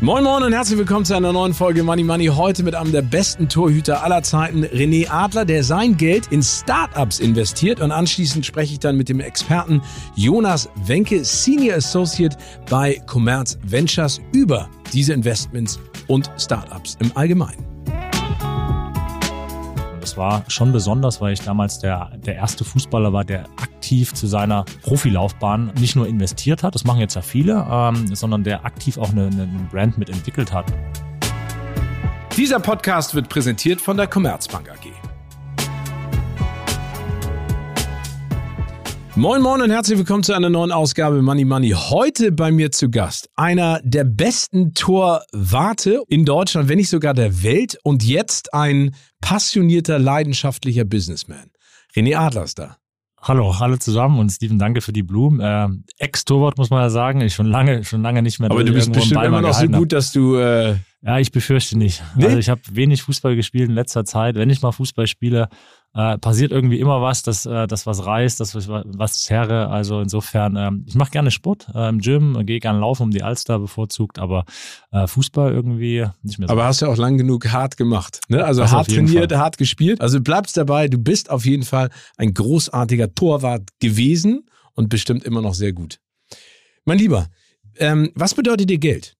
Moin 0.00 0.22
Moin 0.22 0.44
und 0.44 0.52
herzlich 0.52 0.78
willkommen 0.78 1.04
zu 1.04 1.16
einer 1.16 1.32
neuen 1.32 1.52
Folge 1.52 1.82
Money 1.82 2.04
Money. 2.04 2.26
Heute 2.26 2.62
mit 2.62 2.76
einem 2.76 2.92
der 2.92 3.02
besten 3.02 3.48
Torhüter 3.48 4.04
aller 4.04 4.22
Zeiten, 4.22 4.64
René 4.64 5.10
Adler, 5.10 5.44
der 5.44 5.64
sein 5.64 5.96
Geld 5.96 6.28
in 6.28 6.40
Startups 6.40 7.18
investiert. 7.18 7.80
Und 7.80 7.90
anschließend 7.90 8.46
spreche 8.46 8.74
ich 8.74 8.78
dann 8.78 8.96
mit 8.96 9.08
dem 9.08 9.18
Experten 9.18 9.82
Jonas 10.14 10.68
Wenke, 10.86 11.24
Senior 11.24 11.78
Associate 11.78 12.36
bei 12.70 13.02
Commerz 13.06 13.58
Ventures 13.64 14.20
über 14.32 14.68
diese 14.92 15.14
Investments 15.14 15.80
und 16.06 16.30
Startups 16.38 16.96
im 17.00 17.10
Allgemeinen. 17.16 17.77
Das 20.08 20.16
war 20.16 20.42
schon 20.48 20.72
besonders, 20.72 21.20
weil 21.20 21.34
ich 21.34 21.42
damals 21.42 21.80
der, 21.80 22.12
der 22.16 22.36
erste 22.36 22.64
Fußballer 22.64 23.12
war, 23.12 23.26
der 23.26 23.44
aktiv 23.58 24.14
zu 24.14 24.26
seiner 24.26 24.64
Profilaufbahn 24.80 25.70
nicht 25.78 25.96
nur 25.96 26.06
investiert 26.06 26.62
hat, 26.62 26.74
das 26.74 26.84
machen 26.84 27.00
jetzt 27.00 27.14
ja 27.14 27.20
viele, 27.20 27.66
ähm, 27.70 28.14
sondern 28.16 28.42
der 28.42 28.64
aktiv 28.64 28.96
auch 28.96 29.10
eine, 29.10 29.26
eine 29.26 29.68
Brand 29.70 29.98
mitentwickelt 29.98 30.50
hat. 30.50 30.64
Dieser 32.38 32.58
Podcast 32.58 33.14
wird 33.14 33.28
präsentiert 33.28 33.82
von 33.82 33.98
der 33.98 34.06
Commerzbank 34.06 34.70
AG. 34.70 34.97
Moin 39.18 39.42
Moin 39.42 39.60
und 39.60 39.72
herzlich 39.72 39.98
willkommen 39.98 40.22
zu 40.22 40.32
einer 40.32 40.48
neuen 40.48 40.70
Ausgabe 40.70 41.20
Money 41.22 41.44
Money. 41.44 41.70
Heute 41.70 42.30
bei 42.30 42.52
mir 42.52 42.70
zu 42.70 42.88
Gast 42.88 43.28
einer 43.34 43.80
der 43.82 44.04
besten 44.04 44.74
Torwarte 44.74 46.04
in 46.06 46.24
Deutschland, 46.24 46.68
wenn 46.68 46.76
nicht 46.76 46.88
sogar 46.88 47.14
der 47.14 47.42
Welt 47.42 47.76
und 47.82 48.04
jetzt 48.04 48.54
ein 48.54 48.94
passionierter, 49.20 49.98
leidenschaftlicher 49.98 50.84
Businessman. 50.84 51.50
René 51.96 52.14
Adler 52.14 52.44
ist 52.44 52.60
da. 52.60 52.76
Hallo, 53.20 53.50
alle 53.58 53.80
zusammen 53.80 54.20
und 54.20 54.30
Steven, 54.30 54.60
danke 54.60 54.80
für 54.80 54.92
die 54.92 55.02
Blumen. 55.02 55.40
Äh, 55.40 55.66
Ex-Torwart 55.98 56.56
muss 56.56 56.70
man 56.70 56.80
ja 56.80 56.88
sagen, 56.88 57.20
ich 57.20 57.34
schon 57.34 57.46
lange, 57.46 57.82
schon 57.82 58.02
lange 58.02 58.22
nicht 58.22 58.38
mehr. 58.38 58.52
Aber 58.52 58.62
du 58.62 58.72
bist 58.72 58.92
bestimmt 58.92 59.24
immer 59.24 59.40
noch 59.40 59.52
so 59.52 59.66
gut, 59.66 59.92
dass 59.92 60.12
du. 60.12 60.36
Äh 60.36 60.76
ja, 61.02 61.18
ich 61.18 61.30
befürchte 61.30 61.78
nicht. 61.78 62.02
Nee? 62.16 62.26
Also 62.26 62.38
ich 62.38 62.48
habe 62.48 62.60
wenig 62.70 63.02
Fußball 63.02 63.36
gespielt 63.36 63.68
in 63.68 63.74
letzter 63.74 64.04
Zeit. 64.04 64.34
Wenn 64.36 64.50
ich 64.50 64.62
mal 64.62 64.72
Fußball 64.72 65.06
spiele, 65.06 65.48
äh, 65.98 66.16
passiert 66.16 66.52
irgendwie 66.52 66.78
immer 66.78 67.02
was, 67.02 67.24
dass 67.24 67.44
äh, 67.44 67.66
das 67.66 67.84
was 67.84 68.06
reißt, 68.06 68.38
dass 68.38 68.54
was, 68.54 68.68
was 68.68 69.20
zerre. 69.20 69.68
Also 69.68 70.00
insofern, 70.00 70.54
ähm, 70.54 70.84
ich 70.86 70.94
mache 70.94 71.10
gerne 71.10 71.32
Sport 71.32 71.66
äh, 71.74 71.88
im 71.88 71.98
Gym, 71.98 72.46
gehe 72.46 72.60
gerne 72.60 72.78
laufen 72.78 73.02
um 73.02 73.10
die 73.10 73.24
Alster 73.24 73.58
bevorzugt, 73.58 74.20
aber 74.20 74.44
äh, 74.92 75.08
Fußball 75.08 75.52
irgendwie 75.52 76.06
nicht 76.22 76.38
mehr 76.38 76.46
so. 76.46 76.52
Aber 76.52 76.66
hast 76.66 76.82
ja 76.82 76.88
auch 76.88 76.96
lang 76.96 77.18
genug 77.18 77.48
hart 77.48 77.76
gemacht, 77.76 78.20
ne? 78.28 78.44
Also 78.44 78.60
das 78.60 78.70
hart 78.70 78.88
trainiert, 78.88 79.32
Fall. 79.32 79.40
hart 79.40 79.58
gespielt. 79.58 80.00
Also 80.00 80.20
bleibst 80.20 80.56
dabei, 80.56 80.86
du 80.86 80.98
bist 80.98 81.30
auf 81.30 81.44
jeden 81.44 81.64
Fall 81.64 81.90
ein 82.16 82.32
großartiger 82.32 83.12
Torwart 83.16 83.68
gewesen 83.80 84.48
und 84.74 84.90
bestimmt 84.90 85.24
immer 85.24 85.42
noch 85.42 85.54
sehr 85.54 85.72
gut. 85.72 85.98
Mein 86.84 86.98
Lieber, 86.98 87.26
ähm, 87.76 88.12
was 88.14 88.34
bedeutet 88.34 88.70
dir 88.70 88.78
Geld? 88.78 89.17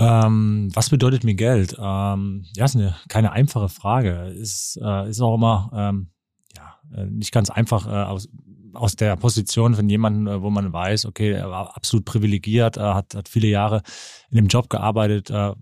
Ähm, 0.00 0.70
was 0.72 0.88
bedeutet 0.88 1.24
mir 1.24 1.34
Geld? 1.34 1.76
Ähm, 1.78 2.46
ja, 2.56 2.64
ist 2.64 2.74
eine 2.74 2.96
keine 3.08 3.32
einfache 3.32 3.68
Frage. 3.68 4.32
Ist, 4.34 4.80
äh, 4.82 5.10
ist 5.10 5.20
auch 5.20 5.34
immer 5.34 5.70
ähm, 5.74 6.08
ja, 6.56 6.78
äh, 6.96 7.04
nicht 7.04 7.32
ganz 7.32 7.50
einfach 7.50 7.86
äh, 7.86 7.90
aus, 7.90 8.26
aus 8.72 8.96
der 8.96 9.16
Position 9.16 9.74
von 9.74 9.90
jemandem, 9.90 10.26
äh, 10.26 10.42
wo 10.42 10.48
man 10.48 10.72
weiß, 10.72 11.04
okay, 11.04 11.32
er 11.32 11.50
war 11.50 11.76
absolut 11.76 12.06
privilegiert, 12.06 12.78
äh, 12.78 12.80
hat, 12.80 13.14
hat 13.14 13.28
viele 13.28 13.48
Jahre 13.48 13.82
in 14.30 14.36
dem 14.36 14.46
Job 14.46 14.70
gearbeitet, 14.70 15.28
äh, 15.28 15.52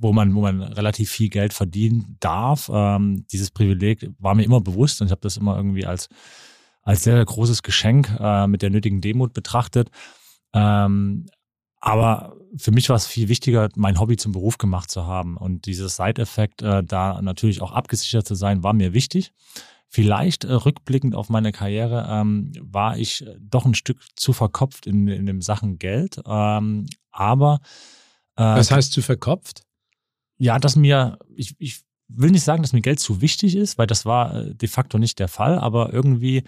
wo 0.00 0.12
man, 0.12 0.34
wo 0.34 0.40
man 0.40 0.62
relativ 0.62 1.10
viel 1.10 1.28
Geld 1.28 1.52
verdienen 1.52 2.16
darf. 2.18 2.68
Ähm, 2.74 3.24
dieses 3.30 3.52
Privileg 3.52 4.10
war 4.18 4.34
mir 4.34 4.42
immer 4.42 4.60
bewusst 4.60 5.00
und 5.00 5.06
ich 5.06 5.12
habe 5.12 5.20
das 5.20 5.36
immer 5.36 5.56
irgendwie 5.56 5.86
als, 5.86 6.08
als 6.82 7.04
sehr, 7.04 7.14
sehr 7.14 7.24
großes 7.24 7.62
Geschenk 7.62 8.10
äh, 8.18 8.48
mit 8.48 8.62
der 8.62 8.70
nötigen 8.70 9.00
Demut 9.00 9.32
betrachtet. 9.32 9.90
Ähm, 10.54 11.26
aber 11.80 12.39
für 12.56 12.70
mich 12.70 12.88
war 12.88 12.96
es 12.96 13.06
viel 13.06 13.28
wichtiger, 13.28 13.68
mein 13.76 13.98
Hobby 14.00 14.16
zum 14.16 14.32
Beruf 14.32 14.58
gemacht 14.58 14.90
zu 14.90 15.06
haben. 15.06 15.36
Und 15.36 15.66
dieses 15.66 15.96
Side-Effekt, 15.96 16.62
äh, 16.62 16.82
da 16.82 17.20
natürlich 17.22 17.62
auch 17.62 17.72
abgesichert 17.72 18.26
zu 18.26 18.34
sein, 18.34 18.62
war 18.62 18.72
mir 18.72 18.92
wichtig. 18.92 19.32
Vielleicht 19.88 20.44
äh, 20.44 20.52
rückblickend 20.52 21.14
auf 21.14 21.28
meine 21.28 21.52
Karriere 21.52 22.06
ähm, 22.08 22.52
war 22.60 22.96
ich 22.96 23.26
äh, 23.26 23.36
doch 23.40 23.64
ein 23.64 23.74
Stück 23.74 23.98
zu 24.14 24.32
verkopft 24.32 24.86
in, 24.86 25.08
in 25.08 25.26
den 25.26 25.40
Sachen 25.40 25.78
Geld. 25.78 26.20
Ähm, 26.26 26.86
aber. 27.10 27.60
Äh, 28.36 28.42
Was 28.42 28.70
heißt 28.70 28.92
zu 28.92 29.02
verkopft? 29.02 29.62
Ja, 30.38 30.58
dass 30.58 30.76
mir, 30.76 31.18
ich, 31.34 31.54
ich 31.58 31.82
will 32.16 32.30
nicht 32.30 32.44
sagen, 32.44 32.62
dass 32.62 32.72
mir 32.72 32.80
Geld 32.80 33.00
zu 33.00 33.20
wichtig 33.20 33.56
ist, 33.56 33.78
weil 33.78 33.86
das 33.86 34.04
war 34.04 34.34
äh, 34.34 34.54
de 34.54 34.68
facto 34.68 34.98
nicht 34.98 35.18
der 35.18 35.28
Fall, 35.28 35.58
aber 35.58 35.92
irgendwie 35.92 36.42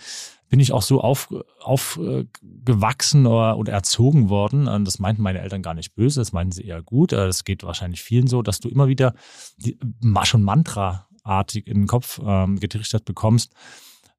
bin 0.49 0.61
ich 0.61 0.73
auch 0.73 0.83
so 0.83 1.01
aufgewachsen 1.01 1.47
auf, 1.63 1.97
äh, 1.97 3.29
oder, 3.29 3.59
oder 3.59 3.73
erzogen 3.73 4.29
worden. 4.29 4.69
Und 4.69 4.85
das 4.85 4.99
meinten 4.99 5.23
meine 5.23 5.41
Eltern 5.41 5.63
gar 5.63 5.73
nicht 5.73 5.95
böse, 5.95 6.21
das 6.21 6.33
meinten 6.33 6.53
sie 6.53 6.65
eher 6.65 6.83
gut. 6.83 7.13
Äh, 7.13 7.27
das 7.27 7.45
geht 7.45 7.63
wahrscheinlich 7.63 8.03
vielen 8.03 8.27
so, 8.27 8.43
dass 8.43 8.61
du 8.61 8.69
immer 8.69 8.89
wieder 8.89 9.15
die, 9.57 9.79
schon 10.25 10.43
Mantra-artig 10.43 11.67
in 11.67 11.83
den 11.83 11.87
Kopf 11.87 12.21
ähm, 12.23 12.61
getrichtert 12.61 13.07
bekommst, 13.07 13.55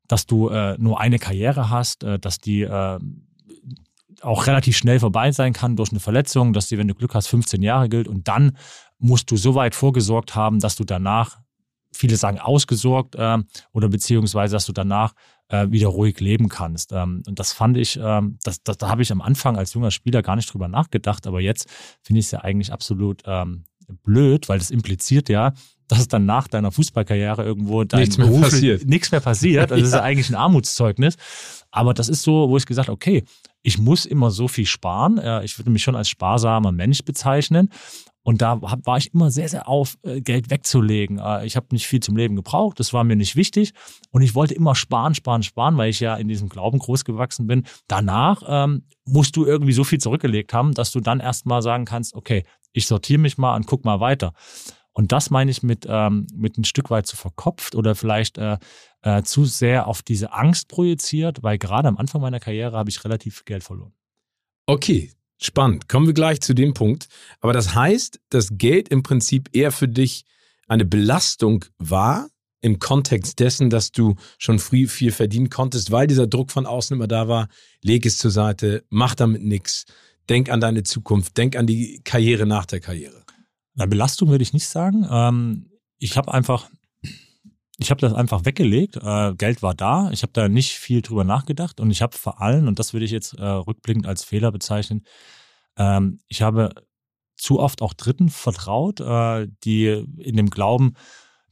dass 0.07 0.25
du 0.25 0.49
äh, 0.49 0.75
nur 0.79 0.99
eine 0.99 1.19
Karriere 1.19 1.69
hast, 1.69 2.03
äh, 2.03 2.17
dass 2.17 2.39
die 2.39 2.61
äh, 2.61 2.99
auch 4.23 4.47
relativ 4.47 4.77
schnell 4.77 4.99
vorbei 4.99 5.31
sein 5.31 5.53
kann 5.53 5.75
durch 5.75 5.91
eine 5.91 5.99
Verletzung, 5.99 6.53
dass 6.53 6.67
die, 6.67 6.77
wenn 6.77 6.87
du 6.87 6.95
Glück 6.95 7.15
hast, 7.15 7.27
15 7.27 7.61
Jahre 7.61 7.89
gilt 7.89 8.07
und 8.07 8.27
dann 8.27 8.57
musst 8.99 9.29
du 9.31 9.37
so 9.37 9.55
weit 9.55 9.75
vorgesorgt 9.75 10.35
haben, 10.35 10.59
dass 10.59 10.75
du 10.75 10.83
danach, 10.83 11.39
viele 11.93 12.15
sagen 12.15 12.39
ausgesorgt 12.39 13.15
äh, 13.15 13.37
oder 13.71 13.89
beziehungsweise, 13.89 14.55
dass 14.55 14.65
du 14.65 14.73
danach 14.73 15.13
äh, 15.49 15.69
wieder 15.69 15.87
ruhig 15.87 16.19
leben 16.19 16.49
kannst. 16.49 16.91
Ähm, 16.91 17.23
und 17.27 17.39
das 17.39 17.53
fand 17.53 17.77
ich, 17.77 17.99
ähm, 18.01 18.39
das, 18.43 18.63
das, 18.63 18.77
da 18.77 18.89
habe 18.89 19.01
ich 19.01 19.11
am 19.11 19.21
Anfang 19.21 19.57
als 19.57 19.73
junger 19.73 19.91
Spieler 19.91 20.21
gar 20.21 20.35
nicht 20.35 20.51
drüber 20.51 20.67
nachgedacht, 20.67 21.27
aber 21.27 21.41
jetzt 21.41 21.69
finde 22.01 22.19
ich 22.19 22.25
es 22.25 22.31
ja 22.31 22.39
eigentlich 22.41 22.71
absolut 22.71 23.21
ähm, 23.25 23.65
blöd, 24.03 24.49
weil 24.49 24.57
das 24.57 24.71
impliziert 24.71 25.29
ja, 25.29 25.53
dass 25.87 26.07
dann 26.07 26.25
nach 26.25 26.47
deiner 26.47 26.71
Fußballkarriere 26.71 27.43
irgendwo 27.43 27.83
dein 27.83 28.01
nichts 28.01 28.17
mehr 28.17 28.27
Beruf, 28.27 28.43
passiert. 28.43 28.85
Nichts 28.85 29.11
mehr 29.11 29.19
passiert. 29.19 29.71
Also 29.71 29.75
ja. 29.75 29.81
das 29.81 29.89
ist 29.89 29.93
ja 29.97 30.01
eigentlich 30.01 30.29
ein 30.29 30.35
Armutszeugnis. 30.35 31.17
Aber 31.71 31.93
das 31.93 32.09
ist 32.09 32.23
so, 32.23 32.49
wo 32.49 32.57
ich 32.57 32.65
gesagt 32.65 32.89
okay, 32.89 33.23
ich 33.63 33.77
muss 33.77 34.05
immer 34.05 34.29
so 34.29 34.47
viel 34.47 34.65
sparen. 34.65 35.19
Ich 35.43 35.57
würde 35.57 35.71
mich 35.71 35.83
schon 35.83 35.95
als 35.95 36.09
sparsamer 36.09 36.71
Mensch 36.71 37.03
bezeichnen. 37.03 37.69
Und 38.23 38.41
da 38.41 38.61
war 38.61 38.97
ich 38.97 39.13
immer 39.13 39.29
sehr, 39.31 39.49
sehr 39.49 39.67
auf, 39.67 39.97
äh, 40.03 40.21
Geld 40.21 40.49
wegzulegen. 40.49 41.19
Äh, 41.19 41.45
ich 41.45 41.57
habe 41.57 41.67
nicht 41.71 41.87
viel 41.87 41.99
zum 41.99 42.15
Leben 42.15 42.37
gebraucht, 42.37 42.79
das 42.79 42.93
war 42.93 43.03
mir 43.03 43.17
nicht 43.17 43.35
wichtig. 43.35 43.73
Und 44.11 44.21
ich 44.21 44.33
wollte 44.33 44.53
immer 44.53 44.75
sparen, 44.75 45.13
sparen, 45.13 45.43
sparen, 45.43 45.77
weil 45.77 45.89
ich 45.89 45.99
ja 45.99 46.15
in 46.15 46.29
diesem 46.29 46.47
Glauben 46.47 46.79
groß 46.79 47.03
gewachsen 47.03 47.47
bin. 47.47 47.63
Danach 47.87 48.41
ähm, 48.47 48.83
musst 49.05 49.35
du 49.35 49.45
irgendwie 49.45 49.73
so 49.73 49.83
viel 49.83 49.99
zurückgelegt 49.99 50.53
haben, 50.53 50.73
dass 50.73 50.91
du 50.91 51.01
dann 51.01 51.19
erstmal 51.19 51.61
sagen 51.61 51.83
kannst, 51.83 52.15
okay, 52.15 52.43
ich 52.71 52.87
sortiere 52.87 53.19
mich 53.19 53.37
mal 53.37 53.55
und 53.55 53.67
guck 53.67 53.83
mal 53.83 53.99
weiter. 53.99 54.33
Und 54.93 55.11
das 55.11 55.29
meine 55.29 55.49
ich 55.51 55.63
mit, 55.63 55.85
ähm, 55.89 56.27
mit 56.35 56.57
ein 56.57 56.63
Stück 56.63 56.89
weit 56.89 57.07
zu 57.07 57.15
verkopft 57.15 57.75
oder 57.75 57.95
vielleicht 57.95 58.37
äh, 58.37 58.57
äh, 59.01 59.23
zu 59.23 59.45
sehr 59.45 59.87
auf 59.87 60.01
diese 60.01 60.33
Angst 60.33 60.67
projiziert, 60.67 61.41
weil 61.41 61.57
gerade 61.57 61.87
am 61.87 61.97
Anfang 61.97 62.21
meiner 62.21 62.39
Karriere 62.39 62.77
habe 62.77 62.89
ich 62.89 63.03
relativ 63.03 63.37
viel 63.37 63.45
Geld 63.45 63.63
verloren. 63.63 63.93
Okay, 64.65 65.11
Spannend. 65.43 65.89
Kommen 65.89 66.07
wir 66.07 66.13
gleich 66.13 66.39
zu 66.39 66.53
dem 66.53 66.73
Punkt. 66.73 67.09
Aber 67.41 67.51
das 67.51 67.75
heißt, 67.75 68.21
dass 68.29 68.49
Geld 68.53 68.87
im 68.87 69.03
Prinzip 69.03 69.49
eher 69.51 69.73
für 69.73 69.89
dich 69.89 70.23
eine 70.67 70.85
Belastung 70.85 71.65
war, 71.77 72.29
im 72.61 72.79
Kontext 72.79 73.39
dessen, 73.39 73.69
dass 73.69 73.91
du 73.91 74.15
schon 74.37 74.57
früh 74.57 74.87
viel 74.87 75.11
verdienen 75.11 75.49
konntest, 75.49 75.91
weil 75.91 76.07
dieser 76.07 76.27
Druck 76.27 76.49
von 76.49 76.65
außen 76.65 76.95
immer 76.95 77.09
da 77.09 77.27
war. 77.27 77.49
Leg 77.81 78.05
es 78.05 78.17
zur 78.17 78.31
Seite, 78.31 78.85
mach 78.89 79.15
damit 79.15 79.43
nichts. 79.43 79.83
Denk 80.29 80.49
an 80.49 80.61
deine 80.61 80.83
Zukunft, 80.83 81.35
denk 81.35 81.57
an 81.57 81.67
die 81.67 81.99
Karriere 82.05 82.45
nach 82.45 82.65
der 82.65 82.79
Karriere. 82.79 83.22
Na, 83.75 83.85
Belastung 83.85 84.29
würde 84.29 84.43
ich 84.43 84.53
nicht 84.53 84.67
sagen. 84.67 85.07
Ähm, 85.09 85.69
ich 85.97 86.17
habe 86.17 86.33
einfach, 86.33 86.69
ich 87.77 87.89
habe 87.89 88.01
das 88.01 88.13
einfach 88.13 88.45
weggelegt. 88.45 88.97
Äh, 88.97 89.33
Geld 89.35 89.61
war 89.61 89.73
da. 89.73 90.11
Ich 90.11 90.21
habe 90.21 90.33
da 90.33 90.47
nicht 90.47 90.73
viel 90.73 91.01
drüber 91.01 91.23
nachgedacht 91.23 91.79
und 91.79 91.91
ich 91.91 92.01
habe 92.01 92.17
vor 92.17 92.41
allem, 92.41 92.67
und 92.67 92.79
das 92.79 92.93
würde 92.93 93.05
ich 93.05 93.11
jetzt 93.11 93.33
äh, 93.33 93.43
rückblickend 93.45 94.05
als 94.05 94.23
Fehler 94.23 94.51
bezeichnen, 94.51 95.03
ähm, 95.77 96.19
ich 96.27 96.41
habe 96.41 96.73
zu 97.35 97.59
oft 97.59 97.81
auch 97.81 97.93
Dritten 97.93 98.29
vertraut, 98.29 98.99
äh, 98.99 99.47
die 99.63 99.87
in 100.17 100.37
dem 100.37 100.49
Glauben, 100.49 100.93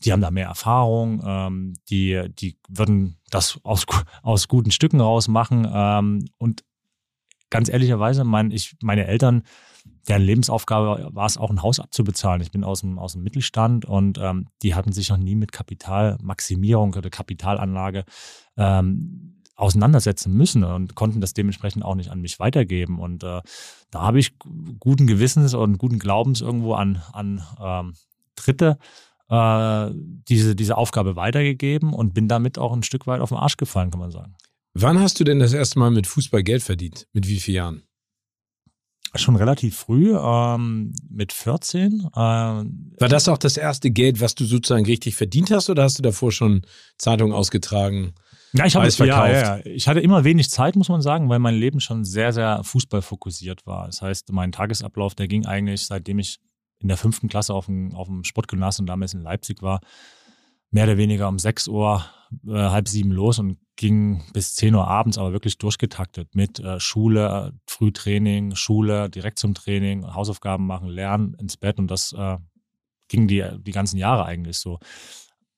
die 0.03 0.12
haben 0.12 0.21
da 0.21 0.31
mehr 0.31 0.47
Erfahrung, 0.47 1.21
ähm, 1.25 1.73
die, 1.89 2.29
die 2.29 2.57
würden 2.68 3.19
das 3.29 3.59
aus, 3.63 3.85
aus 4.21 4.47
guten 4.47 4.71
Stücken 4.71 5.01
rausmachen. 5.01 5.68
Ähm, 5.71 6.25
und 6.38 6.63
ganz 7.50 7.69
ehrlicherweise, 7.69 8.23
mein, 8.23 8.51
ich, 8.51 8.75
meine 8.81 9.06
Eltern 9.06 9.44
deren 10.07 10.21
Lebensaufgabe 10.21 11.09
war 11.13 11.25
es 11.25 11.38
auch, 11.38 11.50
ein 11.50 11.62
Haus 11.62 11.80
abzubezahlen. 11.80 12.42
Ich 12.42 12.51
bin 12.51 12.63
aus 12.63 12.81
dem, 12.81 12.98
aus 12.98 13.13
dem 13.13 13.24
Mittelstand 13.24 13.86
und 13.86 14.18
ähm, 14.19 14.48
die 14.62 14.75
hatten 14.75 14.92
sich 14.92 15.09
noch 15.09 15.18
nie 15.18 15.36
mit 15.36 15.51
Kapitalmaximierung 15.51 16.94
oder 16.94 17.09
Kapitalanlage 17.09 18.03
ähm, 18.57 19.42
auseinandersetzen 19.56 20.33
müssen 20.33 20.63
und 20.63 20.95
konnten 20.95 21.21
das 21.21 21.33
dementsprechend 21.33 21.86
auch 21.86 21.95
nicht 21.95 22.09
an 22.09 22.21
mich 22.21 22.39
weitergeben. 22.39 23.00
Und 23.00 23.24
äh, 23.24 23.42
da 23.92 24.01
habe 24.01 24.19
ich 24.19 24.33
guten 24.80 25.06
Gewissens 25.06 25.53
und 25.53 25.77
guten 25.77 26.00
Glaubens 26.00 26.42
irgendwo 26.42 26.74
an, 26.74 27.01
an 27.13 27.44
ähm, 27.62 27.94
Dritte 28.36 28.80
äh, 29.30 29.92
diese, 29.94 30.56
diese 30.56 30.77
Aufgabe 30.77 31.15
weitergegeben 31.15 31.94
und 31.94 32.13
bin 32.13 32.27
damit 32.27 32.57
auch 32.57 32.74
ein 32.74 32.83
Stück 32.83 33.07
weit 33.07 33.21
auf 33.21 33.30
den 33.30 33.38
Arsch 33.38 33.57
gefallen, 33.57 33.92
kann 33.92 34.00
man 34.00 34.12
sagen. 34.12 34.36
Wann 34.74 35.00
hast 35.00 35.19
du 35.19 35.24
denn 35.24 35.39
das 35.39 35.54
erste 35.54 35.80
Mal 35.80 35.92
mit 35.92 36.07
Fußball 36.07 36.44
Geld 36.44 36.63
verdient? 36.63 37.07
Mit 37.13 37.27
wie 37.27 37.39
vielen 37.39 37.56
Jahren? 37.56 37.83
Schon 39.15 39.35
relativ 39.35 39.75
früh, 39.75 40.15
ähm, 40.17 40.93
mit 41.09 41.33
14. 41.33 42.09
Äh, 42.13 42.17
War 42.17 42.65
das 43.09 43.27
auch 43.27 43.37
das 43.37 43.57
erste 43.57 43.91
Geld, 43.91 44.21
was 44.21 44.35
du 44.35 44.45
sozusagen 44.45 44.85
richtig 44.85 45.15
verdient 45.15 45.51
hast 45.51 45.69
oder 45.69 45.83
hast 45.83 45.99
du 45.99 46.01
davor 46.01 46.31
schon 46.31 46.61
Zeitungen 46.97 47.33
ausgetragen? 47.33 48.13
Ja, 48.53 48.65
ich, 48.65 48.75
habe, 48.75 48.87
ja, 49.05 49.29
ja, 49.29 49.65
ich 49.65 49.87
hatte 49.87 50.01
immer 50.01 50.23
wenig 50.23 50.49
Zeit, 50.49 50.75
muss 50.75 50.89
man 50.89 51.01
sagen, 51.01 51.29
weil 51.29 51.39
mein 51.39 51.55
Leben 51.55 51.79
schon 51.79 52.03
sehr, 52.03 52.33
sehr 52.33 52.63
fußballfokussiert 52.63 53.65
war. 53.65 53.85
Das 53.85 54.01
heißt, 54.01 54.31
mein 54.31 54.51
Tagesablauf, 54.51 55.15
der 55.15 55.27
ging 55.27 55.45
eigentlich, 55.45 55.85
seitdem 55.85 56.19
ich 56.19 56.39
in 56.79 56.87
der 56.87 56.97
fünften 56.97 57.29
Klasse 57.29 57.53
auf 57.53 57.67
dem, 57.67 57.93
auf 57.95 58.07
dem 58.07 58.23
Sportgymnasium 58.23 58.85
damals 58.85 59.13
in 59.13 59.21
Leipzig 59.21 59.61
war, 59.61 59.79
mehr 60.69 60.85
oder 60.85 60.97
weniger 60.97 61.29
um 61.29 61.39
6 61.39 61.67
Uhr, 61.67 62.05
äh, 62.48 62.51
halb 62.51 62.88
sieben 62.88 63.12
los 63.12 63.39
und 63.39 63.57
ging 63.75 64.24
bis 64.33 64.56
10 64.56 64.75
Uhr 64.75 64.88
abends, 64.88 65.18
aber 65.18 65.33
wirklich 65.33 65.57
durchgetaktet 65.57 66.36
mit 66.36 66.60
äh, 66.60 66.80
Schule, 66.80 67.54
Frühtraining, 67.68 68.56
Schule, 68.56 69.10
direkt 69.10 69.39
zum 69.39 69.54
Training, 69.54 70.13
Hausaufgaben 70.13 70.68
machen, 70.68 70.88
lernen, 70.88 71.33
ins 71.36 71.57
Bett 71.57 71.80
und 71.80 71.89
das 71.89 72.13
äh, 72.13 72.38
ging 73.07 73.28
die, 73.28 73.44
die 73.60 73.72
ganzen 73.72 73.98
Jahre 73.98 74.25
eigentlich 74.25 74.57
so. 74.57 74.80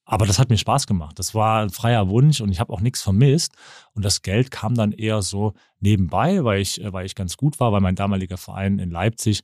Aber 0.05 0.25
das 0.25 0.37
hat 0.37 0.49
mir 0.49 0.57
Spaß 0.57 0.85
gemacht. 0.85 1.17
Das 1.17 1.33
war 1.33 1.61
ein 1.61 1.69
freier 1.69 2.09
Wunsch 2.09 2.41
und 2.41 2.49
ich 2.49 2.59
habe 2.59 2.73
auch 2.73 2.81
nichts 2.81 3.01
vermisst. 3.01 3.53
Und 3.93 4.03
das 4.03 4.21
Geld 4.21 4.51
kam 4.51 4.75
dann 4.75 4.91
eher 4.91 5.21
so 5.21 5.53
nebenbei, 5.79 6.43
weil 6.43 6.61
ich, 6.61 6.81
äh, 6.81 6.91
weil 6.91 7.05
ich 7.05 7.15
ganz 7.15 7.37
gut 7.37 7.59
war, 7.59 7.71
weil 7.71 7.81
mein 7.81 7.95
damaliger 7.95 8.37
Verein 8.37 8.79
in 8.79 8.91
Leipzig 8.91 9.41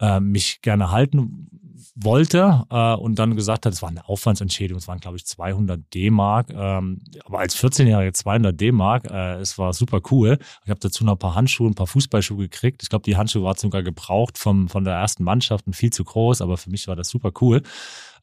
äh, 0.00 0.20
mich 0.20 0.60
gerne 0.60 0.90
halten 0.90 1.48
wollte 1.94 2.64
äh, 2.70 2.94
und 2.94 3.18
dann 3.18 3.36
gesagt 3.36 3.66
hat, 3.66 3.72
es 3.72 3.82
war 3.82 3.88
eine 3.88 4.08
Aufwandsentschädigung, 4.08 4.78
es 4.78 4.88
waren 4.88 5.00
glaube 5.00 5.16
ich 5.16 5.26
200 5.26 5.80
D-Mark, 5.94 6.50
ähm, 6.50 7.00
aber 7.24 7.40
als 7.40 7.56
14-Jährige 7.56 8.12
200 8.12 8.60
D-Mark, 8.60 9.10
äh, 9.10 9.34
es 9.40 9.58
war 9.58 9.72
super 9.72 10.00
cool. 10.10 10.38
Ich 10.64 10.70
habe 10.70 10.80
dazu 10.80 11.04
noch 11.04 11.14
ein 11.14 11.18
paar 11.18 11.34
Handschuhe, 11.34 11.68
ein 11.68 11.74
paar 11.74 11.86
Fußballschuhe 11.86 12.38
gekriegt. 12.38 12.82
Ich 12.82 12.88
glaube, 12.88 13.04
die 13.04 13.16
Handschuhe 13.16 13.42
waren 13.42 13.56
sogar 13.56 13.82
gebraucht 13.82 14.38
vom, 14.38 14.68
von 14.68 14.84
der 14.84 14.94
ersten 14.94 15.24
Mannschaft 15.24 15.66
und 15.66 15.74
viel 15.74 15.92
zu 15.92 16.04
groß, 16.04 16.40
aber 16.40 16.56
für 16.56 16.70
mich 16.70 16.88
war 16.88 16.96
das 16.96 17.08
super 17.08 17.32
cool. 17.40 17.62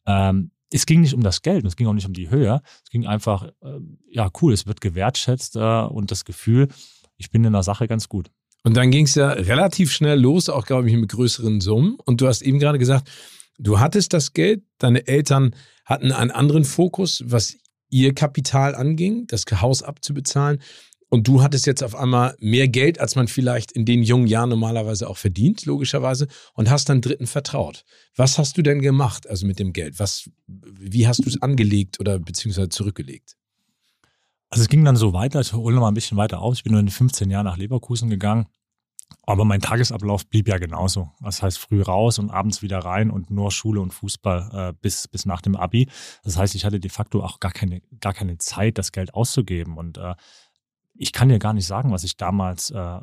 Ähm, 0.06 0.50
es 0.72 0.86
ging 0.86 1.00
nicht 1.00 1.14
um 1.14 1.22
das 1.22 1.42
Geld, 1.42 1.64
es 1.64 1.76
ging 1.76 1.86
auch 1.86 1.92
nicht 1.92 2.06
um 2.06 2.12
die 2.12 2.30
Höhe. 2.30 2.62
Es 2.84 2.90
ging 2.90 3.06
einfach, 3.06 3.44
äh, 3.62 3.78
ja, 4.10 4.30
cool, 4.40 4.52
es 4.52 4.66
wird 4.66 4.80
gewertschätzt 4.80 5.56
äh, 5.56 5.58
und 5.58 6.10
das 6.10 6.24
Gefühl, 6.24 6.68
ich 7.16 7.30
bin 7.30 7.44
in 7.44 7.52
der 7.52 7.62
Sache 7.62 7.88
ganz 7.88 8.08
gut. 8.08 8.30
Und 8.62 8.76
dann 8.76 8.90
ging 8.90 9.06
es 9.06 9.14
ja 9.14 9.30
relativ 9.30 9.90
schnell 9.90 10.20
los, 10.20 10.48
auch 10.48 10.66
glaube 10.66 10.88
ich 10.88 10.94
mit 10.94 11.10
größeren 11.10 11.60
Summen. 11.60 11.96
Und 12.04 12.20
du 12.20 12.28
hast 12.28 12.42
eben 12.42 12.58
gerade 12.58 12.78
gesagt, 12.78 13.10
du 13.60 13.78
hattest 13.78 14.12
das 14.12 14.32
Geld, 14.32 14.62
deine 14.78 15.06
Eltern 15.06 15.54
hatten 15.84 16.12
einen 16.12 16.30
anderen 16.30 16.64
Fokus, 16.64 17.22
was 17.26 17.56
ihr 17.90 18.14
Kapital 18.14 18.74
anging, 18.74 19.26
das 19.26 19.44
Haus 19.60 19.82
abzubezahlen. 19.82 20.60
Und 21.12 21.26
du 21.26 21.42
hattest 21.42 21.66
jetzt 21.66 21.82
auf 21.82 21.96
einmal 21.96 22.36
mehr 22.38 22.68
Geld, 22.68 23.00
als 23.00 23.16
man 23.16 23.26
vielleicht 23.26 23.72
in 23.72 23.84
den 23.84 24.04
jungen 24.04 24.28
Jahren 24.28 24.48
normalerweise 24.48 25.08
auch 25.08 25.16
verdient, 25.16 25.66
logischerweise, 25.66 26.28
und 26.54 26.70
hast 26.70 26.88
dann 26.88 27.00
Dritten 27.00 27.26
vertraut. 27.26 27.84
Was 28.14 28.38
hast 28.38 28.56
du 28.56 28.62
denn 28.62 28.80
gemacht, 28.80 29.28
also 29.28 29.44
mit 29.44 29.58
dem 29.58 29.72
Geld? 29.72 29.98
Was, 29.98 30.30
wie 30.46 31.08
hast 31.08 31.24
du 31.24 31.28
es 31.28 31.42
angelegt 31.42 31.98
oder 31.98 32.20
beziehungsweise 32.20 32.68
zurückgelegt? 32.68 33.36
Also 34.50 34.62
es 34.62 34.68
ging 34.68 34.84
dann 34.84 34.96
so 34.96 35.12
weiter, 35.12 35.40
ich 35.40 35.52
hole 35.52 35.74
noch 35.74 35.82
mal 35.82 35.88
ein 35.88 35.94
bisschen 35.94 36.16
weiter 36.16 36.40
aus. 36.40 36.58
Ich 36.58 36.64
bin 36.64 36.72
nur 36.72 36.80
in 36.80 36.86
den 36.86 36.92
15 36.92 37.28
Jahren 37.28 37.46
nach 37.46 37.56
Leverkusen 37.56 38.08
gegangen. 38.08 38.46
Aber 39.26 39.44
mein 39.44 39.60
Tagesablauf 39.60 40.26
blieb 40.26 40.48
ja 40.48 40.58
genauso. 40.58 41.10
Das 41.20 41.42
heißt, 41.42 41.58
früh 41.58 41.82
raus 41.82 42.18
und 42.18 42.30
abends 42.30 42.62
wieder 42.62 42.78
rein 42.78 43.10
und 43.10 43.30
nur 43.30 43.50
Schule 43.52 43.80
und 43.80 43.92
Fußball 43.92 44.70
äh, 44.70 44.72
bis, 44.80 45.08
bis 45.08 45.26
nach 45.26 45.40
dem 45.40 45.56
Abi. 45.56 45.88
Das 46.24 46.36
heißt, 46.36 46.54
ich 46.54 46.64
hatte 46.64 46.80
de 46.80 46.90
facto 46.90 47.22
auch 47.22 47.40
gar 47.40 47.52
keine, 47.52 47.80
gar 48.00 48.14
keine 48.14 48.38
Zeit, 48.38 48.78
das 48.78 48.92
Geld 48.92 49.14
auszugeben. 49.14 49.76
Und 49.76 49.98
äh, 49.98 50.14
ich 50.94 51.12
kann 51.12 51.28
dir 51.28 51.38
gar 51.38 51.52
nicht 51.52 51.66
sagen, 51.66 51.92
was 51.92 52.04
ich 52.04 52.16
damals 52.16 52.70
äh, 52.70 52.98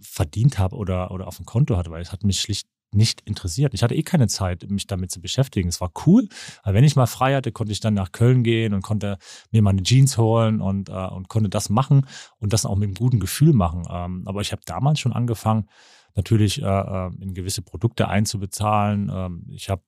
verdient 0.00 0.58
habe 0.58 0.76
oder, 0.76 1.10
oder 1.10 1.26
auf 1.26 1.36
dem 1.36 1.46
Konto 1.46 1.76
hatte, 1.76 1.90
weil 1.90 2.02
es 2.02 2.12
hat 2.12 2.24
mich 2.24 2.40
schlicht 2.40 2.68
nicht 2.94 3.20
interessiert. 3.22 3.74
Ich 3.74 3.82
hatte 3.82 3.94
eh 3.94 4.02
keine 4.02 4.28
Zeit, 4.28 4.68
mich 4.70 4.86
damit 4.86 5.10
zu 5.10 5.20
beschäftigen. 5.20 5.68
Es 5.68 5.80
war 5.80 5.92
cool, 6.06 6.28
aber 6.62 6.74
wenn 6.74 6.84
ich 6.84 6.96
mal 6.96 7.06
frei 7.06 7.34
hatte, 7.34 7.52
konnte 7.52 7.72
ich 7.72 7.80
dann 7.80 7.94
nach 7.94 8.12
Köln 8.12 8.42
gehen 8.42 8.74
und 8.74 8.82
konnte 8.82 9.18
mir 9.50 9.62
meine 9.62 9.82
Jeans 9.82 10.18
holen 10.18 10.60
und, 10.60 10.88
äh, 10.88 10.92
und 10.92 11.28
konnte 11.28 11.48
das 11.48 11.68
machen 11.68 12.06
und 12.38 12.52
das 12.52 12.66
auch 12.66 12.76
mit 12.76 12.88
einem 12.88 12.94
guten 12.94 13.20
Gefühl 13.20 13.52
machen. 13.52 13.84
Ähm, 13.90 14.22
aber 14.26 14.40
ich 14.40 14.52
habe 14.52 14.62
damals 14.64 15.00
schon 15.00 15.12
angefangen, 15.12 15.68
natürlich 16.14 16.62
äh, 16.62 16.66
äh 16.66 17.10
in 17.20 17.34
gewisse 17.34 17.62
Produkte 17.62 18.08
einzubezahlen. 18.08 19.10
Ähm, 19.12 19.46
ich 19.50 19.68
habe 19.68 19.82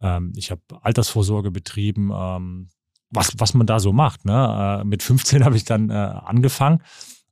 ähm, 0.00 0.32
hab 0.36 0.60
Altersvorsorge 0.84 1.50
betrieben, 1.50 2.10
ähm, 2.14 2.68
was, 3.10 3.32
was 3.38 3.54
man 3.54 3.66
da 3.66 3.80
so 3.80 3.92
macht. 3.92 4.24
Ne? 4.24 4.80
Äh, 4.82 4.84
mit 4.84 5.02
15 5.02 5.44
habe 5.44 5.56
ich 5.56 5.64
dann 5.64 5.90
äh, 5.90 5.94
angefangen. 5.94 6.82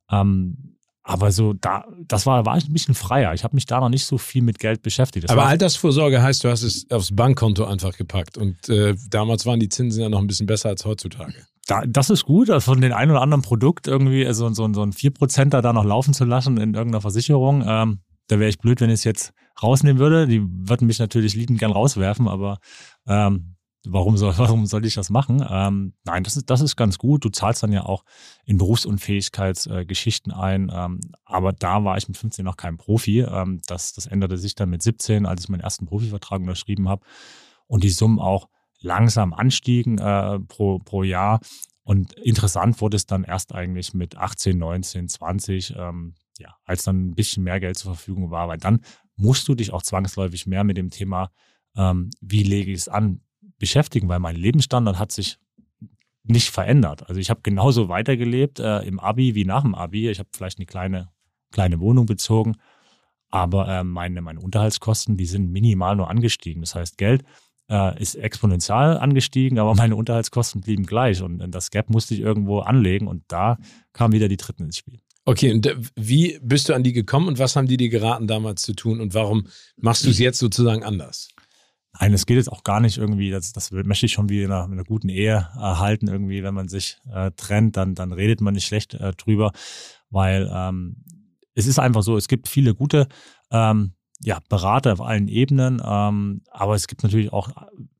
Ähm, 0.09 0.77
aber 1.03 1.31
so, 1.33 1.53
da, 1.53 1.85
das 2.07 2.25
war, 2.25 2.45
war 2.45 2.53
ein 2.53 2.61
bisschen 2.71 2.95
freier. 2.95 3.33
Ich 3.33 3.43
habe 3.43 3.55
mich 3.55 3.65
da 3.65 3.81
noch 3.81 3.89
nicht 3.89 4.05
so 4.05 4.17
viel 4.17 4.41
mit 4.41 4.57
Geld 4.57 4.81
beschäftigt. 4.81 5.25
Das 5.25 5.31
Aber 5.31 5.45
Altersvorsorge 5.45 6.21
heißt, 6.21 6.43
du 6.45 6.49
hast 6.49 6.63
es 6.63 6.89
aufs 6.89 7.13
Bankkonto 7.13 7.65
einfach 7.65 7.97
gepackt. 7.97 8.37
Und 8.37 8.69
äh, 8.69 8.95
damals 9.09 9.45
waren 9.45 9.59
die 9.59 9.67
Zinsen 9.67 10.01
ja 10.01 10.09
noch 10.09 10.19
ein 10.19 10.27
bisschen 10.27 10.47
besser 10.47 10.69
als 10.69 10.85
heutzutage. 10.85 11.33
Da, 11.67 11.83
das 11.85 12.09
ist 12.09 12.25
gut, 12.25 12.49
also 12.49 12.71
von 12.71 12.81
den 12.81 12.93
ein 12.93 13.11
oder 13.11 13.21
anderen 13.21 13.41
Produkt 13.41 13.87
irgendwie 13.87 14.25
so, 14.33 14.49
so, 14.53 14.73
so 14.73 14.81
ein 14.81 14.93
4%er 14.93 15.61
da 15.61 15.73
noch 15.73 15.85
laufen 15.85 16.13
zu 16.13 16.23
lassen 16.23 16.57
in 16.57 16.73
irgendeiner 16.73 17.01
Versicherung. 17.01 17.63
Ähm, 17.67 17.99
da 18.27 18.39
wäre 18.39 18.49
ich 18.49 18.59
blöd, 18.59 18.79
wenn 18.79 18.89
ich 18.89 18.95
es 18.95 19.03
jetzt 19.03 19.33
rausnehmen 19.61 19.99
würde. 19.99 20.25
Die 20.27 20.41
würden 20.41 20.87
mich 20.87 20.99
natürlich 20.99 21.35
liebend 21.35 21.59
gern 21.59 21.71
rauswerfen, 21.71 22.29
aber 22.29 22.59
ähm, 23.07 23.55
warum 23.85 24.17
soll, 24.17 24.33
warum 24.37 24.65
soll 24.65 24.85
ich 24.85 24.95
das 24.95 25.09
machen? 25.09 25.45
Ähm, 25.49 25.93
nein, 26.03 26.23
das 26.23 26.37
ist, 26.37 26.49
das 26.49 26.61
ist 26.61 26.75
ganz 26.75 26.97
gut. 26.97 27.25
Du 27.25 27.29
zahlst 27.29 27.63
dann 27.63 27.71
ja 27.71 27.83
auch 27.83 28.03
in 28.45 28.57
Berufsunfähigkeitsgeschichten 28.57 30.31
äh, 30.31 30.35
ein. 30.35 30.71
Ähm, 30.73 30.99
aber 31.25 31.53
da 31.53 31.83
war 31.83 31.97
ich 31.97 32.07
mit 32.07 32.17
15 32.17 32.45
noch 32.45 32.57
kein 32.57 32.77
Profi. 32.77 33.21
Ähm, 33.21 33.61
das, 33.67 33.93
das 33.93 34.05
änderte 34.05 34.37
sich 34.37 34.55
dann 34.55 34.69
mit 34.69 34.81
17, 34.81 35.25
als 35.25 35.43
ich 35.43 35.49
meinen 35.49 35.61
ersten 35.61 35.85
Profivertrag 35.85 36.41
unterschrieben 36.41 36.89
habe. 36.89 37.05
Und 37.67 37.83
die 37.83 37.89
Summen 37.89 38.19
auch 38.19 38.49
langsam 38.79 39.33
anstiegen 39.33 39.97
äh, 39.97 40.39
pro, 40.39 40.79
pro 40.79 41.03
Jahr. 41.03 41.39
Und 41.83 42.13
interessant 42.13 42.79
wurde 42.81 42.95
es 42.95 43.05
dann 43.05 43.23
erst 43.23 43.53
eigentlich 43.53 43.93
mit 43.93 44.17
18, 44.17 44.57
19, 44.57 45.09
20, 45.09 45.75
ähm, 45.77 46.15
ja, 46.39 46.55
als 46.65 46.83
dann 46.83 47.09
ein 47.09 47.15
bisschen 47.15 47.43
mehr 47.43 47.59
Geld 47.59 47.77
zur 47.77 47.93
Verfügung 47.93 48.31
war, 48.31 48.47
weil 48.47 48.57
dann 48.57 48.81
musst 49.15 49.47
du 49.47 49.55
dich 49.55 49.73
auch 49.73 49.83
zwangsläufig 49.83 50.47
mehr 50.47 50.63
mit 50.63 50.77
dem 50.77 50.89
Thema, 50.89 51.29
ähm, 51.75 52.09
wie 52.21 52.43
lege 52.43 52.71
ich 52.71 52.79
es 52.79 52.89
an, 52.89 53.21
beschäftigen, 53.63 54.09
weil 54.09 54.19
mein 54.19 54.35
Lebensstandard 54.35 54.99
hat 54.99 55.13
sich 55.13 55.37
nicht 56.23 56.49
verändert. 56.49 57.07
Also 57.07 57.21
ich 57.21 57.29
habe 57.29 57.39
genauso 57.43 57.87
weitergelebt 57.87 58.59
äh, 58.59 58.79
im 58.79 58.99
Abi 58.99 59.35
wie 59.35 59.45
nach 59.45 59.61
dem 59.61 59.73
Abi. 59.73 60.09
Ich 60.09 60.19
habe 60.19 60.27
vielleicht 60.35 60.57
eine 60.57 60.65
kleine, 60.65 61.07
kleine 61.51 61.79
Wohnung 61.79 62.05
bezogen, 62.05 62.57
aber 63.29 63.69
äh, 63.69 63.83
meine, 63.85 64.21
meine 64.21 64.41
Unterhaltskosten, 64.41 65.15
die 65.15 65.25
sind 65.25 65.49
minimal 65.49 65.95
nur 65.95 66.09
angestiegen. 66.09 66.61
Das 66.61 66.75
heißt, 66.75 66.97
Geld 66.97 67.23
äh, 67.69 68.01
ist 68.01 68.15
exponentiell 68.15 68.97
angestiegen, 68.97 69.59
aber 69.59 69.75
meine 69.83 69.95
Unterhaltskosten 69.95 70.59
blieben 70.59 70.85
gleich 70.85 71.21
und, 71.21 71.41
und 71.41 71.55
das 71.55 71.71
Gap 71.71 71.89
musste 71.89 72.15
ich 72.15 72.19
irgendwo 72.19 72.59
anlegen 72.59 73.07
und 73.07 73.23
da 73.29 73.57
kam 73.93 74.11
wieder 74.11 74.27
die 74.27 74.37
Dritten 74.37 74.65
ins 74.65 74.75
Spiel. 74.75 74.99
Okay, 75.23 75.53
und 75.53 75.65
äh, 75.67 75.77
wie 75.95 76.37
bist 76.41 76.67
du 76.67 76.73
an 76.73 76.83
die 76.83 76.91
gekommen 76.91 77.29
und 77.29 77.39
was 77.39 77.55
haben 77.55 77.67
die 77.67 77.77
dir 77.77 77.89
geraten 77.89 78.27
damals 78.27 78.61
zu 78.61 78.73
tun 78.73 78.99
und 78.99 79.13
warum 79.13 79.47
machst 79.77 80.05
du 80.05 80.09
es 80.09 80.19
jetzt 80.19 80.39
sozusagen 80.39 80.83
anders? 80.83 81.29
Nein, 81.99 82.13
es 82.13 82.25
geht 82.25 82.37
jetzt 82.37 82.51
auch 82.51 82.63
gar 82.63 82.79
nicht 82.79 82.97
irgendwie, 82.97 83.29
das, 83.29 83.53
das 83.53 83.71
möchte 83.71 84.07
ich 84.07 84.11
schon 84.11 84.29
wie 84.29 84.41
in 84.41 84.51
einer, 84.51 84.65
in 84.65 84.73
einer 84.73 84.83
guten 84.83 85.09
Ehe 85.09 85.47
erhalten, 85.55 86.07
irgendwie, 86.07 86.43
wenn 86.43 86.55
man 86.55 86.67
sich 86.67 86.97
äh, 87.11 87.31
trennt, 87.37 87.77
dann, 87.77 87.93
dann 87.93 88.11
redet 88.11 88.41
man 88.41 88.55
nicht 88.55 88.65
schlecht 88.65 88.95
äh, 88.95 89.13
drüber, 89.13 89.51
weil 90.09 90.49
ähm, 90.51 91.03
es 91.53 91.67
ist 91.67 91.79
einfach 91.79 92.01
so, 92.01 92.17
es 92.17 92.27
gibt 92.27 92.47
viele 92.47 92.73
gute 92.73 93.07
ähm, 93.51 93.93
ja, 94.21 94.39
Berater 94.49 94.93
auf 94.93 95.01
allen 95.01 95.27
Ebenen, 95.27 95.81
ähm, 95.85 96.41
aber 96.49 96.75
es 96.75 96.87
gibt 96.87 97.03
natürlich 97.03 97.31
auch 97.31 97.49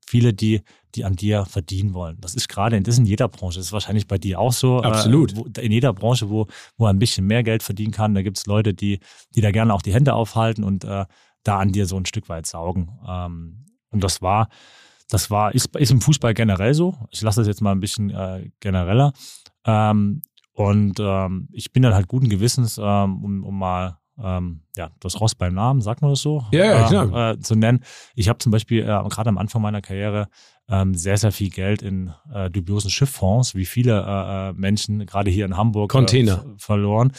viele, 0.06 0.34
die, 0.34 0.62
die 0.94 1.04
an 1.04 1.16
dir 1.16 1.44
verdienen 1.44 1.94
wollen. 1.94 2.16
Das 2.20 2.34
ist 2.34 2.48
gerade, 2.48 2.80
das 2.80 2.94
ist 2.94 2.98
in 2.98 3.06
jeder 3.06 3.28
Branche, 3.28 3.58
das 3.58 3.66
ist 3.66 3.72
wahrscheinlich 3.72 4.06
bei 4.06 4.18
dir 4.18 4.40
auch 4.40 4.52
so. 4.52 4.82
Äh, 4.82 4.86
Absolut. 4.86 5.32
Äh, 5.32 5.36
wo, 5.36 5.60
in 5.60 5.72
jeder 5.72 5.92
Branche, 5.92 6.30
wo, 6.30 6.46
wo 6.76 6.86
ein 6.86 6.98
bisschen 6.98 7.26
mehr 7.26 7.42
Geld 7.42 7.62
verdienen 7.62 7.92
kann, 7.92 8.14
da 8.14 8.22
gibt 8.22 8.38
es 8.38 8.46
Leute, 8.46 8.74
die, 8.74 9.00
die 9.34 9.40
da 9.40 9.50
gerne 9.50 9.72
auch 9.74 9.82
die 9.82 9.92
Hände 9.92 10.14
aufhalten 10.14 10.64
und 10.64 10.84
äh, 10.84 11.04
da 11.42 11.58
an 11.58 11.72
dir 11.72 11.86
so 11.86 11.96
ein 11.96 12.06
Stück 12.06 12.28
weit 12.28 12.46
saugen. 12.46 12.90
Ähm, 13.06 13.66
und 13.94 14.04
das 14.04 14.20
war, 14.20 14.48
das 15.08 15.30
war, 15.30 15.54
ist, 15.54 15.74
ist 15.76 15.90
im 15.90 16.00
Fußball 16.00 16.34
generell 16.34 16.74
so. 16.74 16.94
Ich 17.10 17.22
lasse 17.22 17.40
das 17.40 17.48
jetzt 17.48 17.60
mal 17.60 17.72
ein 17.72 17.80
bisschen 17.80 18.10
äh, 18.10 18.50
genereller. 18.60 19.12
Ähm, 19.64 20.22
und 20.52 21.00
ähm, 21.00 21.48
ich 21.52 21.72
bin 21.72 21.82
dann 21.82 21.94
halt 21.94 22.08
guten 22.08 22.28
Gewissens, 22.28 22.78
ähm, 22.78 23.24
um, 23.24 23.44
um 23.44 23.58
mal 23.58 23.98
ähm, 24.22 24.62
ja, 24.76 24.90
das 25.00 25.20
Ross 25.20 25.34
beim 25.34 25.54
Namen, 25.54 25.80
sagt 25.80 26.00
man 26.00 26.10
das 26.10 26.20
so? 26.20 26.44
Ja, 26.52 26.64
ja 26.64 26.84
äh, 26.84 26.88
klar. 26.88 27.30
Äh, 27.30 27.40
zu 27.40 27.56
nennen. 27.56 27.80
Ich 28.14 28.28
habe 28.28 28.38
zum 28.38 28.52
Beispiel 28.52 28.82
äh, 28.82 28.86
gerade 28.86 29.28
am 29.28 29.38
Anfang 29.38 29.62
meiner 29.62 29.82
Karriere 29.82 30.28
ähm, 30.68 30.94
sehr, 30.94 31.16
sehr 31.16 31.32
viel 31.32 31.50
Geld 31.50 31.82
in 31.82 32.12
äh, 32.32 32.48
dubiosen 32.50 32.90
Schifffonds, 32.90 33.54
wie 33.54 33.66
viele 33.66 34.00
äh, 34.00 34.50
äh 34.50 34.52
Menschen 34.52 35.04
gerade 35.06 35.30
hier 35.30 35.44
in 35.44 35.56
Hamburg 35.56 35.90
Container. 35.90 36.44
verloren. 36.58 37.12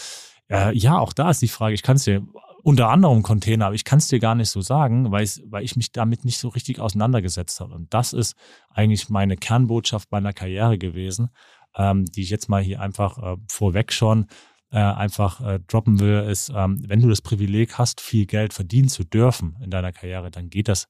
Ja, 0.48 1.00
auch 1.00 1.14
da 1.14 1.32
ist 1.32 1.42
die 1.42 1.48
Frage, 1.48 1.74
ich 1.74 1.82
kann 1.82 1.96
es 1.96 2.04
dir 2.04 2.22
unter 2.66 2.90
anderem 2.90 3.22
Container, 3.22 3.68
aber 3.68 3.76
ich 3.76 3.84
kann 3.84 4.00
es 4.00 4.08
dir 4.08 4.18
gar 4.18 4.34
nicht 4.34 4.50
so 4.50 4.60
sagen, 4.60 5.12
weil, 5.12 5.30
weil 5.46 5.64
ich 5.64 5.76
mich 5.76 5.92
damit 5.92 6.26
nicht 6.26 6.40
so 6.40 6.48
richtig 6.48 6.80
auseinandergesetzt 6.80 7.60
habe. 7.60 7.76
Und 7.76 7.94
das 7.94 8.12
ist 8.12 8.36
eigentlich 8.74 9.08
meine 9.08 9.38
Kernbotschaft 9.38 10.12
meiner 10.12 10.34
Karriere 10.34 10.80
gewesen, 10.80 11.30
ähm, 11.76 12.06
die 12.06 12.24
ich 12.24 12.32
jetzt 12.32 12.50
mal 12.50 12.64
hier 12.64 12.82
einfach 12.82 13.20
äh, 13.20 13.38
vorweg 13.48 13.94
schon 13.94 14.26
äh, 14.72 14.80
einfach 14.80 15.42
äh, 15.42 15.60
droppen 15.68 16.00
will, 16.00 16.26
ist, 16.28 16.52
ähm, 16.56 16.84
wenn 16.88 17.02
du 17.02 17.08
das 17.08 17.22
Privileg 17.22 17.78
hast, 17.78 18.02
viel 18.02 18.26
Geld 18.26 18.52
verdienen 18.52 18.90
zu 18.90 19.04
dürfen 19.04 19.58
in 19.64 19.70
deiner 19.70 19.92
Karriere, 19.92 20.32
dann 20.32 20.50
geht 20.50 20.68
das 20.68 20.88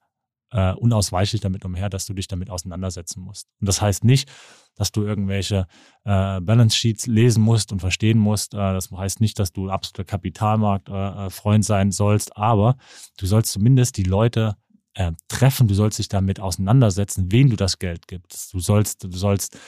äh, 0.55 0.74
unausweichlich 0.74 1.41
damit 1.41 1.65
umher, 1.65 1.89
dass 1.89 2.05
du 2.05 2.13
dich 2.13 2.27
damit 2.27 2.50
auseinandersetzen 2.50 3.21
musst. 3.21 3.47
Und 3.59 3.67
das 3.67 3.81
heißt 3.81 4.05
nicht, 4.05 4.31
dass 4.75 4.91
du 4.91 5.03
irgendwelche 5.03 5.67
äh, 6.05 6.39
Balance 6.39 6.77
Sheets 6.77 7.07
lesen 7.07 7.43
musst 7.43 7.74
und 7.74 7.79
verstehen 7.79 8.17
musst. 8.17 8.53
Äh, 8.53 8.57
das 8.57 8.89
heißt 8.89 9.19
nicht, 9.19 9.38
dass 9.38 9.51
du 9.51 9.69
absoluter 9.69 10.05
Kapitalmarktfreund 10.05 11.63
äh, 11.63 11.67
sein 11.67 11.91
sollst, 11.91 12.38
aber 12.38 12.77
du 13.17 13.25
sollst 13.25 13.51
zumindest 13.51 13.97
die 13.97 14.03
Leute 14.03 14.55
äh, 14.93 15.12
treffen, 15.27 15.67
du 15.67 15.74
sollst 15.74 16.00
dich 16.00 16.07
damit 16.07 16.39
auseinandersetzen, 16.39 17.33
wen 17.33 17.50
du 17.50 17.57
das 17.57 17.77
Geld 17.77 18.07
gibst. 18.07 18.53
Du 18.53 18.59
sollst, 18.59 19.03
du 19.03 19.12
sollst 19.12 19.59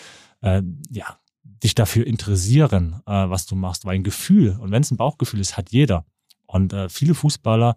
äh, 0.42 0.62
ja, 0.90 1.20
dich 1.44 1.76
dafür 1.76 2.08
interessieren, 2.08 3.02
äh, 3.06 3.30
was 3.30 3.46
du 3.46 3.56
machst, 3.56 3.84
weil 3.84 3.96
ein 3.96 4.04
Gefühl, 4.04 4.58
und 4.58 4.72
wenn 4.72 4.84
es 4.84 4.92
ein 4.92 4.98
Bauchgefühl 4.98 5.42
ist, 5.42 5.58
hat 5.58 5.72
jeder. 5.72 6.06
Und 6.46 6.72
äh, 6.72 6.88
viele 6.88 7.14
Fußballer 7.14 7.76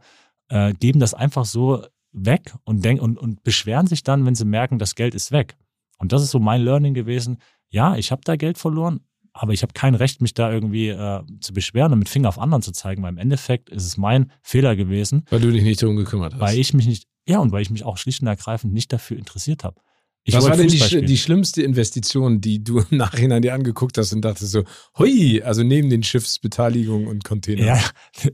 äh, 0.49 0.75
geben 0.75 1.01
das 1.01 1.13
einfach 1.13 1.45
so 1.45 1.85
weg 2.13 2.55
und, 2.65 2.85
denk, 2.85 3.01
und, 3.01 3.19
und 3.19 3.43
beschweren 3.43 3.87
sich 3.87 4.03
dann, 4.03 4.27
wenn 4.27 4.35
sie 4.35 4.45
merken, 4.45 4.79
das 4.79 4.95
Geld 4.95 5.15
ist 5.15 5.33
weg. 5.33 5.57
Und 5.99 6.13
das 6.13 6.23
ist 6.23 6.31
so 6.31 6.39
mein 6.39 6.63
Learning 6.63 6.95
gewesen. 6.95 7.39
Ja, 7.69 7.97
ich 7.97 8.11
habe 8.11 8.23
da 8.25 8.37
Geld 8.37 8.59
verloren, 8.59 9.01
aber 9.33 9.53
ich 9.53 9.63
habe 9.63 9.73
kein 9.73 9.95
Recht, 9.95 10.21
mich 10.21 10.35
da 10.35 10.51
irgendwie 10.51 10.89
äh, 10.89 11.23
zu 11.41 11.53
beschweren 11.53 11.93
und 11.93 12.01
mit 12.01 12.09
Finger 12.09 12.29
auf 12.29 12.39
anderen 12.39 12.63
zu 12.63 12.73
zeigen, 12.73 13.03
weil 13.03 13.11
im 13.13 13.19
Endeffekt 13.19 13.69
ist 13.71 13.87
es 13.87 13.97
mein 13.97 14.33
Fehler 14.43 14.77
gewesen. 14.77 15.25
Weil 15.31 15.41
du 15.41 15.53
dich 15.53 15.63
nicht 15.63 15.83
darum 15.83 15.97
gekümmert 15.97 16.35
hast. 16.35 16.41
Weil 16.41 16.59
ich 16.59 16.75
mich 16.75 16.87
nicht, 16.87 17.07
ja, 17.27 17.39
und 17.39 17.53
weil 17.53 17.63
ich 17.63 17.71
mich 17.71 17.85
auch 17.85 17.97
schlicht 17.97 18.23
und 18.23 18.29
ergreifend 18.29 18.73
nicht 18.73 18.93
dafür 18.93 19.19
interessiert 19.19 19.63
habe. 19.63 19.81
Ich 20.25 20.35
Was 20.35 20.45
war 20.45 20.57
denn 20.57 20.69
die, 20.69 21.05
die, 21.07 21.17
schlimmste 21.17 21.63
Investition, 21.63 22.43
die 22.43 22.63
du 22.63 22.81
im 22.91 22.99
Nachhinein 22.99 23.41
dir 23.41 23.55
angeguckt 23.55 23.97
hast 23.97 24.13
und 24.13 24.23
dachtest 24.23 24.53
so, 24.53 24.65
hui, 24.99 25.43
also 25.43 25.63
neben 25.63 25.89
den 25.89 26.03
Schiffsbeteiligungen 26.03 27.07
und 27.07 27.25
Containern? 27.25 27.67
Ja, 27.67 27.81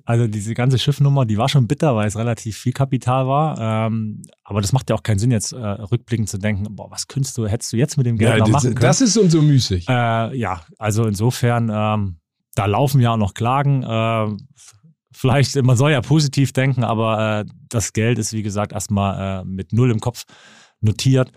also 0.05 0.27
diese 0.27 0.55
ganze 0.55 0.79
Schiffnummer, 0.79 1.27
die 1.27 1.39
war 1.39 1.49
schon 1.49 1.69
bitter, 1.69 1.95
weil 1.95 2.09
es 2.09 2.17
relativ 2.17 2.57
viel 2.57 2.73
Kapital 2.73 3.29
war. 3.29 3.87
Ähm, 3.87 4.23
aber 4.43 4.61
das 4.61 4.73
macht 4.73 4.91
ja 4.91 4.97
auch 4.97 5.05
keinen 5.05 5.21
Sinn, 5.21 5.31
jetzt 5.31 5.53
äh, 5.53 5.57
rückblickend 5.59 6.29
zu 6.29 6.39
denken, 6.39 6.67
boah, 6.75 6.91
was 6.91 7.07
könntest 7.07 7.39
du, 7.39 7.47
hättest 7.47 7.73
du 7.73 7.77
jetzt 7.77 7.97
mit 7.97 8.07
dem 8.07 8.19
Geld 8.19 8.31
ja, 8.31 8.39
noch 8.39 8.49
machen 8.49 8.75
können? 8.75 8.81
Das 8.81 9.01
ist 9.01 9.17
uns 9.17 9.33
so 9.33 9.41
müßig. 9.41 9.89
Äh, 9.89 10.37
ja, 10.37 10.63
also 10.79 11.07
insofern, 11.07 11.71
ähm, 11.73 12.17
da 12.57 12.67
laufen 12.67 13.01
ja 13.01 13.13
auch 13.13 13.17
noch 13.17 13.35
Klagen. 13.35 13.85
Äh, 13.85 14.37
vielleicht, 15.13 15.55
man 15.63 15.77
soll 15.77 15.93
ja 15.93 16.01
positiv 16.01 16.53
denken, 16.53 16.83
aber 16.83 17.41
äh, 17.41 17.45
das 17.69 17.93
Geld 17.93 18.19
ist, 18.19 18.33
wie 18.33 18.43
gesagt, 18.43 18.73
erstmal 18.73 19.43
äh, 19.43 19.45
mit 19.45 19.73
null 19.73 19.93
im 19.93 20.01
Kopf 20.01 20.25
notiert. 20.81 21.31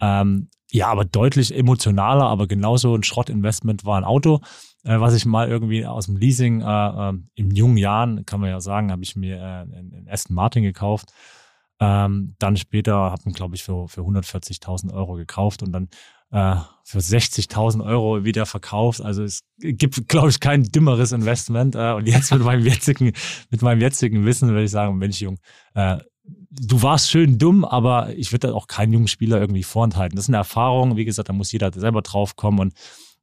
Ähm, 0.00 0.48
ja, 0.70 0.88
aber 0.88 1.04
deutlich 1.04 1.56
emotionaler, 1.56 2.24
aber 2.24 2.46
genauso 2.46 2.94
ein 2.94 3.02
Schrottinvestment 3.02 3.84
war 3.84 3.96
ein 3.96 4.04
Auto, 4.04 4.40
äh, 4.84 5.00
was 5.00 5.14
ich 5.14 5.24
mal 5.24 5.48
irgendwie 5.48 5.86
aus 5.86 6.06
dem 6.06 6.16
Leasing 6.16 6.60
äh, 6.60 7.10
äh, 7.10 7.12
in 7.34 7.50
jungen 7.54 7.78
Jahren, 7.78 8.26
kann 8.26 8.40
man 8.40 8.50
ja 8.50 8.60
sagen, 8.60 8.92
habe 8.92 9.02
ich 9.02 9.16
mir 9.16 9.36
äh, 9.36 9.40
einen 9.40 10.06
Aston 10.08 10.34
Martin 10.34 10.62
gekauft. 10.62 11.10
Ähm, 11.80 12.34
dann 12.38 12.56
später 12.56 12.94
habe 12.94 13.22
ich, 13.26 13.34
glaube 13.34 13.54
ich, 13.54 13.62
für, 13.62 13.88
für 13.88 14.00
140.000 14.00 14.92
Euro 14.92 15.14
gekauft 15.14 15.62
und 15.62 15.72
dann 15.72 15.88
äh, 16.30 16.56
für 16.84 16.98
60.000 16.98 17.84
Euro 17.84 18.24
wieder 18.24 18.46
verkauft. 18.46 19.00
Also 19.00 19.22
es 19.22 19.44
gibt, 19.58 20.08
glaube 20.08 20.30
ich, 20.30 20.40
kein 20.40 20.64
dümmeres 20.64 21.12
Investment. 21.12 21.74
Äh, 21.76 21.92
und 21.92 22.06
jetzt 22.08 22.32
mit 22.32 22.42
meinem 22.42 22.64
jetzigen, 22.64 23.12
mit 23.50 23.62
meinem 23.62 23.80
jetzigen 23.80 24.24
Wissen 24.26 24.48
würde 24.48 24.64
ich 24.64 24.70
sagen, 24.70 24.98
Mensch, 24.98 25.20
Jung, 25.20 25.38
äh, 25.74 25.98
du 26.50 26.82
warst 26.82 27.10
schön 27.10 27.38
dumm, 27.38 27.64
aber 27.64 28.14
ich 28.16 28.32
würde 28.32 28.48
da 28.48 28.54
auch 28.54 28.66
keinen 28.66 28.92
jungen 28.92 29.08
Spieler 29.08 29.40
irgendwie 29.40 29.62
vorenthalten. 29.62 30.16
Das 30.16 30.26
ist 30.26 30.30
eine 30.30 30.38
Erfahrung, 30.38 30.96
wie 30.96 31.04
gesagt, 31.04 31.28
da 31.28 31.32
muss 31.32 31.52
jeder 31.52 31.72
selber 31.72 32.02
drauf 32.02 32.36
kommen 32.36 32.58
und 32.58 32.74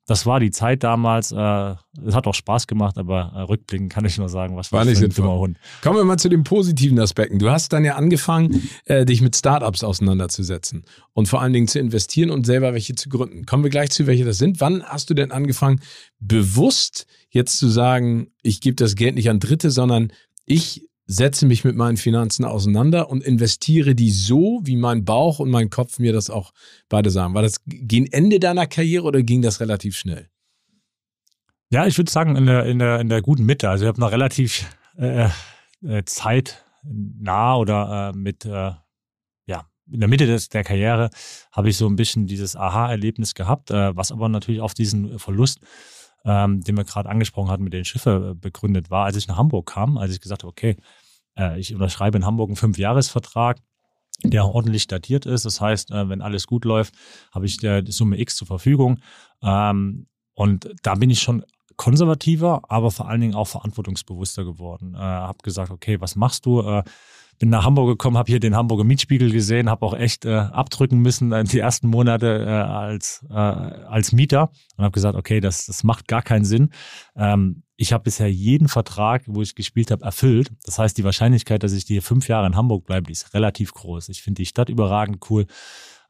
das 0.08 0.28
war 0.28 0.40
die 0.40 0.52
Zeit 0.52 0.84
damals. 0.84 1.32
Äh, 1.32 1.76
es 2.06 2.14
hat 2.14 2.28
auch 2.28 2.36
Spaß 2.36 2.68
gemacht, 2.68 2.98
aber 2.98 3.32
äh, 3.36 3.42
rückblickend 3.42 3.92
kann 3.92 4.06
ich 4.06 4.18
nur 4.18 4.30
sagen, 4.30 4.56
was 4.56 4.72
war 4.72 4.86
nicht 4.86 5.02
ein 5.04 5.10
dummer 5.10 5.38
Hund. 5.40 5.58
Kommen 5.82 5.98
wir 5.98 6.04
mal 6.04 6.18
zu 6.18 6.30
den 6.30 6.44
positiven 6.44 7.00
Aspekten. 7.00 7.40
Du 7.40 7.50
hast 7.50 7.74
dann 7.74 7.84
ja 7.84 7.96
angefangen, 7.96 8.70
äh, 8.86 9.06
dich 9.06 9.22
mit 9.22 9.36
Startups 9.36 9.84
auseinanderzusetzen 9.84 10.86
und 11.14 11.28
vor 11.28 11.42
allen 11.42 11.54
Dingen 11.54 11.68
zu 11.68 11.80
investieren 11.80 12.30
und 12.30 12.46
selber 12.46 12.74
welche 12.74 12.94
zu 12.94 13.10
gründen. 13.10 13.46
Kommen 13.46 13.64
wir 13.64 13.72
gleich 13.72 13.90
zu, 13.90 14.06
welche 14.06 14.26
das 14.26 14.38
sind. 14.38 14.62
Wann 14.62 14.84
hast 14.84 15.10
du 15.10 15.16
denn 15.16 15.32
angefangen, 15.32 15.82
bewusst 16.20 17.08
jetzt 17.30 17.58
zu 17.58 17.68
sagen, 17.68 18.28
ich 18.44 18.62
gebe 18.62 18.76
das 18.76 18.96
Geld 18.96 19.16
nicht 19.16 19.32
an 19.32 19.40
Dritte, 19.40 19.72
sondern 19.72 20.12
ich 20.46 20.88
setze 21.08 21.46
mich 21.46 21.64
mit 21.64 21.76
meinen 21.76 21.98
Finanzen 21.98 22.46
auseinander 22.46 23.10
und 23.10 23.24
investiere 23.24 23.96
die 23.96 24.12
so, 24.12 24.62
wie 24.64 24.76
mein 24.76 25.06
Bauch 25.06 25.40
und 25.40 25.50
mein 25.50 25.70
Kopf 25.70 26.00
mir 26.00 26.14
das 26.14 26.30
auch 26.30 26.52
beide 26.90 27.12
sagen. 27.12 27.34
War 27.34 27.44
das 27.44 27.62
gegen 27.66 28.08
Ende 28.08 28.40
deiner 28.40 28.66
Karriere 28.66 29.06
oder 29.06 29.22
ging 29.22 29.42
das 29.42 29.60
relativ 29.60 29.96
schnell? 29.96 30.30
Ja, 31.70 31.86
ich 31.86 31.98
würde 31.98 32.12
sagen, 32.12 32.36
in 32.36 32.46
der, 32.46 32.66
in, 32.66 32.80
der, 32.80 33.00
in 33.00 33.10
der 33.10 33.22
guten 33.22 33.46
Mitte. 33.46 33.70
Also 33.70 33.86
ich 33.86 33.88
habe 33.88 34.00
noch 34.00 34.12
relativ 34.12 34.66
äh, 34.98 35.30
äh, 35.84 36.04
Zeit 36.06 36.64
nah 36.84 37.56
oder 37.56 38.12
äh, 38.14 38.18
mit, 38.18 38.46
äh, 38.46 38.72
ja, 39.46 39.68
in 39.92 40.00
der 40.00 40.10
Mitte 40.10 40.26
des, 40.26 40.50
der 40.50 40.64
Karriere 40.64 41.10
habe 41.52 41.70
ich 41.70 41.78
so 41.78 41.88
ein 41.88 41.96
bisschen 41.96 42.28
dieses 42.28 42.56
Aha-Erlebnis 42.56 43.34
gehabt, 43.34 43.72
äh, 43.72 43.96
was 43.96 44.12
aber 44.12 44.30
natürlich 44.30 44.62
auf 44.62 44.74
diesen 44.74 45.20
Verlust 45.20 45.60
ähm, 46.26 46.62
den 46.62 46.76
wir 46.76 46.84
gerade 46.84 47.10
angesprochen 47.10 47.50
hatten, 47.50 47.64
mit 47.64 47.74
den 47.74 47.86
Schiffen 47.86 48.32
äh, 48.32 48.34
begründet 48.34 48.90
war, 48.90 49.06
als 49.06 49.16
ich 49.16 49.28
nach 49.28 49.38
Hamburg 49.38 49.68
kam, 49.68 49.98
als 49.98 50.14
ich 50.14 50.22
gesagt 50.22 50.44
habe, 50.44 50.50
okay, 50.50 50.76
äh, 51.38 51.60
ich 51.60 51.74
unterschreibe 51.74 52.18
in 52.18 52.26
Hamburg 52.26 52.50
einen 52.50 52.56
Fünfjahresvertrag, 52.56 53.58
der 54.24 54.46
ordentlich 54.46 54.88
datiert 54.88 55.26
ist. 55.26 55.46
Das 55.46 55.62
heißt, 55.62 55.92
äh, 55.92 56.10
wenn 56.10 56.22
alles 56.22 56.48
gut 56.48 56.66
läuft, 56.66 56.96
habe 57.32 57.46
ich 57.46 57.58
der 57.58 57.84
Summe 57.86 58.20
X 58.20 58.36
zur 58.36 58.48
Verfügung. 58.48 59.00
Ähm, 59.42 60.08
und 60.34 60.70
da 60.84 60.96
bin 60.96 61.10
ich 61.10 61.22
schon 61.22 61.46
konservativer, 61.78 62.62
aber 62.70 62.92
vor 62.92 63.08
allen 63.08 63.22
Dingen 63.22 63.36
auch 63.36 63.48
verantwortungsbewusster 63.48 64.46
geworden. 64.46 64.96
Äh, 64.96 65.00
habe 65.00 65.38
gesagt, 65.44 65.72
okay, 65.72 66.02
was 66.02 66.16
machst 66.16 66.46
du? 66.46 66.62
Äh, 66.62 66.84
bin 67.38 67.50
nach 67.50 67.66
Hamburg 67.66 67.88
gekommen, 67.88 68.18
habe 68.18 68.32
hier 68.32 68.40
den 68.40 68.56
Hamburger 68.56 68.84
Mietspiegel 68.84 69.32
gesehen, 69.32 69.70
habe 69.70 69.86
auch 69.86 69.94
echt 69.94 70.26
äh, 70.26 70.34
abdrücken 70.34 71.00
müssen 71.00 71.32
äh, 71.32 71.44
die 71.44 71.60
ersten 71.60 71.88
Monate 71.88 72.46
äh, 72.46 72.50
als, 72.50 73.26
äh, 73.30 73.34
als 73.34 74.12
Mieter 74.12 74.52
und 74.78 74.84
habe 74.84 74.94
gesagt, 74.94 75.18
okay, 75.18 75.40
das, 75.40 75.66
das 75.66 75.84
macht 75.84 76.08
gar 76.08 76.22
keinen 76.22 76.46
Sinn. 76.46 76.70
Ähm, 77.16 77.64
ich 77.78 77.92
habe 77.92 78.04
bisher 78.04 78.32
jeden 78.32 78.68
Vertrag, 78.68 79.24
wo 79.28 79.42
ich 79.42 79.56
gespielt 79.56 79.92
habe, 79.92 80.06
erfüllt. 80.06 80.52
Das 80.64 80.80
heißt, 80.80 80.98
die 80.98 81.04
Wahrscheinlichkeit, 81.04 81.64
dass 81.64 81.74
ich 81.74 81.84
hier 81.84 82.02
fünf 82.02 82.28
Jahre 82.28 82.48
in 82.48 82.56
Hamburg 82.56 82.86
bleibe, 82.86 83.12
ist 83.12 83.34
relativ 83.34 83.74
groß. 83.74 84.10
Ich 84.10 84.22
finde 84.22 84.42
die 84.42 84.46
Stadt 84.46 84.70
überragend 84.70 85.30
cool. 85.30 85.46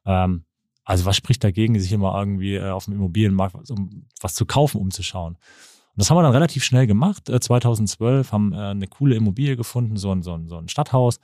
Ähm, 0.06 0.46
also 0.84 1.06
was 1.06 1.18
spricht 1.18 1.44
dagegen, 1.44 1.80
sich 1.80 1.92
immer 1.92 2.18
irgendwie 2.18 2.56
äh, 2.56 2.70
auf 2.70 2.86
dem 2.86 2.94
Immobilienmarkt 2.94 3.56
was, 3.56 3.72
um 3.72 4.06
was 4.22 4.36
zu 4.36 4.46
kaufen, 4.46 4.80
umzuschauen? 4.80 5.38
Und 5.96 6.02
das 6.02 6.10
haben 6.10 6.18
wir 6.18 6.24
dann 6.24 6.34
relativ 6.34 6.66
schnell 6.66 6.88
gemacht. 6.88 7.28
2012 7.28 8.28
äh, 8.28 8.32
haben 8.34 8.52
äh, 8.52 8.58
eine 8.58 8.88
coole 8.88 9.16
Immobilie 9.16 9.56
gefunden, 9.56 9.96
so 9.96 10.12
ein, 10.12 10.24
so 10.24 10.34
ein, 10.34 10.50
so 10.50 10.58
ein 10.58 10.68
Stadthaus, 10.68 11.22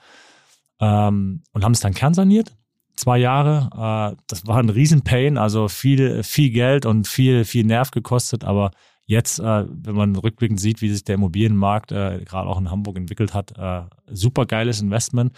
ähm, 0.80 1.44
und 1.52 1.64
haben 1.66 1.74
es 1.74 1.82
dann 1.82 1.94
kernsaniert. 1.94 2.56
Zwei 2.96 3.18
Jahre. 3.18 4.14
Äh, 4.14 4.22
das 4.28 4.48
war 4.48 4.60
ein 4.60 4.70
Riesenpain, 4.70 5.38
also 5.38 5.68
viel, 5.68 6.24
viel 6.24 6.52
Geld 6.52 6.86
und 6.86 7.06
viel, 7.06 7.44
viel 7.44 7.66
Nerv 7.66 7.92
gekostet. 7.92 8.46
Aber 8.46 8.72
jetzt, 9.06 9.40
äh, 9.40 9.66
wenn 9.68 9.96
man 9.96 10.16
rückblickend 10.16 10.60
sieht, 10.60 10.82
wie 10.82 10.90
sich 10.90 11.04
der 11.04 11.16
Immobilienmarkt 11.16 11.92
äh, 11.92 12.22
gerade 12.24 12.50
auch 12.50 12.58
in 12.58 12.72
Hamburg 12.72 12.96
entwickelt 12.96 13.34
hat, 13.34 13.58
äh, 13.58 13.84
super 14.08 14.46
geiles 14.46 14.82
Investment. 14.82 15.34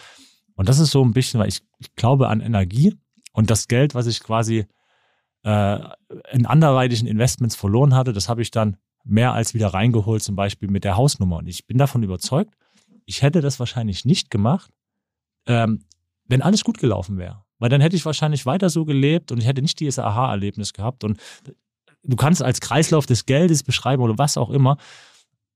Und 0.54 0.70
das 0.70 0.78
ist 0.78 0.92
so 0.92 1.04
ein 1.04 1.14
bisschen, 1.14 1.40
weil 1.40 1.50
ich, 1.50 1.62
ich 1.80 1.96
glaube 1.96 2.28
an 2.30 2.40
Energie 2.40 2.96
und 3.32 3.50
das 3.50 3.68
Geld, 3.68 3.96
was 3.96 4.06
ich 4.06 4.20
quasi 4.20 4.68
äh, 5.44 5.80
in 6.32 6.46
anderweitigen 6.46 7.08
Investments 7.08 7.56
verloren 7.56 7.96
hatte, 7.96 8.14
das 8.14 8.30
habe 8.30 8.44
ich 8.44 8.52
dann 8.52 8.78
mehr 9.04 9.34
als 9.34 9.54
wieder 9.54 9.68
reingeholt, 9.68 10.24
zum 10.24 10.36
Beispiel 10.36 10.70
mit 10.70 10.84
der 10.84 10.98
Hausnummer. 10.98 11.38
Und 11.38 11.48
ich 11.48 11.66
bin 11.66 11.78
davon 11.78 12.04
überzeugt, 12.04 12.56
ich 13.06 13.22
hätte 13.22 13.42
das 13.42 13.60
wahrscheinlich 13.60 14.06
nicht 14.06 14.30
gemacht, 14.32 14.72
ähm, 15.46 15.84
wenn 16.26 16.42
alles 16.42 16.64
gut 16.64 16.78
gelaufen 16.78 17.18
wäre. 17.18 17.44
Weil 17.60 17.70
dann 17.70 17.82
hätte 17.82 17.96
ich 17.96 18.06
wahrscheinlich 18.06 18.46
weiter 18.46 18.70
so 18.70 18.86
gelebt 18.86 19.32
und 19.32 19.40
ich 19.40 19.48
hätte 19.48 19.62
nicht 19.62 19.80
dieses 19.80 20.00
Aha-Erlebnis 20.00 20.74
gehabt. 20.74 21.04
Und 21.04 21.20
du 22.04 22.16
kannst 22.16 22.42
als 22.42 22.62
Kreislauf 22.62 23.06
des 23.06 23.26
Geldes 23.26 23.64
beschreiben 23.64 24.02
oder 24.02 24.18
was 24.18 24.38
auch 24.38 24.50
immer. 24.50 24.78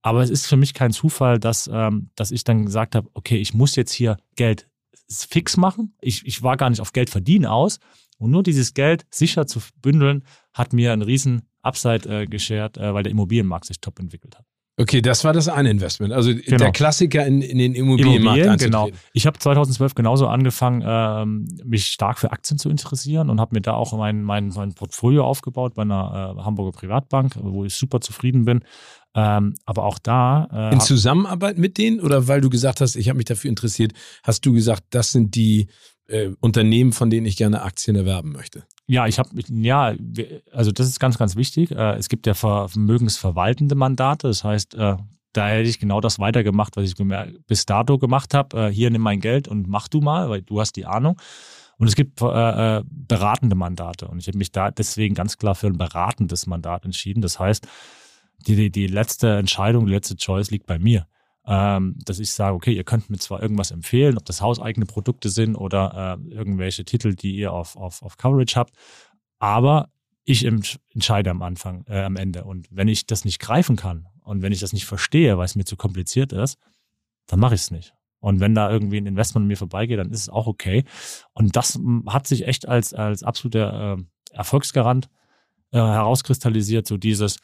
Aber 0.01 0.22
es 0.24 0.30
ist 0.30 0.46
für 0.46 0.58
mich 0.58 0.74
kein 0.74 0.92
Zufall, 0.92 1.39
dass, 1.39 1.70
ähm, 1.72 2.12
dass 2.16 2.32
ich 2.32 2.44
dann 2.44 2.66
gesagt 2.66 2.96
habe, 2.96 3.10
okay, 3.13 3.38
ich 3.38 3.54
muss 3.54 3.75
jetzt 3.75 3.92
hier 3.92 4.18
Geld 4.36 4.70
fix 5.10 5.58
machen. 5.58 5.96
Ich, 6.02 6.26
ich 6.26 6.44
war 6.44 6.58
gar 6.58 6.70
nicht 6.70 6.82
auf 6.82 6.94
Geld 6.94 7.10
verdienen 7.10 7.46
aus. 7.46 7.80
Und 8.20 8.32
nur 8.32 8.44
dieses 8.44 8.74
Geld 8.74 9.06
sicher 9.12 9.46
zu 9.46 9.60
bündeln, 9.82 10.24
hat 10.54 10.74
mir 10.74 10.92
einen 10.92 11.04
riesen 11.04 11.44
Upside 11.62 12.10
äh, 12.10 12.26
geschert, 12.26 12.78
äh, 12.78 12.94
weil 12.94 13.04
der 13.04 13.12
Immobilienmarkt 13.12 13.66
sich 13.66 13.80
top 13.80 14.00
entwickelt 14.00 14.38
hat. 14.38 14.46
Okay, 14.80 15.02
das 15.02 15.24
war 15.24 15.34
das 15.34 15.48
eine 15.48 15.72
Investment. 15.72 16.14
Also 16.14 16.32
Genau. 16.36 16.58
der 16.58 16.72
Klassiker 16.72 17.26
in, 17.26 17.42
in 17.42 17.58
den 17.58 17.74
Immobilienmarkt 17.74 18.40
Immobilien, 18.42 18.58
genau. 18.60 18.90
Ich 19.12 19.26
habe 19.26 19.40
2012 19.40 19.96
genauso 19.96 20.28
angefangen, 20.28 20.84
ähm, 20.86 21.48
mich 21.66 21.88
stark 21.88 22.20
für 22.20 22.32
Aktien 22.32 22.60
zu 22.60 22.70
interessieren 22.70 23.32
und 23.32 23.40
habe 23.40 23.56
mir 23.56 23.62
da 23.62 23.74
auch 23.74 23.94
mein, 23.94 24.22
mein, 24.22 24.50
mein 24.50 24.74
Portfolio 24.74 25.26
aufgebaut 25.26 25.74
bei 25.74 25.82
einer 25.82 26.36
äh, 26.38 26.44
Hamburger 26.44 26.78
Privatbank, 26.78 27.34
wo 27.42 27.66
ich 27.66 27.74
super 27.74 28.02
zufrieden 28.02 28.46
bin. 28.46 28.64
Ähm, 29.16 29.56
aber 29.66 29.84
auch 29.84 30.00
da 30.00 30.48
äh, 30.52 30.74
In 30.74 30.80
Zusammenarbeit 30.80 31.58
mit 31.58 31.78
denen 31.78 32.00
oder 32.00 32.28
weil 32.28 32.42
du 32.42 32.50
gesagt 32.50 32.82
hast, 32.82 32.96
ich 32.96 33.10
habe 33.10 33.18
mich 33.18 33.26
dafür 33.26 33.50
interessiert, 33.50 33.94
hast 34.24 34.46
du 34.46 34.54
gesagt, 34.54 34.84
das 34.92 35.12
sind 35.12 35.36
die 35.36 35.68
äh, 36.08 36.30
Unternehmen, 36.40 36.94
von 36.94 37.10
denen 37.10 37.26
ich 37.26 37.36
gerne 37.38 37.62
Aktien 37.64 37.96
erwerben 37.96 38.32
möchte? 38.32 38.64
Ja, 38.86 39.08
ich 39.08 39.20
habe, 39.20 39.30
ja, 39.50 39.94
also 40.54 40.72
das 40.72 40.88
ist 40.88 41.00
ganz, 41.00 41.18
ganz 41.18 41.36
wichtig. 41.36 41.72
Äh, 41.72 41.96
Es 41.96 42.08
gibt 42.10 42.26
ja 42.28 42.34
ver- 42.34 42.70
vermögensverwaltende 42.70 43.76
Mandate. 43.76 44.28
Das 44.28 44.44
heißt, 44.44 44.76
äh, 44.76 44.96
da 45.34 45.48
hätte 45.50 45.70
ich 45.70 45.80
genau 45.80 46.00
das 46.00 46.20
weitergemacht, 46.20 46.78
was 46.78 46.86
ich 46.86 46.96
bis 47.48 47.66
dato 47.66 47.98
gemacht 47.98 48.34
habe. 48.34 48.68
Äh, 48.68 48.72
Hier 48.72 48.90
nimm 48.90 49.02
mein 49.02 49.20
Geld 49.20 49.48
und 49.48 49.68
mach 49.68 49.88
du 49.88 50.00
mal, 50.00 50.30
weil 50.30 50.42
du 50.42 50.62
hast 50.62 50.78
die 50.78 50.86
Ahnung. 50.86 51.20
Und 51.78 51.88
es 51.88 51.96
gibt 51.96 52.22
äh, 52.22 52.78
äh, 52.78 52.84
beratende 52.90 53.56
Mandate. 53.56 54.08
Und 54.08 54.20
ich 54.20 54.28
habe 54.28 54.38
mich 54.38 54.52
da 54.52 54.72
deswegen 54.72 55.16
ganz 55.16 55.38
klar 55.38 55.54
für 55.54 55.68
ein 55.68 55.78
beratendes 55.78 56.48
Mandat 56.48 56.86
entschieden. 56.86 57.22
Das 57.22 57.40
heißt, 57.40 57.68
die, 58.46 58.56
die, 58.56 58.72
die 58.72 58.88
letzte 58.88 59.38
Entscheidung, 59.38 59.86
die 59.86 59.94
letzte 59.94 60.15
Choice 60.15 60.51
liegt 60.51 60.67
bei 60.67 60.79
mir. 60.79 61.08
Ähm, 61.50 61.96
dass 62.03 62.20
ich 62.20 62.32
sage, 62.32 62.56
okay, 62.56 62.74
ihr 62.74 62.84
könnt 62.84 63.10
mir 63.10 63.20
zwar 63.20 63.41
irgendwas 63.41 63.72
empfehlen, 63.72 64.17
ob 64.17 64.25
das 64.25 64.41
hauseigene 64.41 64.86
Produkte 64.86 65.29
sind 65.29 65.56
oder 65.56 66.20
äh, 66.20 66.34
irgendwelche 66.34 66.84
Titel, 66.84 67.15
die 67.15 67.38
ihr 67.38 67.53
auf, 67.53 67.77
auf, 67.77 68.01
auf 68.03 68.17
Coverage 68.17 68.58
habt, 68.58 68.74
aber 69.39 69.89
ich 70.25 70.46
entsch- 70.46 70.77
entscheide 70.94 71.29
am 71.29 71.41
Anfang, 71.41 71.86
äh, 71.88 72.01
am 72.01 72.17
Ende. 72.17 72.44
Und 72.44 72.67
wenn 72.70 72.89
ich 72.89 73.06
das 73.06 73.24
nicht 73.24 73.39
greifen 73.39 73.77
kann 73.77 74.08
und 74.24 74.41
wenn 74.41 74.51
ich 74.51 74.60
das 74.60 74.74
nicht 74.74 74.86
verstehe, 74.86 75.38
weil 75.38 75.46
es 75.46 75.56
mir 75.56 75.63
zu 75.63 75.77
kompliziert 75.77 76.34
ist, 76.34 76.58
dann 77.27 77.39
mache 77.39 77.56
ich 77.56 77.62
es 77.62 77.72
nicht. 77.72 77.94
Und 78.20 78.41
wenn 78.41 78.53
da 78.53 78.70
irgendwie 78.70 78.98
ein 78.98 79.06
Investment 79.06 79.46
an 79.46 79.48
mir 79.48 79.56
vorbeigeht, 79.56 80.00
dann 80.00 80.12
ist 80.12 80.20
es 80.20 80.29
auch 80.29 80.48
okay. 80.48 80.84
Und 81.32 81.56
das 81.56 81.79
hat 82.08 82.27
sich 82.27 82.46
echt 82.46 82.67
als, 82.67 82.94
als 82.94 83.24
absoluter 83.24 83.98
äh, 83.98 84.03
Erfolgsgarant 84.34 85.08
äh, 85.72 85.77
herauskristallisiert, 85.77 86.88
so 86.88 86.98
dieses 86.98 87.39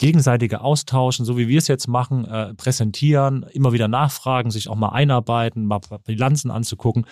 gegenseitige 0.00 0.62
Austauschen, 0.62 1.26
so 1.26 1.36
wie 1.36 1.46
wir 1.46 1.58
es 1.58 1.68
jetzt 1.68 1.86
machen, 1.86 2.24
äh, 2.24 2.54
präsentieren, 2.54 3.44
immer 3.52 3.72
wieder 3.72 3.86
nachfragen, 3.86 4.50
sich 4.50 4.68
auch 4.68 4.74
mal 4.74 4.88
einarbeiten, 4.88 5.66
mal 5.66 5.80
Bilanzen 6.04 6.50
anzugucken. 6.50 7.06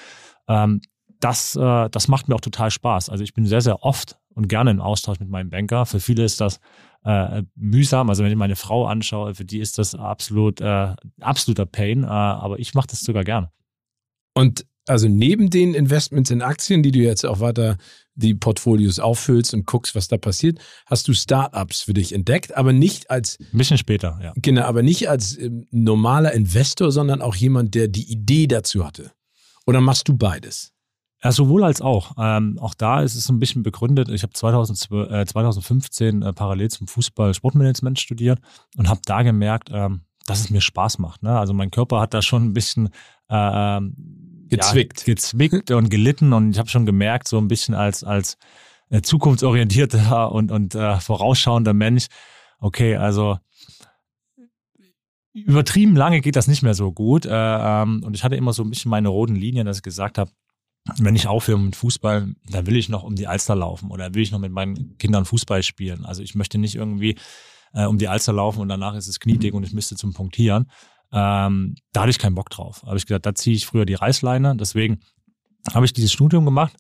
Ähm, 0.49 0.81
das, 1.21 1.55
äh, 1.55 1.91
das 1.91 2.09
macht 2.09 2.29
mir 2.29 2.35
auch 2.35 2.41
total 2.41 2.71
Spaß. 2.71 3.11
Also 3.11 3.23
ich 3.23 3.35
bin 3.35 3.45
sehr, 3.45 3.61
sehr 3.61 3.83
oft 3.83 4.19
und 4.35 4.49
gerne 4.49 4.71
im 4.71 4.81
Austausch 4.81 5.21
mit 5.21 5.29
meinem 5.29 5.51
Banker. 5.51 5.85
Für 5.85 6.01
viele 6.01 6.25
ist 6.25 6.41
das 6.41 6.61
äh, 7.05 7.43
mühsam. 7.55 8.09
Also 8.09 8.25
wenn 8.25 8.31
ich 8.31 8.39
meine 8.39 8.57
Frau 8.57 8.87
anschaue, 8.87 9.35
für 9.35 9.45
die 9.45 9.59
ist 9.59 9.77
das 9.77 9.95
absolut 9.95 10.63
äh, 10.63 10.95
absoluter 11.21 11.67
Pain. 11.67 12.05
Äh, 12.05 12.07
aber 12.07 12.59
ich 12.59 12.73
mache 12.73 12.87
das 12.89 13.01
sogar 13.01 13.23
gerne. 13.23 13.51
Und 14.35 14.65
also 14.89 15.09
neben 15.09 15.51
den 15.51 15.75
Investments 15.75 16.31
in 16.31 16.43
Aktien, 16.43 16.83
die 16.83 16.91
du 16.91 16.99
jetzt 16.99 17.25
auch 17.25 17.41
weiter 17.41 17.77
die 18.15 18.35
Portfolios 18.35 18.99
auffüllst 18.99 19.55
und 19.55 19.65
guckst, 19.67 19.95
was 19.95 20.09
da 20.09 20.17
passiert, 20.19 20.59
hast 20.87 21.07
du 21.07 21.15
Startups 21.15 21.83
für 21.83 21.95
dich 21.95 22.13
entdeckt, 22.13 22.57
aber 22.57 22.73
nicht 22.73 23.11
als 23.11 23.39
Ein 23.53 23.59
bisschen 23.59 23.79
später, 23.79 24.19
ja. 24.23 24.33
genau, 24.37 24.63
aber 24.63 24.83
nicht 24.83 25.09
als 25.09 25.39
ähm, 25.39 25.69
normaler 25.71 26.33
Investor, 26.33 26.91
sondern 26.91 27.23
auch 27.23 27.37
jemand, 27.37 27.75
der 27.75 27.87
die 27.87 28.11
Idee 28.11 28.49
dazu 28.49 28.85
hatte. 28.85 29.13
Oder 29.67 29.81
machst 29.81 30.09
du 30.09 30.17
beides? 30.17 30.73
Ja, 31.23 31.33
sowohl 31.33 31.65
als 31.65 31.81
auch. 31.81 32.13
Ähm, 32.19 32.59
auch 32.61 32.75
da 32.75 33.03
ist 33.03 33.15
es 33.15 33.29
ein 33.29 33.41
bisschen 33.41 33.63
begründet. 33.63 34.09
Ich 34.09 34.23
habe 34.23 34.33
2012, 34.33 35.11
äh, 35.11 35.27
2015 35.27 36.23
äh, 36.23 36.33
parallel 36.33 36.71
zum 36.71 36.87
Fußball 36.87 37.35
Sportmanagement 37.35 37.99
studiert 37.99 38.39
und 38.77 38.89
habe 38.89 39.01
da 39.05 39.23
gemerkt, 39.23 39.71
ähm, 39.73 40.03
dass 40.27 40.41
es 40.41 40.51
mir 40.51 40.61
Spaß 40.61 40.99
macht. 40.99 41.23
Ne? 41.23 41.37
Also 41.37 41.55
mein 41.55 41.71
Körper 41.71 42.01
hat 42.01 42.15
da 42.15 42.23
schon 42.23 42.45
ein 42.45 42.53
bisschen 42.53 42.89
äh, 43.31 43.77
ähm, 43.79 43.95
Gezwickt. 44.49 45.07
Ja, 45.07 45.15
gezwickt 45.15 45.71
und 45.71 45.91
gelitten 45.91 46.33
und 46.33 46.53
ich 46.53 46.59
habe 46.59 46.69
schon 46.69 46.87
gemerkt, 46.87 47.29
so 47.29 47.39
ein 47.39 47.49
bisschen 47.49 47.75
als, 47.75 48.05
als 48.05 48.37
äh, 48.91 49.03
zukunftsorientierter 49.03 50.33
und, 50.33 50.51
und 50.51 50.75
äh, 50.75 50.99
vorausschauender 51.01 51.75
Mensch, 51.75 52.07
okay, 52.61 52.97
also 52.97 53.39
übertrieben 55.33 55.97
lange 55.97 56.21
geht 56.21 56.37
das 56.37 56.49
nicht 56.49 56.63
mehr 56.63 56.75
so 56.75 56.93
gut. 56.93 57.27
Äh, 57.27 57.31
ähm, 57.33 58.03
und 58.05 58.15
ich 58.15 58.25
hatte 58.25 58.37
immer 58.37 58.53
so 58.53 58.63
ein 58.63 58.71
bisschen 58.71 58.91
meine 58.91 59.09
roten 59.09 59.37
Linien, 59.37 59.67
dass 59.67 59.79
ich 59.79 59.83
gesagt 59.83 60.19
habe, 60.19 60.31
wenn 60.99 61.17
ich 61.17 61.27
aufhöre 61.27 61.59
mit 61.59 61.77
Fußball, 61.77 62.35
dann 62.51 62.67
will 62.67 62.77
ich 62.77 62.89
noch 62.89 63.03
um 63.03 63.15
die 63.15 63.27
Alster 63.27 63.55
laufen 63.55 63.91
oder 63.91 64.15
will 64.15 64.23
ich 64.23 64.33
noch 64.33 64.39
mit 64.39 64.53
meinen 64.53 64.97
Kindern 64.99 65.25
Fußball 65.25 65.63
spielen. 65.63 66.07
Also 66.07 66.23
ich 66.23 66.35
möchte 66.35 66.59
nicht 66.59 66.77
irgendwie 66.77 67.17
äh, 67.75 67.85
um 67.85 67.99
die 67.99 68.09
Alster 68.09 68.33
laufen 68.33 68.61
und 68.61 68.69
danach 68.69 68.95
ist 68.95 69.09
es 69.09 69.21
knietig 69.21 69.53
und 69.53 69.65
ich 69.65 69.73
müsste 69.73 69.97
zum 69.97 70.15
Punktieren. 70.15 70.71
Ähm, 71.13 71.75
da 71.93 72.03
hatte 72.03 72.11
ich 72.11 72.19
keinen 72.19 72.35
Bock 72.35 72.51
drauf. 72.51 72.83
Habe 72.85 72.97
ich 72.97 73.07
gesagt, 73.07 73.27
da 73.27 73.35
ziehe 73.35 73.57
ich 73.57 73.67
früher 73.67 73.87
die 73.87 73.95
Reißleine. 73.95 74.57
Deswegen 74.57 75.01
habe 75.73 75.87
ich 75.87 75.93
dieses 75.93 76.13
Studium 76.13 76.45
gemacht 76.45 76.75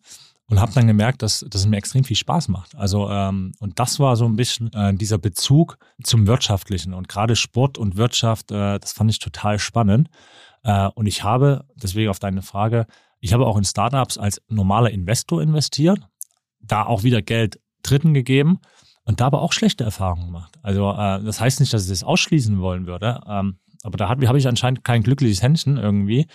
und 0.46 0.60
habe 0.60 0.72
dann 0.72 0.86
gemerkt, 0.86 1.22
dass, 1.22 1.44
dass 1.48 1.62
es 1.62 1.66
mir 1.66 1.76
extrem 1.76 2.04
viel 2.04 2.16
Spaß 2.16 2.48
macht. 2.48 2.74
Also 2.74 3.08
ähm, 3.10 3.52
und 3.58 3.78
das 3.78 4.00
war 4.00 4.16
so 4.16 4.24
ein 4.24 4.36
bisschen 4.36 4.72
äh, 4.72 4.94
dieser 4.94 5.18
Bezug 5.18 5.78
zum 6.02 6.26
Wirtschaftlichen 6.26 6.94
und 6.94 7.08
gerade 7.08 7.36
Sport 7.36 7.78
und 7.78 7.96
Wirtschaft, 7.96 8.50
äh, 8.50 8.78
das 8.78 8.92
fand 8.92 9.10
ich 9.10 9.18
total 9.18 9.58
spannend. 9.58 10.08
Äh, 10.64 10.88
und 10.94 11.06
ich 11.06 11.22
habe, 11.22 11.64
deswegen 11.76 12.10
auf 12.10 12.18
deine 12.18 12.42
Frage, 12.42 12.86
ich 13.20 13.32
habe 13.32 13.46
auch 13.46 13.56
in 13.56 13.64
Startups 13.64 14.16
als 14.16 14.40
normaler 14.48 14.90
Investor 14.90 15.42
investiert, 15.42 16.00
da 16.60 16.84
auch 16.84 17.02
wieder 17.02 17.22
Geld 17.22 17.60
Dritten 17.82 18.14
gegeben 18.14 18.58
und 19.04 19.20
da 19.20 19.26
aber 19.26 19.42
auch 19.42 19.52
schlechte 19.52 19.84
Erfahrungen 19.84 20.26
gemacht. 20.26 20.58
Also 20.62 20.90
äh, 20.92 21.22
das 21.22 21.40
heißt 21.40 21.60
nicht, 21.60 21.72
dass 21.72 21.84
ich 21.84 21.90
das 21.90 22.04
ausschließen 22.04 22.60
wollen 22.60 22.86
würde, 22.86 23.20
ähm, 23.26 23.58
aber 23.82 23.96
da 23.96 24.08
habe 24.08 24.26
hab 24.28 24.36
ich 24.36 24.46
anscheinend 24.48 24.84
kein 24.84 25.02
glückliches 25.02 25.42
Händchen 25.42 25.76
irgendwie. 25.76 26.26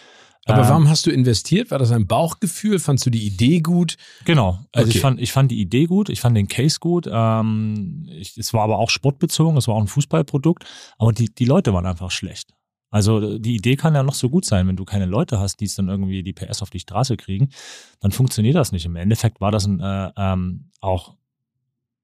Aber 0.46 0.64
Ähm, 0.64 0.70
warum 0.70 0.90
hast 0.90 1.06
du 1.06 1.12
investiert? 1.12 1.72
War 1.72 1.80
das 1.80 1.92
ein 1.92 2.06
Bauchgefühl? 2.06 2.80
Fandst 2.80 3.06
du 3.06 3.10
die 3.10 3.26
Idee 3.26 3.62
gut? 3.62 3.96
Genau. 4.26 4.60
Also 4.74 4.90
Okay. 4.90 4.98
ich, 4.98 5.00
fand, 5.02 5.22
ich 5.22 5.32
fand 5.32 5.52
die 5.52 5.62
Idee 5.62 5.86
gut, 5.86 6.10
ich 6.10 6.20
fand 6.20 6.36
den 6.36 6.48
Case 6.50 6.80
gut. 6.80 7.08
Ähm, 7.10 8.06
ich, 8.12 8.38
es 8.38 8.54
war 8.54 8.64
aber 8.64 8.78
auch 8.78 8.90
sportbezogen, 8.90 9.58
es 9.58 9.68
war 9.68 9.76
auch 9.76 9.82
ein 9.82 9.88
Fußballprodukt, 9.88 10.66
aber 10.98 11.14
die, 11.14 11.34
die 11.34 11.46
Leute 11.46 11.74
waren 11.74 11.86
einfach 11.86 12.12
schlecht. 12.12 12.54
Also 12.90 13.40
die 13.40 13.56
Idee 13.56 13.76
kann 13.76 13.96
ja 13.96 14.04
noch 14.04 14.14
so 14.14 14.30
gut 14.30 14.46
sein, 14.46 14.68
wenn 14.68 14.76
du 14.76 14.86
keine 14.86 15.06
Leute 15.06 15.40
hast, 15.40 15.62
die 15.62 15.66
es 15.66 15.76
dann 15.76 15.88
irgendwie 15.88 16.22
die 16.22 16.34
PS 16.34 16.62
auf 16.62 16.70
die 16.70 16.80
Straße 16.80 17.18
kriegen, 17.18 17.50
dann 18.02 18.12
funktioniert 18.12 18.56
das 18.56 18.72
nicht. 18.72 18.86
Im 18.86 18.96
Endeffekt 18.98 19.42
war 19.42 19.50
das 19.52 19.66
ein, 19.66 19.80
äh, 19.80 20.12
ähm, 20.16 20.70
auch, 20.80 21.16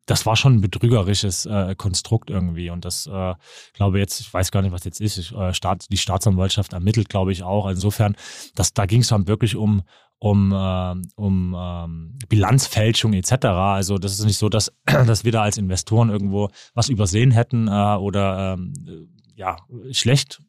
das 0.09 0.25
war 0.25 0.35
schon 0.35 0.55
ein 0.55 0.61
betrügerisches 0.61 1.45
äh, 1.45 1.75
Konstrukt 1.75 2.31
irgendwie. 2.31 2.71
Und 2.71 2.83
das, 2.83 3.05
äh, 3.05 3.35
glaube 3.73 3.99
jetzt, 3.99 4.19
ich 4.19 4.33
weiß 4.33 4.51
gar 4.51 4.63
nicht, 4.63 4.71
was 4.71 4.83
jetzt 4.83 4.99
ist, 4.99 5.17
ich, 5.17 5.31
äh, 5.35 5.53
Staat, 5.53 5.85
die 5.91 5.97
Staatsanwaltschaft 5.97 6.73
ermittelt, 6.73 7.09
glaube 7.09 7.31
ich, 7.31 7.43
auch. 7.43 7.67
Insofern, 7.67 8.15
das, 8.55 8.73
da 8.73 8.87
ging 8.87 9.01
es 9.01 9.09
dann 9.09 9.27
wirklich 9.27 9.55
um, 9.55 9.83
um, 10.17 10.51
äh, 10.51 10.95
um 11.15 11.55
ähm, 11.57 12.17
Bilanzfälschung 12.27 13.13
etc. 13.13 13.45
Also 13.45 13.99
das 13.99 14.13
ist 14.13 14.25
nicht 14.25 14.39
so, 14.39 14.49
dass, 14.49 14.73
dass 14.85 15.25
wir 15.25 15.31
da 15.31 15.43
als 15.43 15.57
Investoren 15.57 16.09
irgendwo 16.09 16.49
was 16.73 16.89
übersehen 16.89 17.29
hätten 17.29 17.67
äh, 17.67 17.71
oder 17.71 18.53
ähm, 18.53 18.73
äh, 18.87 19.07
ja, 19.35 19.57
schlecht, 19.91 20.41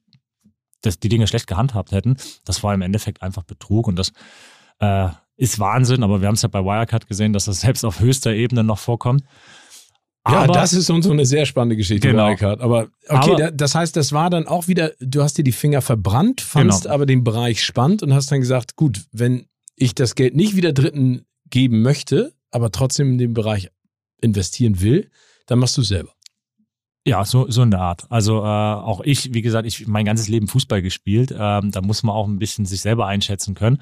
dass 0.81 0.99
die 0.99 1.11
Dinge 1.11 1.27
schlecht 1.27 1.47
gehandhabt 1.47 1.93
hätten. 1.93 2.17
Das 2.47 2.63
war 2.63 2.73
im 2.73 2.81
Endeffekt 2.83 3.23
einfach 3.23 3.43
Betrug 3.43 3.89
und 3.89 3.97
das 3.97 4.13
äh, 4.79 5.11
ist 5.41 5.59
Wahnsinn, 5.59 6.03
aber 6.03 6.21
wir 6.21 6.29
haben 6.29 6.35
es 6.35 6.43
ja 6.43 6.49
bei 6.49 6.63
Wirecard 6.63 7.07
gesehen, 7.07 7.33
dass 7.33 7.47
das 7.47 7.61
selbst 7.63 7.85
auf 7.85 8.01
höchster 8.01 8.33
Ebene 8.35 8.63
noch 8.63 8.79
vorkommt. 8.79 9.23
Ja, 10.29 10.43
Aber- 10.43 10.53
das 10.53 10.75
ist 10.75 10.85
so 10.87 11.01
so 11.01 11.11
eine 11.13 11.25
sehr 11.25 11.47
spannende 11.47 11.77
Geschichte, 11.77 12.09
Genau. 12.09 12.27
Wirecard. 12.29 12.61
Aber 12.61 12.89
okay, 13.09 13.31
Aber- 13.33 13.37
da, 13.37 13.51
das 13.51 13.75
heißt, 13.75 13.97
das 13.97 14.13
war 14.13 14.29
dann 14.29 14.47
auch 14.47 14.69
wieder, 14.69 14.93
du 15.01 15.23
hast 15.23 15.39
dir 15.39 15.43
die 15.45 15.53
Finger 15.53 15.81
verbrannt, 15.81 16.43
fandst 16.43 16.83
Genau. 16.83 16.95
aber 16.95 17.07
den 17.07 17.25
Bereich 17.25 17.65
spannend 17.65 18.03
und 18.03 18.13
hast 18.13 18.31
dann 18.31 18.41
gesagt, 18.41 18.77
gut, 18.77 19.05
wenn 19.13 19.47
ich 19.77 19.95
das 19.95 20.15
Geld 20.15 20.37
nicht 20.37 20.57
wieder 20.57 20.75
Dritten 20.75 21.25
geben 21.49 21.81
möchte, 21.81 22.35
aber 22.51 22.71
trotzdem 22.71 23.13
in 23.13 23.19
den 23.19 23.33
Bereich 23.33 23.71
investieren 24.21 24.83
will, 24.83 25.11
dann 25.47 25.59
machst 25.59 25.79
du 25.79 25.81
es 25.81 25.89
selber. 25.89 26.13
Ja, 27.07 27.25
so, 27.25 27.51
so 27.51 27.63
in 27.63 27.71
der 27.71 27.81
Art. 27.81 28.05
Also 28.11 28.41
äh, 28.41 28.47
auch 28.47 29.01
ich, 29.01 29.33
wie 29.33 29.41
gesagt, 29.41 29.67
ich 29.67 29.87
mein 29.87 30.05
ganzes 30.05 30.29
Leben 30.29 30.49
Fußball 30.49 30.83
gespielt. 30.83 31.35
Ähm, 31.37 31.71
da 31.71 31.81
muss 31.81 32.03
man 32.03 32.15
auch 32.15 32.29
ein 32.29 32.39
bisschen 32.39 32.67
sich 32.67 32.83
selber 32.83 33.07
einschätzen 33.07 33.55
können. 33.55 33.81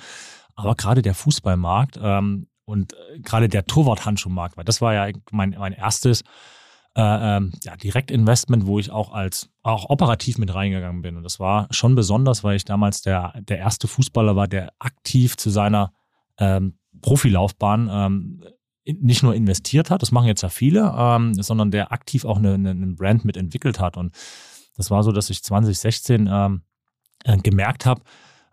Aber 0.58 0.74
gerade 0.74 1.02
der 1.02 1.14
Fußballmarkt 1.14 1.98
ähm, 2.02 2.48
und 2.64 2.92
äh, 2.92 3.20
gerade 3.20 3.48
der 3.48 3.66
Torwart-Handschuhmarkt, 3.66 4.56
weil 4.56 4.64
das 4.64 4.80
war 4.80 4.94
ja 4.94 5.12
mein, 5.30 5.56
mein 5.58 5.72
erstes 5.72 6.22
äh, 6.96 7.36
ähm, 7.36 7.52
ja, 7.62 7.76
Direktinvestment, 7.76 8.66
wo 8.66 8.78
ich 8.78 8.90
auch 8.90 9.12
als 9.12 9.50
auch 9.62 9.88
operativ 9.88 10.38
mit 10.38 10.54
reingegangen 10.54 11.02
bin. 11.02 11.16
Und 11.16 11.22
das 11.22 11.38
war 11.38 11.68
schon 11.70 11.94
besonders, 11.94 12.42
weil 12.42 12.56
ich 12.56 12.64
damals 12.64 13.02
der, 13.02 13.34
der 13.40 13.58
erste 13.58 13.86
Fußballer 13.86 14.34
war, 14.36 14.48
der 14.48 14.72
aktiv 14.78 15.36
zu 15.36 15.50
seiner 15.50 15.92
ähm, 16.38 16.78
Profilaufbahn 17.00 17.88
ähm, 17.90 18.42
nicht 18.84 19.22
nur 19.22 19.34
investiert 19.34 19.90
hat, 19.90 20.02
das 20.02 20.12
machen 20.12 20.26
jetzt 20.26 20.42
ja 20.42 20.48
viele, 20.48 20.92
ähm, 20.96 21.34
sondern 21.34 21.70
der 21.70 21.92
aktiv 21.92 22.24
auch 22.24 22.38
eine, 22.38 22.54
eine, 22.54 22.70
eine 22.70 22.94
Brand 22.94 23.24
mitentwickelt 23.24 23.80
hat. 23.80 23.96
Und 23.96 24.14
das 24.76 24.90
war 24.90 25.02
so, 25.02 25.12
dass 25.12 25.30
ich 25.30 25.42
2016 25.44 26.28
ähm, 26.30 26.62
äh, 27.24 27.36
gemerkt 27.36 27.86
habe, 27.86 28.02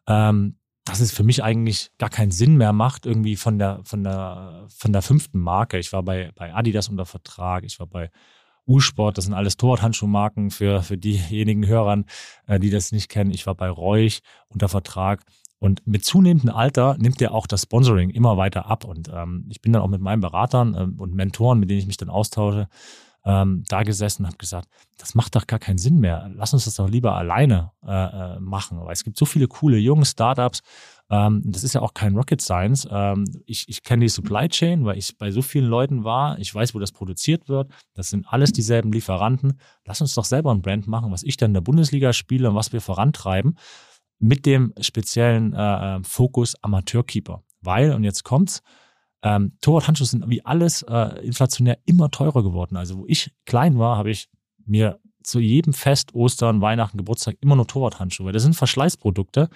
ähm, 0.07 0.57
dass 0.85 0.99
es 0.99 1.11
für 1.11 1.23
mich 1.23 1.43
eigentlich 1.43 1.89
gar 1.97 2.09
keinen 2.09 2.31
Sinn 2.31 2.57
mehr 2.57 2.71
macht, 2.71 3.05
irgendwie 3.05 3.35
von 3.35 3.57
der, 3.57 3.81
von 3.83 4.03
der, 4.03 4.67
von 4.69 4.93
der 4.93 5.01
fünften 5.01 5.39
Marke. 5.39 5.79
Ich 5.79 5.91
war 5.91 6.03
bei, 6.03 6.31
bei 6.35 6.53
Adidas 6.53 6.89
unter 6.89 7.05
Vertrag, 7.05 7.63
ich 7.63 7.79
war 7.79 7.87
bei 7.87 8.11
U-Sport, 8.67 9.17
das 9.17 9.25
sind 9.25 9.33
alles 9.33 9.57
Torwarthandschuhmarken 9.57 10.51
für, 10.51 10.83
für 10.83 10.97
diejenigen 10.97 11.67
Hörern, 11.67 12.05
äh, 12.47 12.59
die 12.59 12.69
das 12.69 12.91
nicht 12.91 13.09
kennen. 13.09 13.31
Ich 13.31 13.45
war 13.47 13.55
bei 13.55 13.69
Reuch 13.69 14.21
unter 14.47 14.69
Vertrag. 14.69 15.23
Und 15.57 15.85
mit 15.87 16.05
zunehmendem 16.05 16.51
Alter 16.51 16.95
nimmt 16.99 17.21
ja 17.21 17.31
auch 17.31 17.47
das 17.47 17.63
Sponsoring 17.63 18.09
immer 18.09 18.37
weiter 18.37 18.67
ab. 18.67 18.83
Und 18.83 19.09
ähm, 19.13 19.45
ich 19.49 19.61
bin 19.61 19.73
dann 19.73 19.81
auch 19.81 19.87
mit 19.87 20.01
meinen 20.01 20.21
Beratern 20.21 20.75
ähm, 20.77 20.99
und 20.99 21.15
Mentoren, 21.15 21.59
mit 21.59 21.69
denen 21.69 21.79
ich 21.79 21.87
mich 21.87 21.97
dann 21.97 22.09
austausche, 22.09 22.67
ähm, 23.25 23.63
da 23.67 23.83
gesessen 23.83 24.23
und 24.23 24.27
habe 24.27 24.37
gesagt, 24.37 24.69
das 24.97 25.15
macht 25.15 25.35
doch 25.35 25.47
gar 25.47 25.59
keinen 25.59 25.79
Sinn 25.79 25.99
mehr. 25.99 26.29
Lass 26.35 26.53
uns 26.53 26.65
das 26.65 26.75
doch 26.75 26.87
lieber 26.87 27.15
alleine 27.15 27.71
äh, 27.85 27.91
äh 27.91 28.39
machen. 28.39 28.79
Weil 28.79 28.93
es 28.93 29.03
gibt 29.03 29.17
so 29.17 29.25
viele 29.25 29.47
coole 29.47 29.77
junge 29.77 30.05
Startups. 30.05 30.61
Ähm, 31.09 31.41
das 31.43 31.63
ist 31.63 31.73
ja 31.73 31.81
auch 31.81 31.93
kein 31.93 32.15
Rocket 32.15 32.39
Science. 32.39 32.87
Ähm, 32.89 33.25
ich 33.45 33.67
ich 33.67 33.83
kenne 33.83 34.05
die 34.05 34.09
Supply 34.09 34.47
Chain, 34.47 34.85
weil 34.85 34.97
ich 34.97 35.17
bei 35.17 35.31
so 35.31 35.41
vielen 35.41 35.65
Leuten 35.65 36.03
war. 36.03 36.37
Ich 36.39 36.53
weiß, 36.53 36.75
wo 36.75 36.79
das 36.79 36.91
produziert 36.91 37.49
wird. 37.49 37.71
Das 37.95 38.09
sind 38.09 38.27
alles 38.27 38.51
dieselben 38.51 38.91
Lieferanten. 38.91 39.59
Lass 39.85 40.01
uns 40.01 40.13
doch 40.13 40.25
selber 40.25 40.51
ein 40.51 40.61
Brand 40.61 40.87
machen, 40.87 41.11
was 41.11 41.23
ich 41.23 41.37
dann 41.37 41.49
in 41.49 41.55
der 41.55 41.61
Bundesliga 41.61 42.13
spiele 42.13 42.49
und 42.49 42.55
was 42.55 42.73
wir 42.73 42.81
vorantreiben 42.81 43.57
mit 44.19 44.45
dem 44.45 44.73
speziellen 44.79 45.53
äh, 45.53 45.97
äh 45.97 46.03
Fokus 46.03 46.55
Amateurkeeper. 46.61 47.43
Weil, 47.61 47.93
und 47.93 48.03
jetzt 48.03 48.23
kommt's, 48.23 48.61
ähm, 49.23 49.57
Torwarthandschuhe 49.61 50.07
sind 50.07 50.29
wie 50.29 50.45
alles 50.45 50.83
äh, 50.83 51.25
inflationär 51.25 51.79
immer 51.85 52.11
teurer 52.11 52.43
geworden. 52.43 52.77
Also 52.77 52.99
wo 52.99 53.05
ich 53.07 53.31
klein 53.45 53.79
war, 53.79 53.97
habe 53.97 54.11
ich 54.11 54.29
mir 54.65 54.99
zu 55.23 55.39
jedem 55.39 55.73
Fest, 55.73 56.13
Ostern, 56.13 56.61
Weihnachten, 56.61 56.97
Geburtstag 56.97 57.37
immer 57.41 57.55
nur 57.55 57.67
Torwarthandschuhe. 57.67 58.31
Das 58.31 58.43
sind 58.43 58.55
Verschleißprodukte, 58.55 59.49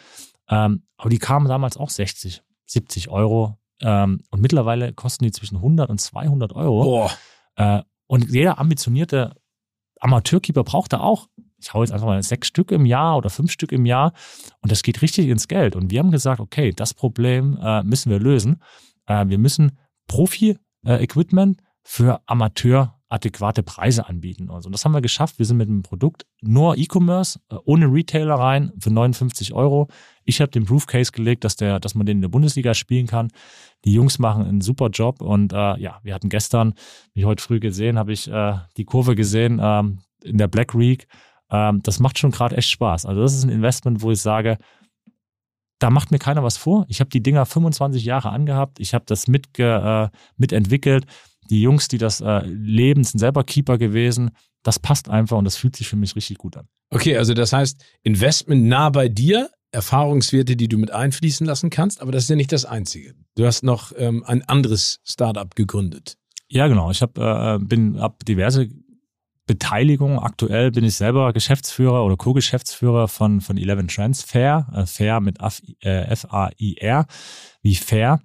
ähm, 0.49 0.83
aber 0.97 1.09
die 1.09 1.19
kamen 1.19 1.47
damals 1.47 1.77
auch 1.77 1.89
60, 1.89 2.41
70 2.65 3.09
Euro. 3.09 3.57
Ähm, 3.81 4.21
und 4.31 4.41
mittlerweile 4.41 4.93
kosten 4.93 5.23
die 5.23 5.31
zwischen 5.31 5.57
100 5.57 5.89
und 5.89 6.01
200 6.01 6.53
Euro. 6.53 6.83
Äh, 7.55 7.83
und 8.07 8.31
jeder 8.31 8.59
ambitionierte 8.59 9.35
Amateurkeeper 9.99 10.63
braucht 10.63 10.93
da 10.93 10.99
auch, 11.01 11.27
ich 11.61 11.73
hau 11.73 11.81
jetzt 11.83 11.91
einfach 11.91 12.07
mal 12.07 12.21
sechs 12.23 12.47
Stück 12.47 12.71
im 12.71 12.85
Jahr 12.85 13.17
oder 13.17 13.29
fünf 13.29 13.51
Stück 13.51 13.71
im 13.71 13.85
Jahr 13.85 14.13
und 14.61 14.71
das 14.71 14.81
geht 14.81 15.01
richtig 15.01 15.27
ins 15.27 15.47
Geld. 15.47 15.75
Und 15.75 15.91
wir 15.91 15.99
haben 15.99 16.11
gesagt, 16.11 16.39
okay, 16.39 16.71
das 16.71 16.93
Problem 16.93 17.57
äh, 17.61 17.83
müssen 17.83 18.09
wir 18.09 18.19
lösen. 18.19 18.61
Äh, 19.09 19.27
wir 19.27 19.37
müssen 19.37 19.77
Profi-Equipment 20.07 21.61
für 21.83 22.21
Amateur 22.25 22.95
adäquate 23.09 23.63
Preise 23.63 24.07
anbieten. 24.07 24.51
Also, 24.51 24.67
und 24.67 24.73
das 24.73 24.85
haben 24.85 24.91
wir 24.91 25.01
geschafft. 25.01 25.39
Wir 25.39 25.45
sind 25.45 25.57
mit 25.57 25.67
dem 25.67 25.81
Produkt 25.81 26.27
nur 26.41 26.77
E-Commerce, 26.77 27.39
äh, 27.49 27.55
ohne 27.65 27.87
Retailer 27.87 28.35
rein 28.35 28.71
für 28.79 28.91
59 28.91 29.53
Euro. 29.53 29.87
Ich 30.23 30.39
habe 30.41 30.51
den 30.51 30.65
Proof 30.65 30.85
Case 30.85 31.11
gelegt, 31.11 31.43
dass, 31.43 31.55
der, 31.55 31.79
dass 31.79 31.95
man 31.95 32.05
den 32.05 32.17
in 32.17 32.21
der 32.21 32.29
Bundesliga 32.29 32.75
spielen 32.75 33.07
kann. 33.07 33.29
Die 33.83 33.93
Jungs 33.93 34.19
machen 34.19 34.45
einen 34.45 34.61
super 34.61 34.89
Job 34.89 35.21
und 35.21 35.53
äh, 35.53 35.77
ja, 35.79 35.99
wir 36.03 36.13
hatten 36.13 36.29
gestern, 36.29 36.75
wie 37.13 37.25
heute 37.25 37.43
früh 37.43 37.59
gesehen, 37.59 37.97
habe 37.97 38.13
ich 38.13 38.29
äh, 38.31 38.53
die 38.77 38.85
Kurve 38.85 39.15
gesehen 39.15 39.59
ähm, 39.61 39.99
in 40.23 40.37
der 40.37 40.47
Black 40.47 40.77
Week. 40.77 41.07
Ähm, 41.49 41.81
das 41.81 41.99
macht 41.99 42.19
schon 42.19 42.29
gerade 42.29 42.57
echt 42.57 42.69
Spaß. 42.69 43.07
Also 43.07 43.21
das 43.21 43.33
ist 43.33 43.43
ein 43.43 43.49
Investment, 43.49 44.03
wo 44.03 44.11
ich 44.11 44.21
sage, 44.21 44.59
da 45.79 45.89
macht 45.89 46.11
mir 46.11 46.19
keiner 46.19 46.43
was 46.43 46.57
vor. 46.57 46.85
Ich 46.87 46.99
habe 46.99 47.09
die 47.09 47.23
Dinger 47.23 47.45
25 47.45 48.03
Jahre 48.03 48.29
angehabt. 48.29 48.79
Ich 48.79 48.93
habe 48.93 49.05
das 49.07 49.27
mitge, 49.27 50.11
äh, 50.13 50.17
mitentwickelt. 50.37 51.05
Die 51.49 51.61
Jungs, 51.61 51.87
die 51.87 51.97
das 51.97 52.21
äh, 52.21 52.41
leben, 52.45 53.03
sind 53.03 53.19
selber 53.19 53.43
Keeper 53.43 53.77
gewesen. 53.77 54.31
Das 54.61 54.77
passt 54.77 55.09
einfach 55.09 55.37
und 55.37 55.45
das 55.45 55.55
fühlt 55.55 55.75
sich 55.75 55.87
für 55.87 55.95
mich 55.95 56.15
richtig 56.15 56.37
gut 56.37 56.57
an. 56.57 56.67
Okay, 56.91 57.17
also 57.17 57.33
das 57.33 57.53
heißt, 57.53 57.83
Investment 58.03 58.65
nah 58.65 58.89
bei 58.89 59.07
dir, 59.07 59.49
Erfahrungswerte, 59.71 60.55
die 60.55 60.67
du 60.67 60.77
mit 60.77 60.91
einfließen 60.91 61.45
lassen 61.45 61.69
kannst, 61.69 62.01
aber 62.01 62.11
das 62.11 62.23
ist 62.23 62.29
ja 62.29 62.35
nicht 62.35 62.51
das 62.51 62.65
Einzige. 62.65 63.13
Du 63.35 63.45
hast 63.45 63.63
noch 63.63 63.93
ähm, 63.95 64.23
ein 64.25 64.43
anderes 64.43 64.99
Startup 65.03 65.55
gegründet. 65.55 66.17
Ja, 66.49 66.67
genau. 66.67 66.89
Ich 66.89 67.01
hab, 67.01 67.17
äh, 67.17 67.59
bin 67.59 67.97
ab 67.97 68.25
diverse 68.25 68.69
Beteiligung. 69.49 70.19
Aktuell 70.19 70.69
bin 70.69 70.83
ich 70.83 70.93
selber 70.93 71.33
Geschäftsführer 71.33 72.05
oder 72.05 72.17
Co-Geschäftsführer 72.17 73.07
von, 73.07 73.41
von 73.41 73.57
Eleven 73.57 73.87
Transfer, 73.87 74.67
äh, 74.71 74.85
Fair 74.85 75.21
mit 75.21 75.39
F-A-I-R, 75.41 77.07
wie 77.63 77.75
Fair. 77.75 78.19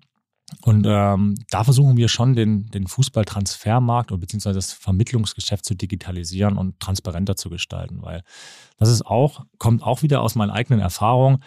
Und 0.61 0.85
ähm, 0.87 1.35
da 1.49 1.65
versuchen 1.65 1.97
wir 1.97 2.09
schon 2.09 2.35
den, 2.35 2.67
den 2.67 2.87
Fußballtransfermarkt 2.87 4.13
oder 4.13 4.21
beziehungsweise 4.21 4.59
das 4.59 4.75
Vermittlungsgeschäft 4.75 5.65
zu 5.65 5.75
digitalisieren 5.75 6.59
und 6.59 6.79
transparenter 6.79 7.37
zu 7.37 7.49
gestalten, 7.49 8.03
weil 8.03 8.23
das 8.77 8.91
ist 8.91 9.07
auch, 9.07 9.47
kommt 9.57 9.83
auch 9.83 10.03
wieder 10.03 10.21
aus 10.21 10.35
meinen 10.35 10.51
eigenen 10.51 10.81
Erfahrungen. 10.81 11.43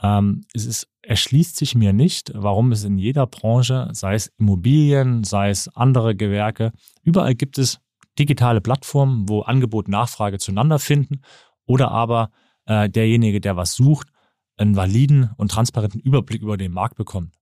Ähm, 0.00 0.40
es 0.54 0.64
ist, 0.64 0.88
erschließt 1.02 1.54
sich 1.54 1.74
mir 1.74 1.92
nicht, 1.92 2.32
warum 2.34 2.72
es 2.72 2.82
in 2.82 2.96
jeder 2.96 3.26
Branche, 3.26 3.90
sei 3.92 4.14
es 4.14 4.28
Immobilien, 4.38 5.22
sei 5.22 5.50
es 5.50 5.68
andere 5.76 6.16
Gewerke, 6.16 6.72
überall 7.02 7.34
gibt 7.34 7.58
es 7.58 7.78
digitale 8.18 8.60
Plattformen, 8.60 9.28
wo 9.28 9.42
Angebot 9.42 9.86
und 9.86 9.92
Nachfrage 9.92 10.38
zueinander 10.38 10.78
finden 10.78 11.22
oder 11.66 11.90
aber 11.90 12.30
äh, 12.66 12.88
derjenige, 12.88 13.40
der 13.40 13.56
was 13.56 13.74
sucht, 13.74 14.08
einen 14.56 14.76
validen 14.76 15.30
und 15.36 15.50
transparenten 15.50 16.00
Überblick 16.00 16.42
über 16.42 16.56
den 16.56 16.72
Markt 16.72 16.96
bekommt. 16.96 17.34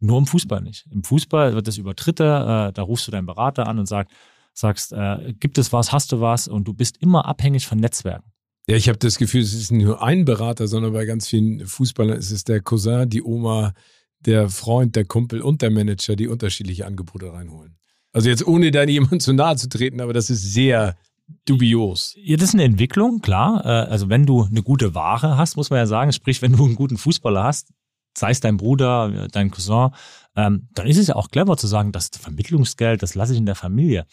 Nur 0.00 0.18
im 0.18 0.26
Fußball 0.26 0.62
nicht. 0.62 0.86
Im 0.90 1.04
Fußball 1.04 1.54
wird 1.54 1.68
das 1.68 1.76
über 1.76 1.94
Dritte, 1.94 2.24
äh, 2.24 2.72
da 2.72 2.82
rufst 2.82 3.06
du 3.06 3.12
deinen 3.12 3.26
Berater 3.26 3.66
an 3.66 3.78
und 3.78 3.86
sag, 3.86 4.08
sagst, 4.54 4.92
äh, 4.92 5.34
gibt 5.38 5.58
es 5.58 5.72
was, 5.72 5.92
hast 5.92 6.12
du 6.12 6.20
was 6.20 6.48
und 6.48 6.66
du 6.66 6.74
bist 6.74 6.96
immer 6.98 7.26
abhängig 7.26 7.66
von 7.66 7.78
Netzwerken. 7.78 8.32
Ja, 8.66 8.76
ich 8.76 8.88
habe 8.88 8.98
das 8.98 9.18
Gefühl, 9.18 9.42
es 9.42 9.52
ist 9.52 9.70
nicht 9.70 9.84
nur 9.84 10.02
ein 10.02 10.24
Berater, 10.24 10.68
sondern 10.68 10.92
bei 10.92 11.04
ganz 11.04 11.28
vielen 11.28 11.66
Fußballern 11.66 12.16
ist 12.16 12.30
es 12.30 12.44
der 12.44 12.60
Cousin, 12.60 13.08
die 13.08 13.22
Oma, 13.22 13.72
der 14.20 14.48
Freund, 14.48 14.96
der 14.96 15.04
Kumpel 15.04 15.40
und 15.40 15.62
der 15.62 15.70
Manager, 15.70 16.16
die 16.16 16.28
unterschiedliche 16.28 16.86
Angebote 16.86 17.32
reinholen. 17.32 17.79
Also 18.12 18.28
jetzt 18.28 18.46
ohne 18.46 18.70
da 18.70 18.84
jemandem 18.84 19.20
zu 19.20 19.32
nahe 19.32 19.56
zu 19.56 19.68
treten, 19.68 20.00
aber 20.00 20.12
das 20.12 20.30
ist 20.30 20.52
sehr 20.52 20.96
dubios. 21.44 22.14
Ja, 22.16 22.36
das 22.36 22.48
ist 22.48 22.54
eine 22.54 22.64
Entwicklung, 22.64 23.20
klar. 23.20 23.64
Äh, 23.64 23.90
also 23.90 24.08
wenn 24.08 24.26
du 24.26 24.44
eine 24.44 24.62
gute 24.62 24.94
Ware 24.94 25.36
hast, 25.36 25.56
muss 25.56 25.70
man 25.70 25.78
ja 25.78 25.86
sagen, 25.86 26.12
sprich, 26.12 26.42
wenn 26.42 26.56
du 26.56 26.64
einen 26.64 26.76
guten 26.76 26.96
Fußballer 26.96 27.44
hast, 27.44 27.72
sei 28.16 28.30
es 28.30 28.40
dein 28.40 28.56
Bruder, 28.56 29.28
dein 29.30 29.50
Cousin, 29.50 29.90
ähm, 30.36 30.68
dann 30.74 30.86
ist 30.86 30.98
es 30.98 31.06
ja 31.06 31.16
auch 31.16 31.30
clever 31.30 31.56
zu 31.56 31.66
sagen, 31.66 31.92
das 31.92 32.10
Vermittlungsgeld, 32.18 33.02
das 33.02 33.14
lasse 33.14 33.32
ich 33.32 33.38
in 33.38 33.46
der 33.46 33.54
Familie. 33.54 34.06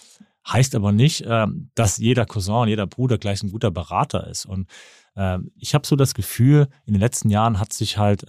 Heißt 0.47 0.75
aber 0.75 0.91
nicht, 0.91 1.25
ähm, 1.27 1.71
dass 1.75 1.97
jeder 1.97 2.25
Cousin 2.25 2.67
jeder 2.67 2.87
Bruder 2.87 3.17
gleich 3.17 3.43
ein 3.43 3.51
guter 3.51 3.71
Berater 3.71 4.27
ist. 4.27 4.45
Und 4.45 4.69
ähm, 5.15 5.51
ich 5.57 5.73
habe 5.73 5.85
so 5.85 5.95
das 5.95 6.13
Gefühl, 6.13 6.67
in 6.85 6.93
den 6.93 7.01
letzten 7.01 7.29
Jahren 7.29 7.59
hat 7.59 7.73
sich 7.73 7.97
halt 7.97 8.25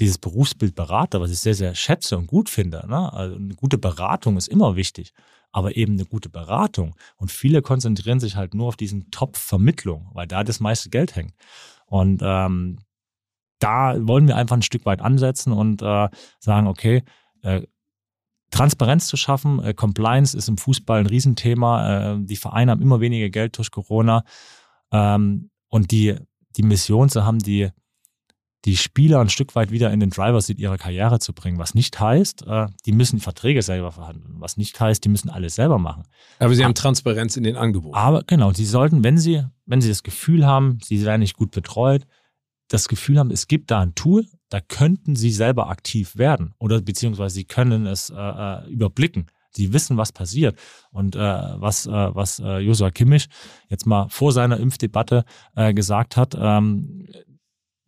dieses 0.00 0.18
Berufsbild 0.18 0.74
Berater, 0.74 1.20
was 1.20 1.30
ich 1.30 1.38
sehr, 1.38 1.54
sehr 1.54 1.74
schätze 1.74 2.16
und 2.16 2.26
gut 2.26 2.48
finde. 2.48 2.84
Ne? 2.88 3.12
Also 3.12 3.36
eine 3.36 3.54
gute 3.54 3.78
Beratung 3.78 4.36
ist 4.36 4.48
immer 4.48 4.76
wichtig, 4.76 5.12
aber 5.52 5.76
eben 5.76 5.94
eine 5.94 6.06
gute 6.06 6.28
Beratung. 6.28 6.94
Und 7.16 7.30
viele 7.30 7.62
konzentrieren 7.62 8.20
sich 8.20 8.36
halt 8.36 8.54
nur 8.54 8.68
auf 8.68 8.76
diesen 8.76 9.10
Top-Vermittlung, 9.10 10.10
weil 10.14 10.26
da 10.26 10.44
das 10.44 10.60
meiste 10.60 10.88
Geld 10.90 11.14
hängt. 11.14 11.34
Und 11.86 12.22
ähm, 12.24 12.78
da 13.58 13.94
wollen 14.06 14.26
wir 14.26 14.36
einfach 14.36 14.56
ein 14.56 14.62
Stück 14.62 14.86
weit 14.86 15.02
ansetzen 15.02 15.52
und 15.52 15.82
äh, 15.82 16.08
sagen, 16.40 16.66
okay, 16.66 17.04
äh, 17.42 17.62
Transparenz 18.50 19.06
zu 19.06 19.16
schaffen, 19.16 19.62
äh, 19.62 19.74
Compliance 19.74 20.36
ist 20.36 20.48
im 20.48 20.58
Fußball 20.58 21.00
ein 21.00 21.06
Riesenthema. 21.06 22.14
Äh, 22.14 22.18
die 22.20 22.36
Vereine 22.36 22.70
haben 22.70 22.82
immer 22.82 23.00
weniger 23.00 23.30
Geld 23.30 23.56
durch 23.58 23.70
Corona. 23.70 24.24
Ähm, 24.90 25.50
und 25.68 25.90
die, 25.90 26.16
die 26.56 26.62
Mission 26.62 27.08
zu 27.08 27.24
haben, 27.24 27.38
die 27.38 27.70
die 28.64 28.76
Spieler 28.76 29.20
ein 29.20 29.28
Stück 29.28 29.54
weit 29.54 29.70
wieder 29.70 29.90
in 29.92 30.00
den 30.00 30.10
Driver 30.10 30.40
Seat 30.40 30.58
ihrer 30.58 30.78
Karriere 30.78 31.18
zu 31.18 31.32
bringen. 31.32 31.58
Was 31.58 31.74
nicht 31.74 31.98
heißt, 31.98 32.46
äh, 32.46 32.66
die 32.86 32.92
müssen 32.92 33.18
Verträge 33.18 33.62
selber 33.62 33.90
verhandeln. 33.90 34.36
Was 34.38 34.56
nicht 34.56 34.78
heißt, 34.80 35.04
die 35.04 35.08
müssen 35.08 35.30
alles 35.30 35.56
selber 35.56 35.78
machen. 35.78 36.04
Aber 36.38 36.54
sie 36.54 36.64
haben 36.64 36.74
Transparenz 36.74 37.36
in 37.36 37.42
den 37.42 37.56
Angeboten. 37.56 37.96
Aber 37.96 38.22
genau, 38.24 38.52
sie 38.52 38.66
sollten, 38.66 39.02
wenn 39.02 39.18
sie, 39.18 39.42
wenn 39.66 39.80
sie 39.80 39.88
das 39.88 40.02
Gefühl 40.02 40.46
haben, 40.46 40.78
sie 40.82 41.04
werden 41.04 41.20
nicht 41.20 41.36
gut 41.36 41.50
betreut, 41.50 42.06
das 42.68 42.88
Gefühl 42.88 43.18
haben, 43.18 43.30
es 43.30 43.48
gibt 43.48 43.70
da 43.70 43.80
ein 43.80 43.94
Tool, 43.94 44.26
da 44.48 44.60
könnten 44.60 45.16
sie 45.16 45.32
selber 45.32 45.68
aktiv 45.68 46.16
werden 46.16 46.54
oder 46.58 46.80
beziehungsweise 46.80 47.34
sie 47.34 47.44
können 47.44 47.86
es 47.86 48.10
äh, 48.10 48.14
äh 48.14 48.68
überblicken. 48.70 49.26
Sie 49.54 49.74
wissen, 49.74 49.98
was 49.98 50.12
passiert. 50.12 50.58
Und 50.92 51.14
äh, 51.14 51.18
was, 51.18 51.86
äh, 51.86 51.90
was 51.90 52.38
äh, 52.38 52.58
Joshua 52.60 52.90
Kimmich 52.90 53.28
jetzt 53.68 53.86
mal 53.86 54.08
vor 54.08 54.32
seiner 54.32 54.56
Impfdebatte 54.58 55.24
gesagt 55.74 56.16
hat, 56.16 56.34
ähm, 56.38 57.06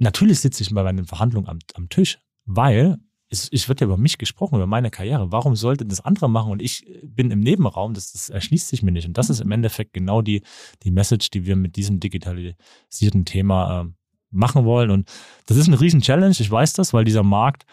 natürlich 0.05 0.41
sitze 0.41 0.63
ich 0.63 0.71
bei 0.71 0.85
meinen 0.85 1.07
Verhandlungen 1.07 1.49
am, 1.49 1.59
am 1.75 1.89
Tisch, 1.89 2.19
weil 2.45 2.99
es, 3.31 3.49
es 3.51 3.69
wird 3.69 3.81
ja 3.81 3.87
über 3.87 3.97
mich 3.97 4.19
gesprochen, 4.19 4.57
über 4.57 4.67
meine 4.67 4.91
Karriere. 4.91 5.33
Warum 5.33 5.57
sollte 5.57 5.85
das 5.85 6.01
andere 6.01 6.31
machen 6.31 6.53
und 6.53 6.63
ich 6.63 6.87
bin 7.03 7.31
im 7.31 7.41
Nebenraum? 7.41 7.95
Das, 7.95 8.13
das 8.13 8.31
erschließt 8.31 8.69
sich 8.69 8.83
mir 8.83 8.93
nicht. 8.93 9.07
Und 9.07 9.19
das 9.19 9.31
ist 9.31 9.41
im 9.41 9.51
Endeffekt 9.51 9.93
genau 9.93 10.23
die, 10.23 10.43
die 10.85 10.93
Message, 10.93 11.31
die 11.31 11.47
wir 11.47 11.57
mit 11.57 11.75
diesem 11.77 11.99
digitalisierten 11.99 13.25
Thema 13.25 13.81
äh, 13.81 13.85
machen 14.31 14.65
wollen. 14.65 14.91
Und 14.91 15.11
das 15.47 15.57
ist 15.57 15.67
eine 15.67 15.81
riesen 15.81 16.03
Challenge. 16.03 16.37
Ich 16.39 16.51
weiß 16.51 16.75
das, 16.75 16.93
weil 16.93 17.05
dieser 17.05 17.23
Markt 17.23 17.65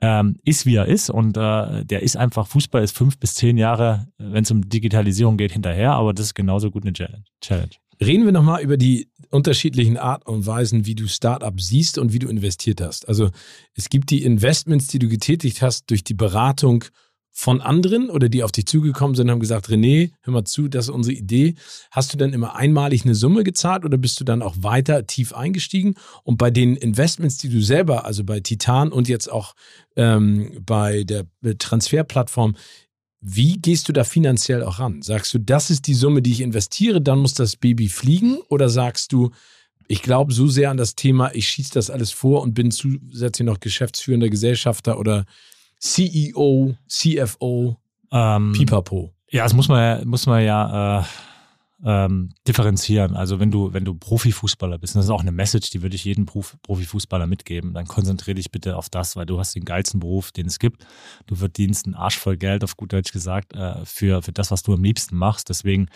ähm, 0.00 0.36
ist, 0.44 0.66
wie 0.66 0.76
er 0.76 0.86
ist. 0.86 1.10
Und 1.10 1.36
äh, 1.36 1.84
der 1.84 2.02
ist 2.02 2.16
einfach, 2.16 2.46
Fußball 2.46 2.82
ist 2.82 2.96
fünf 2.96 3.18
bis 3.18 3.34
zehn 3.34 3.58
Jahre, 3.58 4.08
wenn 4.18 4.42
es 4.42 4.50
um 4.50 4.68
Digitalisierung 4.68 5.36
geht, 5.36 5.52
hinterher. 5.52 5.92
Aber 5.92 6.12
das 6.12 6.26
ist 6.26 6.34
genauso 6.34 6.70
gut 6.70 6.84
eine 6.84 6.92
Challenge. 6.92 7.24
Reden 8.00 8.24
wir 8.24 8.32
nochmal 8.32 8.62
über 8.62 8.76
die 8.76 9.08
unterschiedlichen 9.30 9.96
Art 9.96 10.26
und 10.26 10.46
Weisen, 10.46 10.86
wie 10.86 10.94
du 10.94 11.08
Startup 11.08 11.60
siehst 11.60 11.98
und 11.98 12.12
wie 12.12 12.18
du 12.18 12.28
investiert 12.28 12.80
hast. 12.80 13.08
Also 13.08 13.30
es 13.74 13.88
gibt 13.88 14.10
die 14.10 14.22
Investments, 14.22 14.86
die 14.86 14.98
du 14.98 15.08
getätigt 15.08 15.62
hast 15.62 15.90
durch 15.90 16.04
die 16.04 16.14
Beratung 16.14 16.84
von 17.36 17.60
anderen 17.60 18.10
oder 18.10 18.28
die 18.28 18.44
auf 18.44 18.52
dich 18.52 18.66
zugekommen 18.66 19.16
sind 19.16 19.26
und 19.26 19.32
haben 19.32 19.40
gesagt, 19.40 19.68
René, 19.68 20.12
hör 20.22 20.32
mal 20.32 20.44
zu, 20.44 20.68
das 20.68 20.84
ist 20.84 20.94
unsere 20.94 21.16
Idee. 21.16 21.56
Hast 21.90 22.12
du 22.12 22.16
dann 22.16 22.32
immer 22.32 22.54
einmalig 22.54 23.04
eine 23.04 23.16
Summe 23.16 23.42
gezahlt 23.42 23.84
oder 23.84 23.98
bist 23.98 24.20
du 24.20 24.24
dann 24.24 24.40
auch 24.40 24.54
weiter 24.58 25.04
tief 25.08 25.34
eingestiegen? 25.34 25.96
Und 26.22 26.38
bei 26.38 26.52
den 26.52 26.76
Investments, 26.76 27.38
die 27.38 27.48
du 27.48 27.60
selber, 27.60 28.04
also 28.04 28.22
bei 28.22 28.38
Titan 28.38 28.92
und 28.92 29.08
jetzt 29.08 29.30
auch 29.30 29.56
ähm, 29.96 30.62
bei 30.64 31.02
der 31.02 31.26
Transferplattform, 31.58 32.54
wie 33.26 33.56
gehst 33.56 33.88
du 33.88 33.94
da 33.94 34.04
finanziell 34.04 34.62
auch 34.62 34.80
ran? 34.80 35.00
Sagst 35.00 35.32
du, 35.32 35.38
das 35.38 35.70
ist 35.70 35.86
die 35.86 35.94
Summe, 35.94 36.20
die 36.20 36.30
ich 36.30 36.42
investiere, 36.42 37.00
dann 37.00 37.20
muss 37.20 37.32
das 37.32 37.56
Baby 37.56 37.88
fliegen? 37.88 38.36
Oder 38.50 38.68
sagst 38.68 39.12
du, 39.12 39.30
ich 39.88 40.02
glaube 40.02 40.34
so 40.34 40.46
sehr 40.46 40.70
an 40.70 40.76
das 40.76 40.94
Thema, 40.94 41.34
ich 41.34 41.48
schieße 41.48 41.72
das 41.72 41.88
alles 41.88 42.10
vor 42.10 42.42
und 42.42 42.52
bin 42.52 42.70
zusätzlich 42.70 43.46
noch 43.46 43.60
geschäftsführender 43.60 44.28
Gesellschafter 44.28 44.98
oder 44.98 45.24
CEO, 45.78 46.76
CFO, 46.86 47.78
ähm, 48.12 48.52
Pipapo. 48.52 49.14
Ja, 49.30 49.44
das 49.44 49.54
muss 49.54 49.68
man, 49.68 50.06
muss 50.06 50.26
man 50.26 50.44
ja 50.44 51.00
äh, 51.00 51.04
ähm, 51.82 52.30
differenzieren. 52.46 53.16
Also 53.16 53.40
wenn 53.40 53.50
du, 53.50 53.72
wenn 53.72 53.84
du 53.84 53.94
Profifußballer 53.94 54.78
bist, 54.78 54.94
das 54.96 55.06
ist 55.06 55.10
auch 55.10 55.20
eine 55.20 55.32
Message, 55.32 55.70
die 55.70 55.82
würde 55.82 55.96
ich 55.96 56.04
jedem 56.04 56.26
Prof, 56.26 56.56
Profifußballer 56.62 57.26
mitgeben, 57.26 57.74
dann 57.74 57.86
konzentriere 57.86 58.36
dich 58.36 58.50
bitte 58.50 58.76
auf 58.76 58.88
das, 58.88 59.16
weil 59.16 59.26
du 59.26 59.38
hast 59.38 59.54
den 59.54 59.64
geilsten 59.64 60.00
Beruf, 60.00 60.32
den 60.32 60.46
es 60.46 60.58
gibt. 60.58 60.86
Du 61.26 61.34
verdienst 61.34 61.86
einen 61.86 61.94
Arsch 61.94 62.18
voll 62.18 62.36
Geld, 62.36 62.62
auf 62.64 62.76
gut 62.76 62.92
Deutsch 62.92 63.12
gesagt, 63.12 63.54
äh, 63.54 63.84
für, 63.84 64.22
für 64.22 64.32
das, 64.32 64.50
was 64.50 64.62
du 64.62 64.74
am 64.74 64.84
liebsten 64.84 65.16
machst. 65.16 65.48
Deswegen 65.48 65.88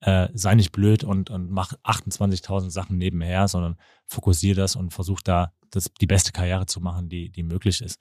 äh, 0.00 0.28
sei 0.32 0.54
nicht 0.54 0.72
blöd 0.72 1.04
und, 1.04 1.30
und 1.30 1.50
mach 1.50 1.72
28.000 1.84 2.70
Sachen 2.70 2.98
nebenher, 2.98 3.48
sondern 3.48 3.76
fokussiere 4.06 4.56
das 4.56 4.76
und 4.76 4.92
versuch 4.92 5.20
da 5.20 5.52
das, 5.70 5.90
die 6.00 6.06
beste 6.06 6.32
Karriere 6.32 6.66
zu 6.66 6.80
machen, 6.80 7.08
die, 7.08 7.30
die 7.30 7.42
möglich 7.42 7.82
ist. 7.82 7.98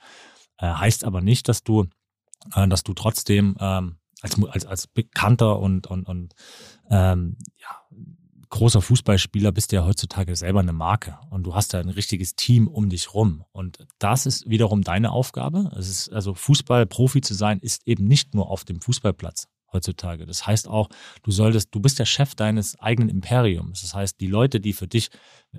Äh, 0.57 0.67
heißt 0.67 1.03
aber 1.03 1.21
nicht, 1.21 1.47
dass 1.49 1.63
du, 1.63 1.85
äh, 2.53 2.67
dass 2.67 2.83
du 2.83 2.93
trotzdem 2.93 3.55
ähm, 3.59 3.97
als, 4.25 4.43
als, 4.49 4.65
als 4.65 4.87
bekannter 4.87 5.59
und, 5.59 5.87
und, 5.87 6.07
und 6.07 6.33
ähm, 6.89 7.37
ja, 7.57 7.97
großer 8.49 8.81
Fußballspieler 8.81 9.51
bist 9.51 9.71
du 9.71 9.77
ja 9.77 9.85
heutzutage 9.85 10.35
selber 10.35 10.59
eine 10.61 10.73
Marke 10.73 11.17
und 11.29 11.43
du 11.43 11.55
hast 11.55 11.73
da 11.73 11.79
ein 11.79 11.89
richtiges 11.89 12.35
Team 12.35 12.67
um 12.67 12.89
dich 12.89 13.13
rum. 13.13 13.43
Und 13.51 13.85
das 13.99 14.25
ist 14.25 14.49
wiederum 14.49 14.81
deine 14.81 15.11
Aufgabe. 15.11 15.71
Es 15.77 15.89
ist 15.89 16.11
also 16.13 16.33
Fußballprofi 16.33 17.21
zu 17.21 17.33
sein, 17.33 17.59
ist 17.59 17.87
eben 17.87 18.05
nicht 18.05 18.33
nur 18.33 18.49
auf 18.49 18.63
dem 18.63 18.81
Fußballplatz 18.81 19.47
heutzutage. 19.73 20.25
Das 20.25 20.47
heißt 20.47 20.67
auch, 20.67 20.89
du 21.23 21.31
solltest, 21.31 21.73
du 21.75 21.79
bist 21.79 21.99
der 21.99 22.05
Chef 22.05 22.33
deines 22.33 22.79
eigenen 22.79 23.09
Imperiums. 23.09 23.81
Das 23.81 23.93
heißt, 23.93 24.19
die 24.19 24.27
Leute, 24.27 24.59
die 24.59 24.73
für 24.73 24.87
dich, 24.87 25.09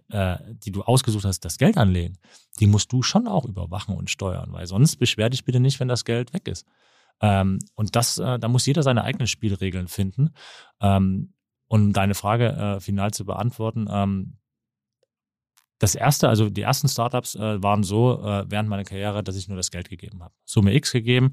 äh, 0.09 0.39
die 0.65 0.73
du 0.73 0.83
ausgesucht 0.83 1.25
hast, 1.25 1.45
das 1.45 1.59
Geld 1.59 1.77
anlegen, 1.77 2.17
die 2.61 2.67
musst 2.67 2.93
du 2.93 3.03
schon 3.03 3.29
auch 3.29 3.45
überwachen 3.45 3.95
und 3.95 4.11
steuern, 4.11 4.53
weil 4.53 4.67
sonst 4.67 4.97
beschwer 4.97 5.29
dich 5.29 5.45
bitte 5.45 5.61
nicht, 5.61 5.81
wenn 5.81 5.89
das 5.89 6.05
Geld 6.05 6.33
weg 6.33 6.49
ist. 6.49 6.67
Ähm, 7.21 7.59
und 7.75 7.97
das, 7.97 8.19
äh, 8.19 8.39
da 8.39 8.49
muss 8.49 8.67
jeder 8.67 8.83
seine 8.83 9.05
eigenen 9.05 9.27
Spielregeln 9.27 9.89
finden. 9.89 10.31
Ähm, 10.81 11.33
und 11.69 11.83
um 11.83 11.93
deine 11.93 12.15
Frage 12.15 12.49
äh, 12.53 12.81
final 12.81 13.13
zu 13.13 13.25
beantworten, 13.25 13.87
ähm, 13.91 14.39
das 15.79 15.95
erste, 15.95 16.29
also 16.29 16.49
die 16.49 16.63
ersten 16.63 16.89
Startups 16.89 17.35
äh, 17.35 17.63
waren 17.63 17.83
so 17.83 18.23
äh, 18.23 18.45
während 18.49 18.69
meiner 18.69 18.85
Karriere, 18.85 19.23
dass 19.23 19.37
ich 19.37 19.49
nur 19.49 19.57
das 19.57 19.71
Geld 19.71 19.91
gegeben 19.91 20.23
habe. 20.23 20.35
Summe 20.45 20.75
X 20.75 20.93
gegeben 20.93 21.33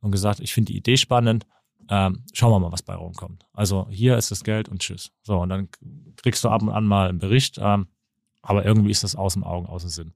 und 0.00 0.12
gesagt, 0.12 0.40
ich 0.40 0.52
finde 0.52 0.72
die 0.72 0.78
Idee 0.78 0.96
spannend, 0.96 1.46
ähm, 1.88 2.24
schauen 2.32 2.52
wir 2.52 2.60
mal, 2.60 2.72
was 2.72 2.82
bei 2.82 2.94
rumkommt. 2.94 3.44
Also 3.52 3.88
hier 3.90 4.16
ist 4.16 4.30
das 4.30 4.44
Geld 4.44 4.68
und 4.68 4.80
tschüss. 4.82 5.10
So, 5.22 5.40
und 5.40 5.48
dann 5.48 5.68
kriegst 6.16 6.44
du 6.44 6.48
ab 6.48 6.62
und 6.62 6.70
an 6.70 6.86
mal 6.86 7.08
einen 7.08 7.18
Bericht, 7.18 7.58
ähm, 7.60 7.88
aber 8.40 8.64
irgendwie 8.64 8.90
ist 8.90 9.02
das 9.04 9.16
aus 9.16 9.34
dem 9.34 9.44
Augen, 9.44 9.66
aus 9.66 9.82
dem 9.82 9.90
Sinn. 9.90 10.14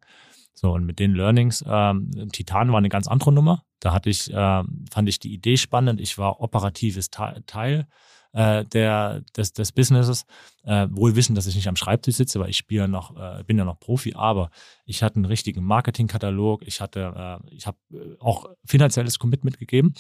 So, 0.58 0.72
und 0.72 0.86
mit 0.86 0.98
den 0.98 1.14
Learnings, 1.14 1.62
ähm, 1.68 2.10
Titan 2.32 2.70
war 2.72 2.78
eine 2.78 2.88
ganz 2.88 3.06
andere 3.08 3.30
Nummer. 3.30 3.62
Da 3.80 3.92
hatte 3.92 4.08
ich, 4.08 4.32
äh, 4.32 4.62
fand 4.90 5.08
ich 5.08 5.18
die 5.18 5.34
Idee 5.34 5.58
spannend. 5.58 6.00
Ich 6.00 6.16
war 6.16 6.40
operatives 6.40 7.10
Teil 7.10 7.86
äh, 8.32 8.64
der, 8.64 9.20
des, 9.36 9.52
des 9.52 9.72
Businesses. 9.72 10.24
Äh, 10.64 10.88
wohl 10.90 11.14
wissen, 11.14 11.34
dass 11.34 11.46
ich 11.46 11.56
nicht 11.56 11.68
am 11.68 11.76
Schreibtisch 11.76 12.16
sitze, 12.16 12.40
weil 12.40 12.48
ich 12.48 12.56
spiele 12.56 12.88
noch, 12.88 13.16
äh, 13.16 13.44
bin 13.44 13.58
ja 13.58 13.66
noch 13.66 13.78
Profi, 13.78 14.14
aber 14.14 14.50
ich 14.86 15.02
hatte 15.02 15.16
einen 15.16 15.26
richtigen 15.26 15.62
Marketingkatalog. 15.62 16.66
Ich 16.66 16.80
hatte, 16.80 17.40
äh, 17.44 17.54
ich 17.54 17.66
habe 17.66 17.76
äh, 17.92 18.16
auch 18.18 18.46
finanzielles 18.64 19.18
Commitment 19.18 19.58
gegeben. 19.58 19.92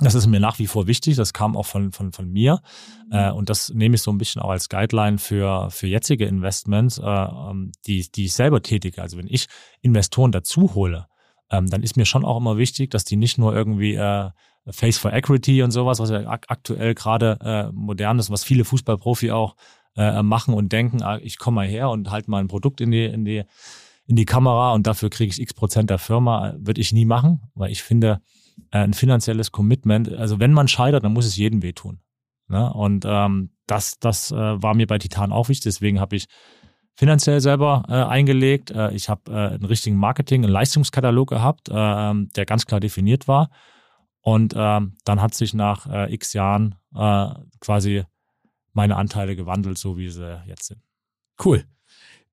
Das 0.00 0.14
ist 0.14 0.28
mir 0.28 0.38
nach 0.38 0.58
wie 0.60 0.68
vor 0.68 0.86
wichtig. 0.86 1.16
Das 1.16 1.32
kam 1.32 1.56
auch 1.56 1.66
von, 1.66 1.90
von, 1.90 2.12
von 2.12 2.30
mir. 2.30 2.60
Äh, 3.10 3.32
und 3.32 3.50
das 3.50 3.70
nehme 3.70 3.96
ich 3.96 4.02
so 4.02 4.12
ein 4.12 4.18
bisschen 4.18 4.40
auch 4.40 4.50
als 4.50 4.68
Guideline 4.68 5.18
für, 5.18 5.70
für 5.70 5.88
jetzige 5.88 6.26
Investments, 6.26 6.98
äh, 6.98 7.04
ähm, 7.04 7.72
die, 7.86 8.08
die 8.10 8.26
ich 8.26 8.32
selber 8.32 8.62
tätige. 8.62 9.02
Also 9.02 9.18
wenn 9.18 9.26
ich 9.26 9.46
Investoren 9.80 10.30
dazu 10.30 10.74
hole, 10.74 11.06
ähm, 11.50 11.66
dann 11.66 11.82
ist 11.82 11.96
mir 11.96 12.06
schon 12.06 12.24
auch 12.24 12.36
immer 12.36 12.58
wichtig, 12.58 12.90
dass 12.90 13.04
die 13.04 13.16
nicht 13.16 13.38
nur 13.38 13.54
irgendwie 13.54 13.94
äh, 13.94 14.30
Face 14.70 14.98
for 14.98 15.12
Equity 15.12 15.62
und 15.62 15.72
sowas, 15.72 15.98
was 15.98 16.10
ja 16.10 16.26
ak 16.28 16.44
aktuell 16.48 16.94
gerade 16.94 17.38
äh, 17.42 17.72
modern 17.72 18.18
ist, 18.18 18.30
was 18.30 18.44
viele 18.44 18.64
Fußballprofi 18.64 19.32
auch 19.32 19.56
äh, 19.96 20.22
machen 20.22 20.54
und 20.54 20.70
denken, 20.70 21.02
ah, 21.02 21.18
ich 21.18 21.38
komme 21.38 21.56
mal 21.56 21.66
her 21.66 21.90
und 21.90 22.10
halte 22.10 22.30
mal 22.30 22.38
ein 22.38 22.48
Produkt 22.48 22.80
in 22.80 22.90
die, 22.90 23.04
in 23.04 23.24
die, 23.24 23.44
in 24.06 24.14
die 24.14 24.26
Kamera 24.26 24.74
und 24.74 24.86
dafür 24.86 25.10
kriege 25.10 25.30
ich 25.30 25.40
x 25.40 25.54
Prozent 25.54 25.90
der 25.90 25.98
Firma, 25.98 26.54
würde 26.58 26.80
ich 26.80 26.92
nie 26.92 27.06
machen, 27.06 27.40
weil 27.54 27.72
ich 27.72 27.82
finde, 27.82 28.20
äh, 28.20 28.47
ein 28.70 28.92
finanzielles 28.94 29.52
Commitment. 29.52 30.12
Also 30.12 30.40
wenn 30.40 30.52
man 30.52 30.68
scheitert, 30.68 31.04
dann 31.04 31.12
muss 31.12 31.26
es 31.26 31.36
jedem 31.36 31.62
wehtun. 31.62 32.00
Ne? 32.48 32.72
Und 32.72 33.04
ähm, 33.06 33.50
das, 33.66 33.98
das 33.98 34.30
äh, 34.30 34.62
war 34.62 34.74
mir 34.74 34.86
bei 34.86 34.98
Titan 34.98 35.32
auch 35.32 35.48
wichtig. 35.48 35.64
Deswegen 35.64 36.00
habe 36.00 36.16
ich 36.16 36.26
finanziell 36.94 37.40
selber 37.40 37.84
äh, 37.88 37.92
eingelegt. 37.92 38.70
Äh, 38.70 38.92
ich 38.94 39.08
habe 39.08 39.30
äh, 39.30 39.54
einen 39.54 39.64
richtigen 39.64 39.96
Marketing, 39.96 40.44
einen 40.44 40.52
Leistungskatalog 40.52 41.28
gehabt, 41.28 41.68
äh, 41.68 41.72
der 41.72 42.46
ganz 42.46 42.66
klar 42.66 42.80
definiert 42.80 43.28
war. 43.28 43.50
Und 44.20 44.54
ähm, 44.56 44.96
dann 45.04 45.22
hat 45.22 45.34
sich 45.34 45.54
nach 45.54 45.86
äh, 45.86 46.12
x 46.12 46.32
Jahren 46.32 46.74
äh, 46.94 47.28
quasi 47.60 48.04
meine 48.72 48.96
Anteile 48.96 49.36
gewandelt, 49.36 49.78
so 49.78 49.96
wie 49.96 50.08
sie 50.08 50.42
jetzt 50.46 50.66
sind. 50.66 50.82
Cool. 51.42 51.64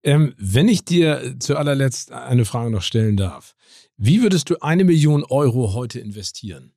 Ähm, 0.05 0.35
wenn 0.37 0.67
ich 0.67 0.85
dir 0.85 1.35
zu 1.39 1.57
allerletzt 1.57 2.11
eine 2.11 2.45
Frage 2.45 2.69
noch 2.69 2.83
stellen 2.83 3.17
darf. 3.17 3.55
Wie 3.97 4.21
würdest 4.21 4.49
du 4.51 4.61
eine 4.61 4.83
Million 4.83 5.23
Euro 5.23 5.73
heute 5.73 5.99
investieren? 5.99 6.73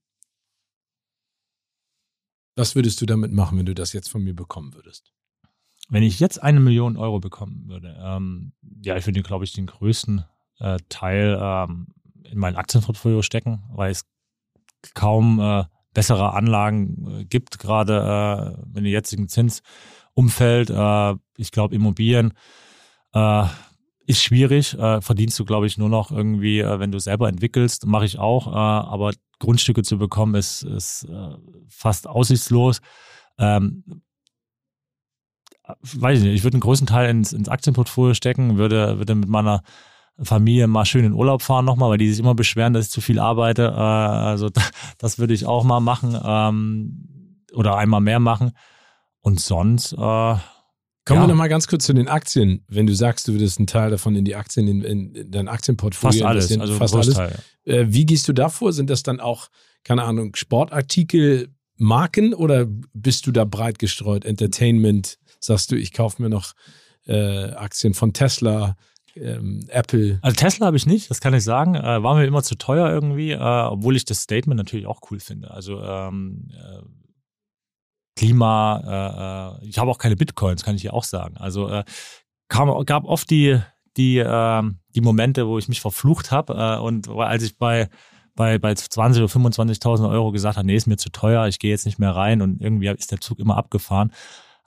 Was 2.57 2.75
würdest 2.75 3.01
du 3.03 3.07
damit 3.07 3.31
machen, 3.31 3.59
wenn 3.59 3.67
du 3.67 3.75
das 3.75 3.93
jetzt 3.93 4.09
von 4.09 4.25
mir 4.25 4.35
bekommen 4.35 4.73
würdest? 4.73 5.13
Wenn 5.91 6.03
ich 6.03 6.21
jetzt 6.21 6.43
eine 6.43 6.59
Million 6.59 6.97
Euro 6.97 7.21
bekommen 7.21 7.69
würde, 7.69 7.99
ähm, 8.03 8.53
ja, 8.83 8.97
ich 8.97 9.05
würde, 9.07 9.23
glaube 9.23 9.45
ich, 9.45 9.53
den 9.53 9.67
größten 9.67 10.25
äh, 10.61 10.79
Teil 10.89 11.39
ähm, 11.41 11.89
in 12.25 12.39
mein 12.39 12.57
Aktienportfolio 12.57 13.21
stecken, 13.21 13.63
weil 13.75 13.91
es 13.91 14.07
kaum 14.95 15.39
äh, 15.39 15.65
bessere 15.93 16.33
Anlagen 16.33 17.21
äh, 17.21 17.25
gibt, 17.27 17.59
gerade 17.59 18.57
äh, 18.65 18.79
in 18.79 18.85
dem 18.85 18.87
jetzigen 18.87 19.29
Zinsumfeld. 19.29 20.71
Äh, 20.71 21.15
ich 21.37 21.51
glaube, 21.51 21.75
Immobilien 21.75 22.33
äh, 23.15 23.45
ist 24.07 24.23
schwierig, 24.23 24.75
äh, 24.79 25.01
verdienst 25.01 25.39
du, 25.39 25.45
glaube 25.45 25.67
ich, 25.67 25.77
nur 25.77 25.89
noch 25.89 26.11
irgendwie, 26.11 26.61
äh, 26.61 26.81
wenn 26.81 26.93
du 26.93 26.99
selber 26.99 27.29
entwickelst, 27.29 27.87
mache 27.87 28.07
ich 28.07 28.19
auch, 28.19 28.47
äh, 28.47 28.51
aber 28.51 29.13
Grundstücke 29.39 29.83
zu 29.83 29.99
bekommen 29.99 30.35
ist, 30.35 30.63
ist 30.63 31.05
äh, 31.05 31.37
fast 31.69 32.09
aussichtslos. 32.09 32.81
Ähm, 33.39 33.85
weiß 35.83 36.19
ich 36.19 36.25
nicht, 36.25 36.35
ich 36.35 36.45
würde 36.45 36.55
einen 36.55 36.63
großen 36.63 36.87
Teil 36.87 37.11
ins, 37.11 37.33
ins 37.33 37.49
Aktienportfolio 37.49 38.15
stecken, 38.15 38.57
würde, 38.57 38.99
würde 38.99 39.15
mit 39.15 39.29
meiner 39.29 39.63
Familie 40.21 40.67
mal 40.67 40.85
schön 40.85 41.05
in 41.05 41.13
Urlaub 41.13 41.43
fahren 41.43 41.65
nochmal, 41.65 41.91
weil 41.91 41.99
die 41.99 42.11
sich 42.11 42.19
immer 42.19 42.35
beschweren, 42.35 42.73
dass 42.73 42.87
ich 42.87 42.91
zu 42.91 43.01
viel 43.01 43.19
arbeite. 43.19 43.65
Äh, 43.65 43.81
also 43.81 44.49
das 44.99 45.19
würde 45.19 45.35
ich 45.35 45.47
auch 45.47 45.65
mal 45.65 45.81
machen 45.81 46.19
ähm, 46.25 47.45
oder 47.53 47.77
einmal 47.77 48.01
mehr 48.01 48.21
machen. 48.21 48.53
Und 49.21 49.41
sonst, 49.41 49.93
äh, 49.93 50.35
Kommen 51.09 51.23
ja. 51.23 51.27
wir 51.27 51.29
nochmal 51.29 51.49
ganz 51.49 51.67
kurz 51.67 51.87
zu 51.87 51.95
den 51.95 52.07
Aktien. 52.07 52.63
Wenn 52.69 52.87
du 52.87 52.95
sagst, 52.95 53.29
du 53.29 53.33
würdest 53.33 53.59
einen 53.59 53.67
Teil 53.67 53.91
davon 53.91 54.15
in 54.15 54.27
die 54.27 54.37
Aktien, 54.37 54.69
in, 54.69 54.83
in 54.83 55.31
dein 55.31 55.49
Aktienportfolio 55.49 56.23
Fast 56.23 56.51
alles, 56.51 56.61
also 56.61 56.75
fast 56.75 56.95
alles. 56.95 57.19
Äh, 57.65 57.87
wie 57.89 58.05
gehst 58.05 58.29
du 58.29 58.35
da 58.35 58.51
vor? 58.51 58.75
Sind 58.75 58.91
das 58.91 59.05
dann 59.05 59.19
auch, 59.19 59.49
keine 59.85 60.03
Ahnung, 60.03 60.37
Sportartikel, 60.37 61.49
Marken 61.77 62.35
oder 62.35 62.67
bist 62.93 63.27
du 63.27 63.33
da 63.33 63.47
breit 63.47 63.79
gestreut? 63.79 64.27
Entertainment, 64.27 65.19
sagst 65.41 65.73
du, 65.73 65.77
ich 65.77 65.95
kaufe 65.95 66.21
mir 66.21 66.29
noch 66.29 66.53
äh, 67.07 67.53
Aktien 67.53 67.95
von 67.95 68.13
Tesla, 68.13 68.77
ähm, 69.17 69.65
Apple. 69.69 70.19
Also 70.21 70.37
Tesla 70.37 70.67
habe 70.67 70.77
ich 70.77 70.85
nicht, 70.85 71.09
das 71.09 71.23
kann 71.23 71.33
ich 71.33 71.43
sagen. 71.43 71.75
Äh, 71.75 72.03
war 72.03 72.17
mir 72.17 72.27
immer 72.27 72.43
zu 72.43 72.57
teuer 72.57 72.91
irgendwie, 72.91 73.31
äh, 73.31 73.39
obwohl 73.39 73.97
ich 73.97 74.05
das 74.05 74.21
Statement 74.21 74.59
natürlich 74.59 74.87
auch 74.87 75.01
cool 75.11 75.21
finde. 75.21 75.53
Also 75.53 75.83
ähm, 75.83 76.51
äh, 76.53 76.83
Klima, 78.19 79.59
äh, 79.61 79.65
äh, 79.65 79.69
ich 79.69 79.79
habe 79.79 79.91
auch 79.93 79.99
keine 79.99 80.17
Bitcoins, 80.17 80.65
kann 80.65 80.75
ich 80.75 80.83
hier 80.83 80.93
auch 80.93 81.05
sagen. 81.05 81.37
Also 81.37 81.69
äh, 81.69 81.85
kam, 82.49 82.85
gab 82.85 83.05
oft 83.05 83.31
die, 83.31 83.61
die, 83.97 84.19
äh, 84.19 84.63
die 84.95 85.01
Momente, 85.01 85.47
wo 85.47 85.57
ich 85.57 85.69
mich 85.69 85.81
verflucht 85.81 86.33
habe 86.33 86.55
äh, 86.55 86.83
und 86.83 87.09
als 87.09 87.45
ich 87.45 87.57
bei 87.57 87.89
bei, 88.35 88.57
bei 88.57 88.73
20 88.73 89.21
oder 89.21 89.33
25.000 89.33 90.09
Euro 90.09 90.31
gesagt 90.31 90.57
habe, 90.57 90.67
nee, 90.67 90.77
ist 90.77 90.87
mir 90.87 90.97
zu 90.97 91.11
teuer, 91.11 91.49
ich 91.49 91.59
gehe 91.59 91.73
jetzt 91.73 91.87
nicht 91.87 91.99
mehr 91.99 92.15
rein 92.15 92.41
und 92.41 92.61
irgendwie 92.61 92.87
ist 92.87 93.11
der 93.11 93.21
Zug 93.21 93.41
immer 93.41 93.57
abgefahren. 93.57 94.13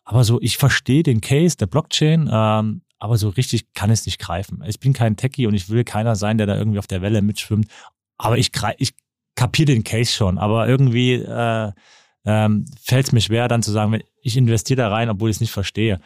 Aber 0.03 0.25
so, 0.25 0.41
ich 0.41 0.57
verstehe 0.57 1.03
den 1.03 1.21
Case 1.21 1.55
der 1.55 1.67
Blockchain, 1.67 2.29
ähm, 2.29 2.81
aber 2.99 3.17
so 3.17 3.29
richtig 3.29 3.73
kann 3.73 3.89
es 3.89 4.05
nicht 4.05 4.19
greifen. 4.19 4.61
Ich 4.67 4.81
bin 4.81 4.91
kein 4.91 5.15
Techie 5.15 5.47
und 5.47 5.53
ich 5.53 5.69
will 5.69 5.85
keiner 5.85 6.17
sein, 6.17 6.37
der 6.37 6.47
da 6.47 6.57
irgendwie 6.57 6.79
auf 6.79 6.87
der 6.87 7.01
Welle 7.01 7.21
mitschwimmt. 7.21 7.67
Aber 8.17 8.37
ich, 8.37 8.51
ich 8.77 8.93
kapiere 9.35 9.67
den 9.67 9.85
Case 9.85 10.11
schon, 10.11 10.37
aber 10.37 10.67
irgendwie 10.67 11.13
äh, 11.13 11.71
ähm, 12.25 12.65
fällt 12.81 13.07
es 13.07 13.11
mir 13.11 13.21
schwer, 13.21 13.47
dann 13.47 13.63
zu 13.63 13.71
sagen, 13.71 13.99
ich 14.21 14.37
investiere 14.37 14.77
da 14.77 14.89
rein, 14.89 15.09
obwohl 15.09 15.29
ich 15.29 15.37
es 15.37 15.41
nicht 15.41 15.51
verstehe. 15.51 15.99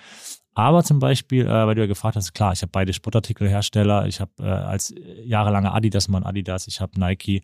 Aber 0.54 0.84
zum 0.84 1.00
Beispiel, 1.00 1.46
äh, 1.46 1.68
weil 1.68 1.76
du 1.76 1.82
ja 1.82 1.88
gefragt 1.88 2.16
hast, 2.16 2.34
klar, 2.34 2.54
ich 2.54 2.62
habe 2.62 2.72
beide 2.72 2.94
Sportartikelhersteller, 2.94 4.08
ich 4.08 4.22
habe 4.22 4.32
äh, 4.40 4.44
als 4.44 4.94
jahrelanger 5.24 5.74
Adidas 5.74 6.08
Mann 6.08 6.24
Adidas, 6.24 6.68
ich 6.68 6.80
habe 6.80 7.00
Nike. 7.00 7.42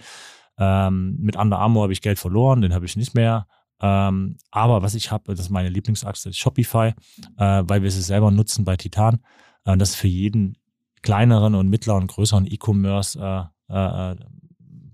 Ähm, 0.57 1.17
mit 1.19 1.36
Under 1.36 1.60
Armour 1.60 1.84
habe 1.84 1.93
ich 1.93 2.01
Geld 2.01 2.19
verloren, 2.19 2.62
den 2.62 2.73
habe 2.73 2.86
ich 2.86 2.95
nicht 2.95 3.13
mehr. 3.13 3.47
Ähm, 3.81 4.38
aber 4.51 4.81
was 4.81 4.95
ich 4.95 5.12
habe, 5.12 5.34
das 5.34 5.45
ist 5.45 5.49
meine 5.49 5.69
Lieblingsachse, 5.69 6.29
ist 6.29 6.38
Shopify, 6.38 6.93
äh, 7.38 7.63
weil 7.65 7.81
wir 7.81 7.88
es 7.88 8.05
selber 8.05 8.31
nutzen 8.31 8.63
bei 8.63 8.77
Titan. 8.77 9.19
Äh, 9.65 9.75
das 9.77 9.89
ist 9.91 9.95
für 9.95 10.07
jeden 10.07 10.57
kleineren 11.01 11.55
und 11.55 11.69
mittleren, 11.69 12.07
größeren 12.07 12.45
E-Commerce 12.45 13.49
äh, 13.69 14.12
äh, 14.12 14.15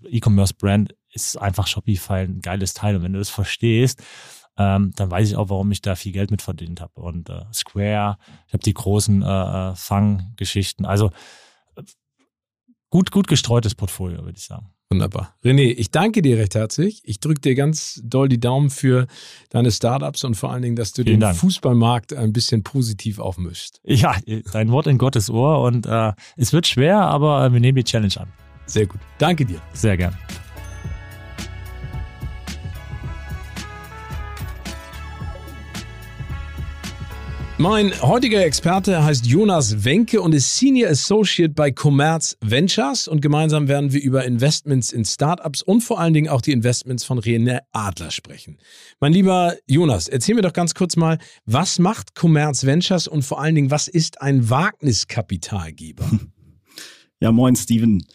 E-Commerce-Brand 0.09 0.95
ist 1.17 1.37
einfach 1.37 1.67
Shopify 1.67 2.21
ein 2.21 2.41
geiles 2.41 2.73
Teil. 2.73 2.95
Und 2.95 3.03
wenn 3.03 3.13
du 3.13 3.19
das 3.19 3.29
verstehst, 3.29 4.03
ähm, 4.57 4.91
dann 4.95 5.11
weiß 5.11 5.29
ich 5.29 5.35
auch, 5.35 5.49
warum 5.49 5.71
ich 5.71 5.81
da 5.81 5.95
viel 5.95 6.11
Geld 6.11 6.31
mit 6.31 6.41
verdient 6.41 6.81
habe. 6.81 6.99
Und 7.01 7.29
äh, 7.29 7.41
Square, 7.53 8.17
ich 8.47 8.53
habe 8.53 8.63
die 8.63 8.73
großen 8.73 9.21
äh, 9.21 9.25
äh 9.71 9.75
Fang-Geschichten. 9.75 10.85
Also 10.85 11.11
äh, 11.75 11.83
gut, 12.89 13.11
gut 13.11 13.27
gestreutes 13.27 13.75
Portfolio, 13.75 14.23
würde 14.23 14.37
ich 14.37 14.45
sagen. 14.45 14.71
Wunderbar. 14.89 15.35
René, 15.43 15.73
ich 15.77 15.91
danke 15.91 16.21
dir 16.21 16.37
recht 16.37 16.55
herzlich. 16.55 17.01
Ich 17.03 17.19
drücke 17.19 17.41
dir 17.41 17.55
ganz 17.55 18.01
doll 18.05 18.29
die 18.29 18.39
Daumen 18.39 18.69
für 18.69 19.07
deine 19.49 19.69
Startups 19.69 20.23
und 20.23 20.35
vor 20.35 20.51
allen 20.51 20.61
Dingen, 20.61 20.77
dass 20.77 20.93
du 20.93 21.03
Vielen 21.03 21.15
den 21.15 21.19
Dank. 21.19 21.37
Fußballmarkt 21.37 22.13
ein 22.13 22.31
bisschen 22.31 22.63
positiv 22.63 23.19
aufmischst. 23.19 23.81
Ja, 23.83 24.15
dein 24.53 24.71
Wort 24.71 24.87
in 24.87 24.97
Gottes 24.97 25.29
Ohr 25.29 25.61
und 25.61 25.85
äh, 25.85 26.13
es 26.37 26.53
wird 26.53 26.67
schwer, 26.67 27.01
aber 27.01 27.51
wir 27.51 27.59
nehmen 27.59 27.75
die 27.75 27.83
Challenge 27.83 28.15
an. 28.17 28.31
Sehr 28.65 28.85
gut. 28.85 29.01
Danke 29.17 29.45
dir. 29.45 29.61
Sehr 29.73 29.97
gern. 29.97 30.15
Mein 37.59 37.91
heutiger 38.03 38.45
Experte 38.45 39.03
heißt 39.03 39.25
Jonas 39.25 39.83
Wenke 39.83 40.21
und 40.21 40.35
ist 40.35 40.57
Senior 40.57 40.91
Associate 40.91 41.51
bei 41.51 41.71
Commerz 41.71 42.37
Ventures 42.39 43.07
und 43.07 43.19
gemeinsam 43.19 43.67
werden 43.67 43.91
wir 43.91 44.03
über 44.03 44.25
Investments 44.25 44.91
in 44.91 45.03
Startups 45.03 45.63
und 45.63 45.81
vor 45.81 45.99
allen 45.99 46.13
Dingen 46.13 46.29
auch 46.29 46.41
die 46.41 46.51
Investments 46.51 47.03
von 47.03 47.19
René 47.19 47.61
Adler 47.71 48.11
sprechen. 48.11 48.59
Mein 48.99 49.11
lieber 49.11 49.55
Jonas, 49.65 50.07
erzähl 50.07 50.35
mir 50.35 50.43
doch 50.43 50.53
ganz 50.53 50.75
kurz 50.75 50.97
mal, 50.97 51.17
was 51.45 51.79
macht 51.79 52.13
Commerz 52.13 52.63
Ventures 52.63 53.07
und 53.07 53.23
vor 53.23 53.41
allen 53.41 53.55
Dingen, 53.55 53.71
was 53.71 53.87
ist 53.87 54.21
ein 54.21 54.49
Wagniskapitalgeber? 54.49 56.09
Ja, 57.19 57.31
moin 57.31 57.55
Steven. 57.55 58.05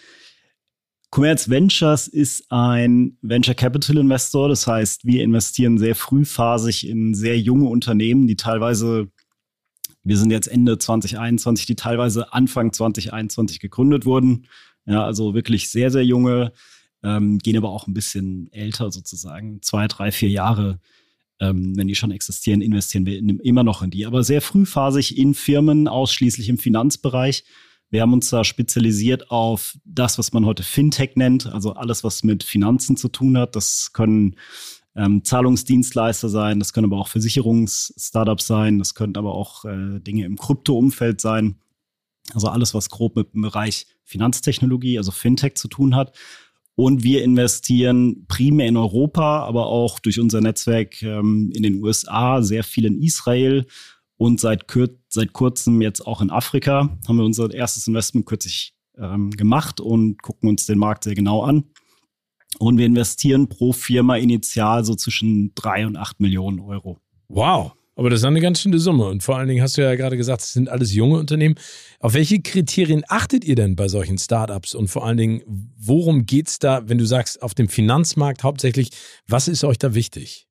Commerz 1.10 1.50
Ventures 1.50 2.06
ist 2.06 2.44
ein 2.50 3.18
Venture 3.20 3.56
Capital 3.56 3.98
Investor. 3.98 4.48
Das 4.48 4.68
heißt, 4.68 5.04
wir 5.04 5.24
investieren 5.24 5.76
sehr 5.76 5.96
frühphasig 5.96 6.88
in 6.88 7.12
sehr 7.12 7.36
junge 7.36 7.68
Unternehmen, 7.68 8.28
die 8.28 8.36
teilweise 8.36 9.08
wir 10.04 10.16
sind 10.16 10.30
jetzt 10.30 10.48
Ende 10.48 10.78
2021, 10.78 11.66
die 11.66 11.76
teilweise 11.76 12.32
Anfang 12.32 12.72
2021 12.72 13.60
gegründet 13.60 14.04
wurden. 14.04 14.46
Ja, 14.84 15.04
also 15.04 15.34
wirklich 15.34 15.70
sehr, 15.70 15.90
sehr 15.90 16.04
junge, 16.04 16.52
ähm, 17.02 17.38
gehen 17.38 17.56
aber 17.56 17.70
auch 17.70 17.86
ein 17.86 17.94
bisschen 17.94 18.52
älter 18.52 18.90
sozusagen, 18.90 19.62
zwei, 19.62 19.86
drei, 19.86 20.10
vier 20.10 20.30
Jahre. 20.30 20.80
Ähm, 21.40 21.76
wenn 21.76 21.88
die 21.88 21.94
schon 21.94 22.10
existieren, 22.10 22.60
investieren 22.60 23.06
wir 23.06 23.18
in, 23.18 23.38
immer 23.40 23.64
noch 23.64 23.82
in 23.82 23.90
die. 23.90 24.06
Aber 24.06 24.22
sehr 24.22 24.40
frühphasig 24.40 25.18
in 25.18 25.34
Firmen, 25.34 25.88
ausschließlich 25.88 26.48
im 26.48 26.58
Finanzbereich. 26.58 27.44
Wir 27.90 28.02
haben 28.02 28.12
uns 28.12 28.30
da 28.30 28.42
spezialisiert 28.42 29.30
auf 29.30 29.76
das, 29.84 30.18
was 30.18 30.32
man 30.32 30.46
heute 30.46 30.62
Fintech 30.62 31.16
nennt, 31.16 31.46
also 31.46 31.74
alles, 31.74 32.04
was 32.04 32.22
mit 32.22 32.42
Finanzen 32.42 32.96
zu 32.96 33.08
tun 33.08 33.36
hat. 33.36 33.54
Das 33.54 33.92
können 33.92 34.36
ähm, 34.94 35.24
Zahlungsdienstleister 35.24 36.28
sein, 36.28 36.58
das 36.58 36.72
können 36.72 36.86
aber 36.86 36.98
auch 36.98 37.08
Versicherungs-Startups 37.08 38.46
sein, 38.46 38.78
das 38.78 38.94
können 38.94 39.16
aber 39.16 39.34
auch 39.34 39.64
äh, 39.64 40.00
Dinge 40.00 40.24
im 40.24 40.36
Krypto-Umfeld 40.36 41.20
sein. 41.20 41.56
Also 42.34 42.48
alles, 42.48 42.74
was 42.74 42.90
grob 42.90 43.16
mit 43.16 43.32
dem 43.34 43.42
Bereich 43.42 43.86
Finanztechnologie, 44.04 44.98
also 44.98 45.10
Fintech 45.10 45.54
zu 45.54 45.68
tun 45.68 45.96
hat. 45.96 46.16
Und 46.74 47.02
wir 47.02 47.22
investieren 47.22 48.24
primär 48.28 48.66
in 48.66 48.76
Europa, 48.76 49.44
aber 49.44 49.66
auch 49.66 49.98
durch 49.98 50.18
unser 50.18 50.40
Netzwerk 50.40 51.02
ähm, 51.02 51.50
in 51.54 51.62
den 51.62 51.82
USA, 51.82 52.42
sehr 52.42 52.64
viel 52.64 52.86
in 52.86 53.02
Israel 53.02 53.66
und 54.16 54.40
seit, 54.40 54.68
kür 54.68 54.88
seit 55.08 55.32
kurzem 55.32 55.82
jetzt 55.82 56.06
auch 56.06 56.22
in 56.22 56.30
Afrika. 56.30 56.96
Haben 57.06 57.16
wir 57.18 57.24
unser 57.24 57.52
erstes 57.52 57.86
Investment 57.88 58.24
kürzlich 58.24 58.74
ähm, 58.96 59.30
gemacht 59.30 59.80
und 59.80 60.22
gucken 60.22 60.48
uns 60.48 60.64
den 60.66 60.78
Markt 60.78 61.04
sehr 61.04 61.14
genau 61.14 61.42
an. 61.42 61.64
Und 62.58 62.78
wir 62.78 62.86
investieren 62.86 63.48
pro 63.48 63.72
Firma 63.72 64.16
initial 64.16 64.84
so 64.84 64.94
zwischen 64.94 65.54
drei 65.54 65.86
und 65.86 65.96
acht 65.96 66.20
Millionen 66.20 66.60
Euro. 66.60 66.98
Wow. 67.28 67.72
Aber 67.94 68.08
das 68.08 68.20
ist 68.20 68.24
eine 68.24 68.40
ganz 68.40 68.60
schöne 68.60 68.78
Summe. 68.78 69.06
Und 69.06 69.22
vor 69.22 69.36
allen 69.36 69.48
Dingen 69.48 69.62
hast 69.62 69.76
du 69.76 69.82
ja 69.82 69.94
gerade 69.94 70.16
gesagt, 70.16 70.42
es 70.42 70.52
sind 70.52 70.68
alles 70.68 70.94
junge 70.94 71.18
Unternehmen. 71.18 71.56
Auf 72.00 72.14
welche 72.14 72.40
Kriterien 72.40 73.04
achtet 73.08 73.44
ihr 73.44 73.54
denn 73.54 73.76
bei 73.76 73.88
solchen 73.88 74.16
Startups? 74.16 74.74
Und 74.74 74.88
vor 74.88 75.04
allen 75.04 75.18
Dingen, 75.18 75.42
worum 75.46 76.24
geht 76.24 76.48
es 76.48 76.58
da, 76.58 76.88
wenn 76.88 76.98
du 76.98 77.04
sagst, 77.04 77.42
auf 77.42 77.54
dem 77.54 77.68
Finanzmarkt 77.68 78.44
hauptsächlich, 78.44 78.90
was 79.26 79.46
ist 79.46 79.62
euch 79.64 79.78
da 79.78 79.94
wichtig? 79.94 80.48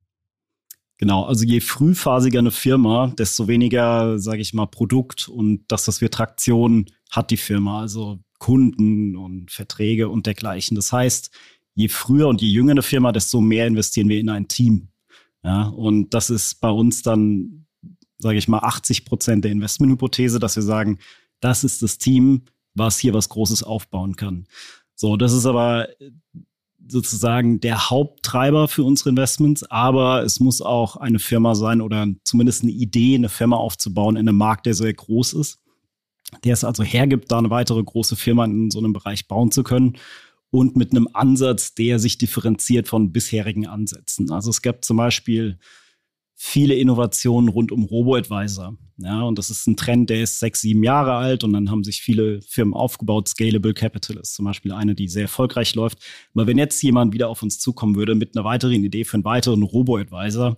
Genau, 0.98 1.24
also 1.24 1.44
je 1.44 1.62
frühphasiger 1.62 2.38
eine 2.38 2.52
Firma, 2.52 3.12
desto 3.18 3.48
weniger, 3.48 4.20
sage 4.20 4.42
ich 4.42 4.54
mal, 4.54 4.68
Produkt 4.68 5.28
und 5.28 5.64
das, 5.68 5.88
was 5.88 6.00
wir 6.00 6.12
Traktion 6.12 6.86
hat 7.10 7.32
die 7.32 7.38
Firma, 7.38 7.82
also 7.82 8.20
Kunden 8.38 9.16
und 9.16 9.50
Verträge 9.50 10.10
und 10.10 10.28
dergleichen. 10.28 10.76
Das 10.76 10.94
heißt, 10.94 11.32
je 11.74 11.88
früher 11.88 12.28
und 12.28 12.42
je 12.42 12.50
jünger 12.50 12.72
eine 12.72 12.82
Firma, 12.82 13.12
desto 13.12 13.42
mehr 13.42 13.68
investieren 13.68 14.10
wir 14.10 14.20
in 14.20 14.30
ein 14.30 14.48
Team. 14.48 14.90
Ja, 15.44 15.68
und 15.68 16.14
das 16.14 16.30
ist 16.30 16.62
bei 16.62 16.70
uns 16.70 17.02
dann, 17.02 17.66
sage 18.20 18.38
ich 18.38 18.48
mal, 18.48 18.60
80 18.60 19.06
Prozent 19.06 19.44
der 19.44 19.52
Investmenthypothese, 19.52 20.40
dass 20.40 20.56
wir 20.56 20.64
sagen, 20.64 21.00
das 21.40 21.64
ist 21.64 21.82
das 21.82 21.98
Team, 21.98 22.44
was 22.76 23.00
hier 23.00 23.14
was 23.14 23.30
Großes 23.30 23.64
aufbauen 23.64 24.16
kann. 24.16 24.46
So, 24.96 25.18
das 25.18 25.34
ist 25.34 25.46
aber 25.46 25.88
sozusagen 26.88 27.60
der 27.60 27.90
Haupttreiber 27.90 28.68
für 28.68 28.84
unsere 28.84 29.10
Investments, 29.10 29.64
aber 29.64 30.24
es 30.24 30.40
muss 30.40 30.62
auch 30.62 30.98
eine 30.98 31.20
Firma 31.20 31.56
sein 31.56 31.82
oder 31.82 32.08
zumindest 32.24 32.64
eine 32.64 32.72
Idee, 32.72 33.16
eine 33.16 33.30
Firma 33.30 33.56
aufzubauen 33.56 34.16
in 34.16 34.28
einem 34.28 34.38
Markt, 34.38 34.66
der 34.66 34.74
sehr 34.74 34.94
groß 34.94 35.34
ist, 35.34 35.60
der 36.44 36.54
es 36.54 36.64
also 36.64 36.84
hergibt, 36.84 37.32
da 37.32 37.40
eine 37.40 37.50
weitere 37.50 37.84
große 37.84 38.16
Firma 38.16 38.46
in 38.46 38.70
so 38.70 38.80
einem 38.80 38.94
Bereich 38.94 39.28
bauen 39.28 39.52
zu 39.52 39.64
können 39.64 39.98
und 40.52 40.76
mit 40.76 40.92
einem 40.92 41.08
Ansatz, 41.14 41.74
der 41.74 41.98
sich 41.98 42.18
differenziert 42.18 42.88
von 42.88 43.12
bisherigen 43.12 43.68
Ansätzen. 43.68 44.32
Also 44.32 44.50
es 44.50 44.62
gab 44.62 44.84
zum 44.86 44.98
Beispiel 44.98 45.58
viele 46.36 46.76
Innovationen 46.76 47.50
rund 47.50 47.72
um 47.72 47.84
Robo-Advisor. 47.84 48.76
Ja, 48.98 49.22
und 49.22 49.38
das 49.38 49.50
ist 49.50 49.68
ein 49.68 49.78
Trend, 49.78 50.10
der 50.10 50.24
ist 50.24 50.40
sechs, 50.40 50.62
sieben 50.62 50.84
Jahre 50.84 51.14
alt 51.14 51.44
und 51.44 51.54
dann 51.54 51.72
haben 51.72 51.84
sich 51.84 52.02
viele 52.02 52.42
Firmen 52.42 52.74
aufgebaut. 52.74 53.30
Scalable 53.30 53.74
Capital 53.74 54.18
ist 54.18 54.36
zum 54.36 54.46
Beispiel 54.46 54.74
eine, 54.74 54.94
die 54.94 55.08
sehr 55.08 55.24
erfolgreich 55.24 55.74
läuft. 55.76 56.00
Aber 56.34 56.48
wenn 56.48 56.58
jetzt 56.58 56.82
jemand 56.82 57.14
wieder 57.14 57.30
auf 57.30 57.42
uns 57.42 57.60
zukommen 57.60 57.96
würde 57.96 58.16
mit 58.16 58.36
einer 58.36 58.44
weiteren 58.44 58.84
Idee 58.84 59.06
für 59.06 59.16
einen 59.16 59.26
weiteren 59.26 59.64
Robo-Advisor, 59.64 60.58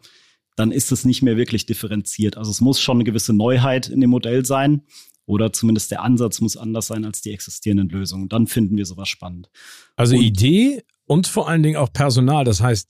dann 0.56 0.72
ist 0.72 0.92
es 0.92 1.06
nicht 1.06 1.22
mehr 1.22 1.38
wirklich 1.38 1.66
differenziert. 1.66 2.38
Also 2.38 2.52
es 2.52 2.62
muss 2.62 2.80
schon 2.82 2.98
eine 2.98 3.04
gewisse 3.04 3.34
Neuheit 3.34 3.90
in 3.90 4.02
dem 4.02 4.10
Modell 4.10 4.46
sein. 4.46 4.84
Oder 5.26 5.54
zumindest 5.54 5.92
der 5.92 6.02
Ansatz 6.02 6.42
muss 6.42 6.58
anders 6.58 6.88
sein 6.88 7.06
als 7.06 7.22
die 7.22 7.32
existierenden 7.32 7.90
Lösungen. 7.90 8.30
Dann 8.30 8.48
finden 8.48 8.78
wir 8.78 8.86
sowas 8.86 9.08
spannend. 9.08 9.50
Also 9.96 10.16
und, 10.16 10.22
Idee 10.22 10.84
und 11.06 11.28
vor 11.28 11.48
allen 11.48 11.64
Dingen 11.64 11.78
auch 11.78 11.92
Personal. 11.94 12.44
Das 12.44 12.62
heißt, 12.62 12.90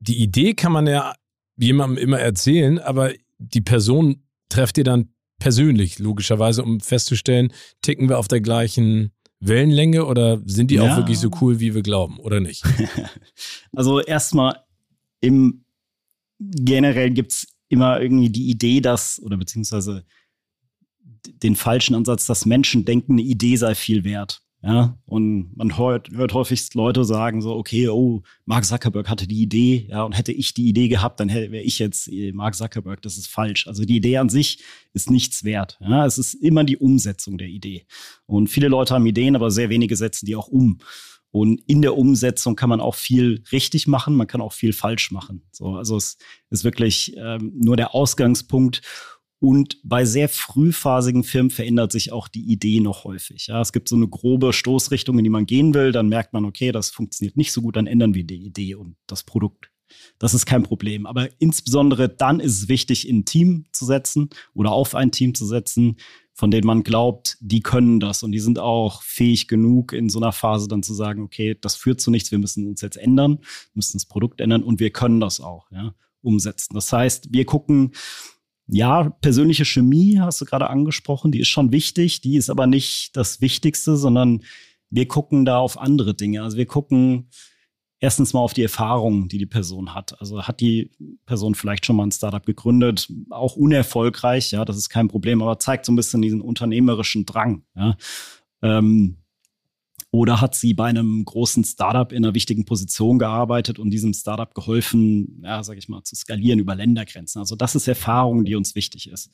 die 0.00 0.22
Idee 0.22 0.54
kann 0.54 0.72
man 0.72 0.86
ja 0.86 1.14
jemandem 1.56 1.98
immer 1.98 2.20
erzählen, 2.20 2.78
aber 2.78 3.12
die 3.38 3.60
Person 3.60 4.22
trefft 4.48 4.78
ihr 4.78 4.84
dann 4.84 5.12
persönlich, 5.38 5.98
logischerweise, 5.98 6.62
um 6.62 6.80
festzustellen, 6.80 7.52
ticken 7.82 8.08
wir 8.08 8.18
auf 8.18 8.28
der 8.28 8.40
gleichen 8.40 9.12
Wellenlänge 9.40 10.06
oder 10.06 10.40
sind 10.46 10.70
die 10.70 10.76
ja. 10.76 10.82
auch 10.82 10.96
wirklich 10.96 11.18
so 11.18 11.30
cool, 11.40 11.60
wie 11.60 11.74
wir 11.74 11.82
glauben, 11.82 12.18
oder 12.18 12.40
nicht? 12.40 12.64
also 13.72 14.00
erstmal 14.00 14.64
im 15.20 15.64
generell 16.38 17.10
gibt 17.10 17.32
es 17.32 17.46
immer 17.68 18.00
irgendwie 18.00 18.30
die 18.30 18.50
Idee, 18.50 18.80
dass, 18.80 19.20
oder 19.22 19.36
beziehungsweise 19.36 20.04
den 21.42 21.56
falschen 21.56 21.94
Ansatz, 21.94 22.26
dass 22.26 22.46
Menschen 22.46 22.84
denken, 22.84 23.12
eine 23.12 23.22
Idee 23.22 23.56
sei 23.56 23.74
viel 23.74 24.04
wert. 24.04 24.42
Ja, 24.62 24.98
und 25.04 25.56
man 25.56 25.78
hört, 25.78 26.10
hört 26.10 26.32
häufig 26.34 26.74
Leute 26.74 27.04
sagen 27.04 27.40
so, 27.40 27.54
okay, 27.54 27.88
oh, 27.88 28.22
Mark 28.46 28.64
Zuckerberg 28.64 29.08
hatte 29.08 29.28
die 29.28 29.42
Idee, 29.42 29.86
ja, 29.88 30.02
und 30.02 30.12
hätte 30.12 30.32
ich 30.32 30.54
die 30.54 30.66
Idee 30.66 30.88
gehabt, 30.88 31.20
dann 31.20 31.28
wäre 31.28 31.62
ich 31.62 31.78
jetzt 31.78 32.08
äh, 32.08 32.32
Mark 32.32 32.56
Zuckerberg. 32.56 33.00
Das 33.02 33.16
ist 33.16 33.28
falsch. 33.28 33.68
Also 33.68 33.84
die 33.84 33.96
Idee 33.96 34.16
an 34.16 34.28
sich 34.28 34.64
ist 34.92 35.08
nichts 35.08 35.44
wert. 35.44 35.78
Ja, 35.80 36.04
es 36.04 36.18
ist 36.18 36.34
immer 36.34 36.64
die 36.64 36.78
Umsetzung 36.78 37.38
der 37.38 37.48
Idee. 37.48 37.86
Und 38.24 38.48
viele 38.48 38.66
Leute 38.66 38.94
haben 38.94 39.06
Ideen, 39.06 39.36
aber 39.36 39.52
sehr 39.52 39.68
wenige 39.68 39.94
setzen 39.94 40.26
die 40.26 40.34
auch 40.34 40.48
um. 40.48 40.78
Und 41.30 41.60
in 41.66 41.82
der 41.82 41.96
Umsetzung 41.96 42.56
kann 42.56 42.70
man 42.70 42.80
auch 42.80 42.94
viel 42.94 43.44
richtig 43.52 43.86
machen, 43.86 44.14
man 44.14 44.26
kann 44.26 44.40
auch 44.40 44.54
viel 44.54 44.72
falsch 44.72 45.10
machen. 45.10 45.42
So, 45.52 45.74
also 45.74 45.96
es 45.96 46.16
ist 46.50 46.64
wirklich 46.64 47.14
ähm, 47.18 47.52
nur 47.54 47.76
der 47.76 47.94
Ausgangspunkt. 47.94 48.80
Und 49.38 49.78
bei 49.84 50.04
sehr 50.04 50.28
frühphasigen 50.28 51.22
Firmen 51.22 51.50
verändert 51.50 51.92
sich 51.92 52.10
auch 52.10 52.28
die 52.28 52.50
Idee 52.50 52.80
noch 52.80 53.04
häufig. 53.04 53.48
Ja, 53.48 53.60
es 53.60 53.72
gibt 53.72 53.88
so 53.88 53.96
eine 53.96 54.08
grobe 54.08 54.52
Stoßrichtung, 54.52 55.18
in 55.18 55.24
die 55.24 55.30
man 55.30 55.46
gehen 55.46 55.74
will. 55.74 55.92
Dann 55.92 56.08
merkt 56.08 56.32
man, 56.32 56.44
okay, 56.44 56.72
das 56.72 56.90
funktioniert 56.90 57.36
nicht 57.36 57.52
so 57.52 57.60
gut, 57.60 57.76
dann 57.76 57.86
ändern 57.86 58.14
wir 58.14 58.24
die 58.24 58.44
Idee 58.44 58.74
und 58.74 58.96
das 59.06 59.24
Produkt. 59.24 59.70
Das 60.18 60.34
ist 60.34 60.46
kein 60.46 60.62
Problem. 60.62 61.06
Aber 61.06 61.28
insbesondere 61.38 62.08
dann 62.08 62.40
ist 62.40 62.58
es 62.58 62.68
wichtig, 62.68 63.08
in 63.08 63.18
ein 63.18 63.24
Team 63.24 63.66
zu 63.72 63.84
setzen 63.84 64.30
oder 64.54 64.72
auf 64.72 64.94
ein 64.94 65.12
Team 65.12 65.34
zu 65.34 65.46
setzen, 65.46 65.96
von 66.32 66.50
denen 66.50 66.66
man 66.66 66.82
glaubt, 66.82 67.38
die 67.40 67.60
können 67.60 67.98
das 67.98 68.22
und 68.22 68.32
die 68.32 68.40
sind 68.40 68.58
auch 68.58 69.02
fähig 69.02 69.48
genug, 69.48 69.92
in 69.92 70.10
so 70.10 70.18
einer 70.18 70.32
Phase 70.32 70.68
dann 70.68 70.82
zu 70.82 70.92
sagen, 70.92 71.22
okay, 71.22 71.56
das 71.58 71.76
führt 71.76 72.00
zu 72.00 72.10
nichts, 72.10 72.30
wir 72.30 72.38
müssen 72.38 72.66
uns 72.66 72.82
jetzt 72.82 72.98
ändern, 72.98 73.38
müssen 73.72 73.96
das 73.96 74.04
Produkt 74.04 74.42
ändern 74.42 74.62
und 74.62 74.78
wir 74.78 74.90
können 74.90 75.18
das 75.18 75.40
auch 75.40 75.70
ja, 75.70 75.94
umsetzen. 76.20 76.74
Das 76.74 76.92
heißt, 76.92 77.32
wir 77.32 77.46
gucken, 77.46 77.92
ja, 78.68 79.10
persönliche 79.20 79.64
Chemie 79.64 80.18
hast 80.18 80.40
du 80.40 80.44
gerade 80.44 80.68
angesprochen, 80.68 81.32
die 81.32 81.40
ist 81.40 81.48
schon 81.48 81.72
wichtig, 81.72 82.20
die 82.20 82.36
ist 82.36 82.50
aber 82.50 82.66
nicht 82.66 83.16
das 83.16 83.40
Wichtigste, 83.40 83.96
sondern 83.96 84.42
wir 84.90 85.06
gucken 85.06 85.44
da 85.44 85.58
auf 85.58 85.78
andere 85.78 86.14
Dinge. 86.14 86.42
Also 86.42 86.56
wir 86.56 86.66
gucken, 86.66 87.28
erstens 88.00 88.32
mal 88.32 88.40
auf 88.40 88.54
die 88.54 88.62
Erfahrung, 88.62 89.28
die 89.28 89.38
die 89.38 89.46
Person 89.46 89.94
hat. 89.94 90.20
Also 90.20 90.42
hat 90.42 90.60
die 90.60 90.90
Person 91.26 91.54
vielleicht 91.54 91.86
schon 91.86 91.96
mal 91.96 92.06
ein 92.06 92.12
Startup 92.12 92.44
gegründet, 92.44 93.12
auch 93.30 93.56
unerfolgreich, 93.56 94.50
ja, 94.50 94.64
das 94.64 94.76
ist 94.76 94.88
kein 94.88 95.08
Problem, 95.08 95.42
aber 95.42 95.58
zeigt 95.58 95.86
so 95.86 95.92
ein 95.92 95.96
bisschen 95.96 96.22
diesen 96.22 96.40
unternehmerischen 96.40 97.24
Drang, 97.26 97.62
ja. 97.74 97.96
Ähm, 98.62 99.18
oder 100.16 100.40
hat 100.40 100.54
sie 100.54 100.72
bei 100.72 100.86
einem 100.86 101.24
großen 101.26 101.62
Startup 101.62 102.10
in 102.10 102.24
einer 102.24 102.34
wichtigen 102.34 102.64
Position 102.64 103.18
gearbeitet 103.18 103.78
und 103.78 103.90
diesem 103.90 104.14
Startup 104.14 104.54
geholfen, 104.54 105.42
ja, 105.44 105.62
sag 105.62 105.76
ich 105.76 105.90
mal, 105.90 106.02
zu 106.04 106.16
skalieren 106.16 106.58
über 106.58 106.74
Ländergrenzen? 106.74 107.38
Also 107.38 107.54
das 107.54 107.74
ist 107.74 107.86
Erfahrung, 107.86 108.46
die 108.46 108.54
uns 108.54 108.74
wichtig 108.74 109.10
ist. 109.10 109.30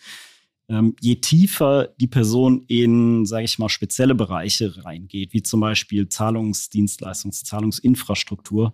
Ähm, 0.68 0.96
je 1.00 1.16
tiefer 1.16 1.90
die 2.00 2.08
Person 2.08 2.64
in, 2.66 3.26
sage 3.26 3.44
ich 3.44 3.60
mal, 3.60 3.68
spezielle 3.68 4.16
Bereiche 4.16 4.84
reingeht, 4.84 5.32
wie 5.32 5.42
zum 5.42 5.60
Beispiel 5.60 6.08
Zahlungsdienstleistungs-, 6.08 7.44
Zahlungsinfrastruktur, 7.44 8.72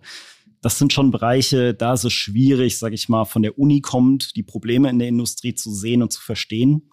das 0.61 0.79
sind 0.79 0.91
schon 0.91 1.11
Bereiche, 1.11 1.75
da 1.75 1.93
ist 1.93 2.05
es 2.05 2.13
schwierig, 2.13 2.79
sage 2.79 2.95
ich 2.95 3.07
mal, 3.07 3.25
von 3.25 3.43
der 3.43 3.59
Uni 3.59 3.81
kommt, 3.81 4.35
die 4.35 4.43
Probleme 4.43 4.89
in 4.89 4.97
der 4.97 5.07
Industrie 5.09 5.53
zu 5.53 5.71
sehen 5.71 6.01
und 6.01 6.11
zu 6.11 6.21
verstehen, 6.21 6.89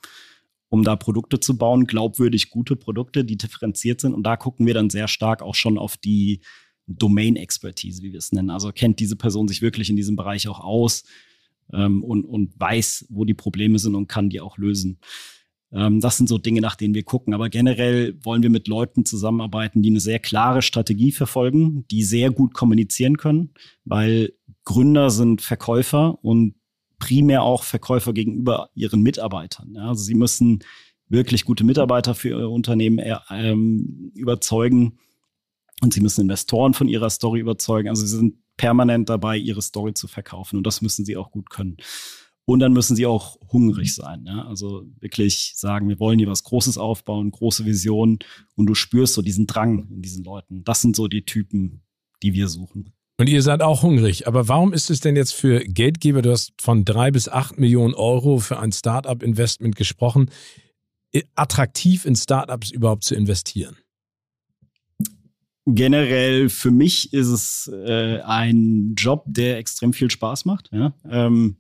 um 0.69 0.83
da 0.83 0.97
Produkte 0.97 1.41
zu 1.41 1.57
bauen, 1.57 1.87
glaubwürdig 1.87 2.51
gute 2.51 2.77
Produkte, 2.77 3.25
die 3.25 3.37
differenziert 3.37 4.01
sind. 4.01 4.15
Und 4.15 4.25
da 4.25 4.37
gucken 4.37 4.67
wir 4.67 4.75
dann 4.75 4.91
sehr 4.91 5.09
stark 5.09 5.43
auch 5.43 5.55
schon 5.55 5.79
auf 5.79 5.97
die 5.97 6.41
Domain-Expertise, 6.87 8.03
wie 8.03 8.13
wir 8.13 8.19
es 8.19 8.33
nennen. 8.33 8.51
Also 8.51 8.73
kennt 8.73 9.01
diese 9.01 9.17
Person 9.17 9.49
sich 9.49 9.63
wirklich 9.63 9.91
in 9.91 9.97
diesem 9.97 10.17
Bereich 10.17 10.49
auch 10.49 10.61
aus? 10.61 11.05
ähm, 11.73 12.03
und, 12.03 12.25
und 12.25 12.59
weiß, 12.59 13.07
wo 13.11 13.25
die 13.25 13.35
Probleme 13.35 13.79
sind 13.79 13.95
und 13.95 14.09
kann 14.09 14.31
die 14.31 14.41
auch 14.41 14.59
lösen. 14.59 14.99
Ähm, 15.73 16.01
das 16.01 16.17
sind 16.17 16.29
so 16.29 16.39
Dinge, 16.39 16.61
nach 16.61 16.77
denen 16.77 16.95
wir 16.95 17.03
gucken. 17.03 17.35
Aber 17.35 17.49
generell 17.49 18.17
wollen 18.25 18.43
wir 18.43 18.51
mit 18.51 18.69
Leuten 18.69 19.05
zusammenarbeiten, 19.05 19.83
die 19.83 19.91
eine 19.91 20.01
sehr 20.01 20.19
klare 20.19 20.63
Strategie 20.63 21.13
verfolgen, 21.13 21.87
die 21.91 22.03
sehr 22.03 22.31
gut 22.31 22.55
kommunizieren 22.55 23.17
können, 23.17 23.53
weil 23.85 24.33
Gründer 24.65 25.11
sind 25.11 25.43
Verkäufer 25.43 26.19
und 26.23 26.56
primär 26.99 27.43
auch 27.43 27.65
Verkäufer 27.65 28.13
gegenüber 28.13 28.71
ihren 28.75 29.03
Mitarbeitern. 29.03 29.75
Ja, 29.75 29.89
also 29.89 30.03
sie 30.03 30.15
müssen 30.15 30.65
wirklich 31.09 31.45
gute 31.45 31.65
Mitarbeiter 31.65 32.15
für 32.15 32.31
ihr 32.31 32.51
Unternehmen 32.51 32.99
äh, 32.99 33.17
ähm, 33.31 34.13
überzeugen 34.15 34.99
und 35.83 35.93
sie 35.93 36.01
müssen 36.01 36.23
Investoren 36.23 36.75
von 36.75 36.89
ihrer 36.89 37.11
Story 37.11 37.41
überzeugen. 37.41 37.89
Also 37.89 38.05
sie 38.05 38.17
sind 38.17 38.37
permanent 38.57 39.09
dabei, 39.09 39.37
ihre 39.37 39.63
Story 39.63 39.95
zu 39.95 40.09
verkaufen. 40.09 40.57
Und 40.57 40.67
das 40.67 40.81
müssen 40.81 41.05
sie 41.05 41.17
auch 41.17 41.31
gut 41.31 41.51
können. 41.51 41.77
Und 42.47 42.61
dann 42.61 42.73
müssen 42.73 42.97
sie 42.97 43.07
auch 43.07 43.39
hungrig 43.53 43.95
sein. 43.95 44.25
Ja? 44.27 44.47
Also 44.47 44.87
wirklich 45.01 45.53
sagen, 45.57 45.89
wir 45.89 45.99
wollen 45.99 46.19
hier 46.19 46.29
was 46.29 46.45
Großes 46.45 46.79
aufbauen, 46.79 47.31
große 47.31 47.67
Visionen. 47.67 48.21
Und 48.55 48.67
du 48.67 48.75
spürst 48.75 49.15
so 49.15 49.23
diesen 49.23 49.47
Drang 49.47 49.89
in 49.91 50.01
diesen 50.01 50.25
Leuten. 50.25 50.65
Das 50.65 50.81
sind 50.81 50.97
so 50.97 51.09
die 51.09 51.25
Typen, 51.25 51.83
die 52.23 52.33
wir 52.33 52.49
suchen. 52.49 52.93
Und 53.19 53.29
ihr 53.29 53.43
seid 53.43 53.63
auch 53.63 53.83
hungrig. 53.83 54.27
Aber 54.27 54.49
warum 54.49 54.73
ist 54.73 54.91
es 54.91 55.01
denn 55.01 55.17
jetzt 55.17 55.33
für 55.33 55.61
Geldgeber, 55.61 56.21
du 56.23 56.31
hast 56.31 56.53
von 56.61 56.85
drei 56.85 57.11
bis 57.11 57.29
acht 57.29 57.59
Millionen 57.59 57.95
Euro 57.95 58.39
für 58.39 58.59
ein 58.59 58.73
Startup-Investment 58.73 59.75
gesprochen, 59.75 60.31
attraktiv 61.35 62.05
in 62.05 62.15
Startups 62.15 62.71
überhaupt 62.71 63.05
zu 63.05 63.15
investieren? 63.15 63.77
generell 65.67 66.49
für 66.49 66.71
mich 66.71 67.13
ist 67.13 67.27
es 67.27 67.71
äh, 67.73 68.21
ein 68.21 68.95
Job, 68.97 69.25
der 69.27 69.59
extrem 69.59 69.93
viel 69.93 70.11
Spaß 70.11 70.45
macht. 70.45 70.71
Ja? 70.73 70.95
Ähm, 71.09 71.57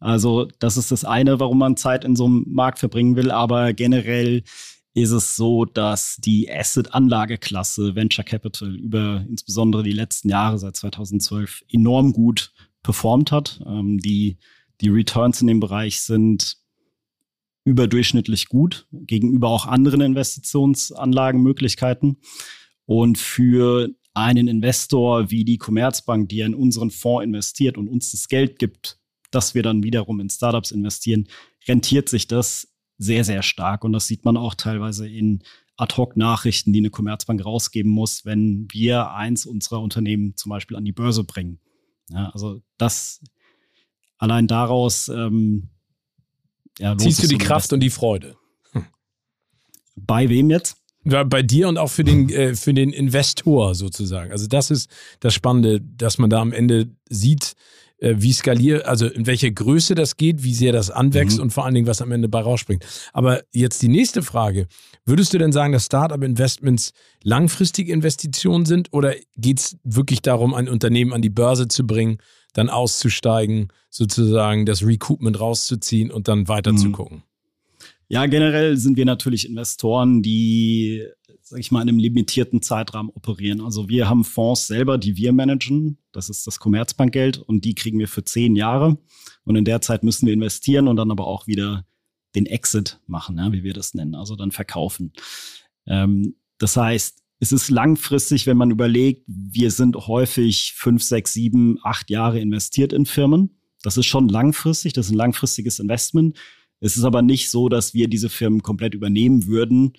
also 0.00 0.48
das 0.58 0.76
ist 0.76 0.90
das 0.90 1.04
eine, 1.04 1.40
warum 1.40 1.58
man 1.58 1.76
Zeit 1.76 2.04
in 2.04 2.16
so 2.16 2.26
einem 2.26 2.44
Markt 2.48 2.78
verbringen 2.78 3.16
will. 3.16 3.30
Aber 3.30 3.72
generell 3.72 4.42
ist 4.94 5.10
es 5.10 5.36
so, 5.36 5.64
dass 5.64 6.16
die 6.16 6.50
Asset-Anlageklasse 6.50 7.94
Venture 7.96 8.24
Capital 8.24 8.76
über 8.76 9.24
insbesondere 9.28 9.82
die 9.82 9.92
letzten 9.92 10.28
Jahre 10.28 10.58
seit 10.58 10.76
2012 10.76 11.64
enorm 11.68 12.12
gut 12.12 12.52
performt 12.82 13.32
hat. 13.32 13.60
Ähm, 13.66 13.98
die, 13.98 14.38
die 14.80 14.90
Returns 14.90 15.40
in 15.40 15.48
dem 15.48 15.58
Bereich 15.58 16.00
sind 16.00 16.58
überdurchschnittlich 17.64 18.48
gut 18.48 18.86
gegenüber 18.92 19.48
auch 19.48 19.66
anderen 19.66 20.00
Investitionsanlagenmöglichkeiten. 20.00 22.18
Und 22.86 23.18
für 23.18 23.88
einen 24.12 24.46
Investor 24.46 25.30
wie 25.30 25.44
die 25.44 25.58
Commerzbank, 25.58 26.28
die 26.28 26.40
in 26.40 26.54
unseren 26.54 26.90
Fonds 26.90 27.24
investiert 27.24 27.76
und 27.76 27.88
uns 27.88 28.12
das 28.12 28.28
Geld 28.28 28.60
gibt, 28.60 29.00
dass 29.32 29.56
wir 29.56 29.64
dann 29.64 29.82
wiederum 29.82 30.20
in 30.20 30.30
Startups 30.30 30.70
investieren, 30.70 31.26
rentiert 31.66 32.08
sich 32.08 32.28
das 32.28 32.73
sehr, 32.98 33.24
sehr 33.24 33.42
stark. 33.42 33.84
Und 33.84 33.92
das 33.92 34.06
sieht 34.06 34.24
man 34.24 34.36
auch 34.36 34.54
teilweise 34.54 35.08
in 35.08 35.42
Ad-Hoc-Nachrichten, 35.76 36.72
die 36.72 36.78
eine 36.78 36.90
Commerzbank 36.90 37.44
rausgeben 37.44 37.90
muss, 37.90 38.24
wenn 38.24 38.68
wir 38.70 39.10
eins 39.10 39.46
unserer 39.46 39.80
Unternehmen 39.80 40.36
zum 40.36 40.50
Beispiel 40.50 40.76
an 40.76 40.84
die 40.84 40.92
Börse 40.92 41.24
bringen. 41.24 41.58
Ja, 42.10 42.30
also 42.30 42.62
das 42.78 43.20
allein 44.18 44.46
daraus 44.46 45.08
ähm, 45.08 45.70
ja, 46.78 46.96
ziehst 46.96 47.22
du 47.22 47.26
die 47.26 47.38
Kraft 47.38 47.72
und 47.72 47.80
die 47.80 47.90
Freude. 47.90 48.36
Hm. 48.72 48.86
Bei 49.96 50.28
wem 50.28 50.50
jetzt? 50.50 50.76
bei 51.04 51.42
dir 51.42 51.68
und 51.68 51.76
auch 51.76 51.90
für 51.90 52.04
den, 52.04 52.30
äh, 52.30 52.54
für 52.54 52.72
den 52.72 52.90
Investor 52.90 53.74
sozusagen. 53.74 54.32
Also 54.32 54.46
das 54.46 54.70
ist 54.70 54.90
das 55.20 55.34
Spannende, 55.34 55.80
dass 55.80 56.18
man 56.18 56.30
da 56.30 56.40
am 56.40 56.52
Ende 56.52 56.88
sieht, 57.08 57.56
wie 57.98 58.32
skaliert, 58.32 58.84
also 58.84 59.06
in 59.06 59.26
welche 59.26 59.52
Größe 59.52 59.94
das 59.94 60.16
geht, 60.16 60.42
wie 60.42 60.54
sehr 60.54 60.72
das 60.72 60.90
anwächst 60.90 61.38
mhm. 61.38 61.44
und 61.44 61.50
vor 61.52 61.64
allen 61.64 61.74
Dingen, 61.74 61.86
was 61.86 62.02
am 62.02 62.12
Ende 62.12 62.28
bei 62.28 62.40
rausspringt. 62.40 62.84
Aber 63.12 63.42
jetzt 63.52 63.82
die 63.82 63.88
nächste 63.88 64.22
Frage. 64.22 64.66
Würdest 65.06 65.32
du 65.32 65.38
denn 65.38 65.52
sagen, 65.52 65.72
dass 65.72 65.86
Startup-Investments 65.86 66.92
langfristige 67.22 67.92
Investitionen 67.92 68.66
sind 68.66 68.92
oder 68.92 69.14
geht 69.36 69.60
es 69.60 69.76
wirklich 69.84 70.22
darum, 70.22 70.54
ein 70.54 70.68
Unternehmen 70.68 71.12
an 71.12 71.22
die 71.22 71.30
Börse 71.30 71.68
zu 71.68 71.86
bringen, 71.86 72.18
dann 72.52 72.68
auszusteigen, 72.68 73.68
sozusagen 73.90 74.66
das 74.66 74.84
Recoupment 74.84 75.38
rauszuziehen 75.38 76.10
und 76.10 76.28
dann 76.28 76.48
weiter 76.48 76.72
mhm. 76.72 76.78
zu 76.78 76.90
gucken? 76.92 77.22
Ja, 78.08 78.26
generell 78.26 78.76
sind 78.76 78.96
wir 78.96 79.06
natürlich 79.06 79.48
Investoren, 79.48 80.22
die, 80.22 81.06
sag 81.54 81.60
ich 81.60 81.70
mal, 81.70 81.82
in 81.82 81.88
einem 81.88 82.00
limitierten 82.00 82.62
Zeitrahmen 82.62 83.12
operieren. 83.14 83.60
Also 83.60 83.88
wir 83.88 84.08
haben 84.08 84.24
Fonds 84.24 84.66
selber, 84.66 84.98
die 84.98 85.16
wir 85.16 85.32
managen. 85.32 85.98
Das 86.10 86.28
ist 86.28 86.48
das 86.48 86.58
Commerzbankgeld 86.58 87.38
und 87.38 87.64
die 87.64 87.76
kriegen 87.76 88.00
wir 88.00 88.08
für 88.08 88.24
zehn 88.24 88.56
Jahre. 88.56 88.98
Und 89.44 89.54
in 89.54 89.64
der 89.64 89.80
Zeit 89.80 90.02
müssen 90.02 90.26
wir 90.26 90.32
investieren 90.32 90.88
und 90.88 90.96
dann 90.96 91.12
aber 91.12 91.28
auch 91.28 91.46
wieder 91.46 91.86
den 92.34 92.46
Exit 92.46 92.98
machen, 93.06 93.38
ja, 93.38 93.52
wie 93.52 93.62
wir 93.62 93.72
das 93.72 93.94
nennen, 93.94 94.16
also 94.16 94.34
dann 94.34 94.50
verkaufen. 94.50 95.12
Ähm, 95.86 96.34
das 96.58 96.76
heißt, 96.76 97.22
es 97.38 97.52
ist 97.52 97.70
langfristig, 97.70 98.48
wenn 98.48 98.56
man 98.56 98.72
überlegt, 98.72 99.22
wir 99.28 99.70
sind 99.70 99.94
häufig 99.94 100.72
fünf, 100.74 101.04
sechs, 101.04 101.34
sieben, 101.34 101.78
acht 101.84 102.10
Jahre 102.10 102.40
investiert 102.40 102.92
in 102.92 103.06
Firmen. 103.06 103.60
Das 103.80 103.96
ist 103.96 104.06
schon 104.06 104.28
langfristig, 104.28 104.92
das 104.92 105.06
ist 105.06 105.12
ein 105.12 105.18
langfristiges 105.18 105.78
Investment. 105.78 106.36
Es 106.80 106.96
ist 106.96 107.04
aber 107.04 107.22
nicht 107.22 107.48
so, 107.48 107.68
dass 107.68 107.94
wir 107.94 108.08
diese 108.08 108.28
Firmen 108.28 108.64
komplett 108.64 108.94
übernehmen 108.94 109.46
würden 109.46 109.92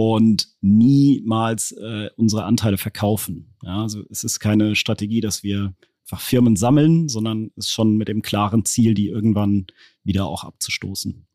und 0.00 0.48
niemals 0.62 1.72
äh, 1.72 2.08
unsere 2.16 2.44
Anteile 2.44 2.78
verkaufen. 2.78 3.52
Ja, 3.62 3.82
also 3.82 4.02
es 4.08 4.24
ist 4.24 4.40
keine 4.40 4.74
Strategie, 4.74 5.20
dass 5.20 5.42
wir 5.42 5.74
einfach 6.06 6.22
Firmen 6.22 6.56
sammeln, 6.56 7.10
sondern 7.10 7.50
es 7.56 7.66
ist 7.66 7.72
schon 7.72 7.98
mit 7.98 8.08
dem 8.08 8.22
klaren 8.22 8.64
Ziel, 8.64 8.94
die 8.94 9.08
irgendwann 9.08 9.66
wieder 10.02 10.24
auch 10.24 10.44
abzustoßen. 10.44 11.26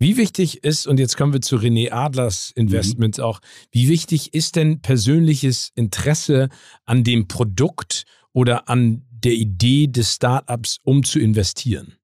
Wie 0.00 0.16
wichtig 0.16 0.64
ist, 0.64 0.88
und 0.88 0.98
jetzt 0.98 1.16
kommen 1.16 1.32
wir 1.32 1.42
zu 1.42 1.58
René 1.58 1.92
Adlers 1.92 2.50
Investments 2.56 3.18
mhm. 3.18 3.24
auch, 3.24 3.40
wie 3.70 3.88
wichtig 3.88 4.34
ist 4.34 4.56
denn 4.56 4.80
persönliches 4.80 5.70
Interesse 5.76 6.48
an 6.86 7.04
dem 7.04 7.28
Produkt 7.28 8.04
oder 8.32 8.68
an 8.68 9.06
der 9.10 9.34
Idee 9.34 9.86
des 9.86 10.16
Startups, 10.16 10.80
um 10.82 11.04
zu 11.04 11.20
investieren? 11.20 11.94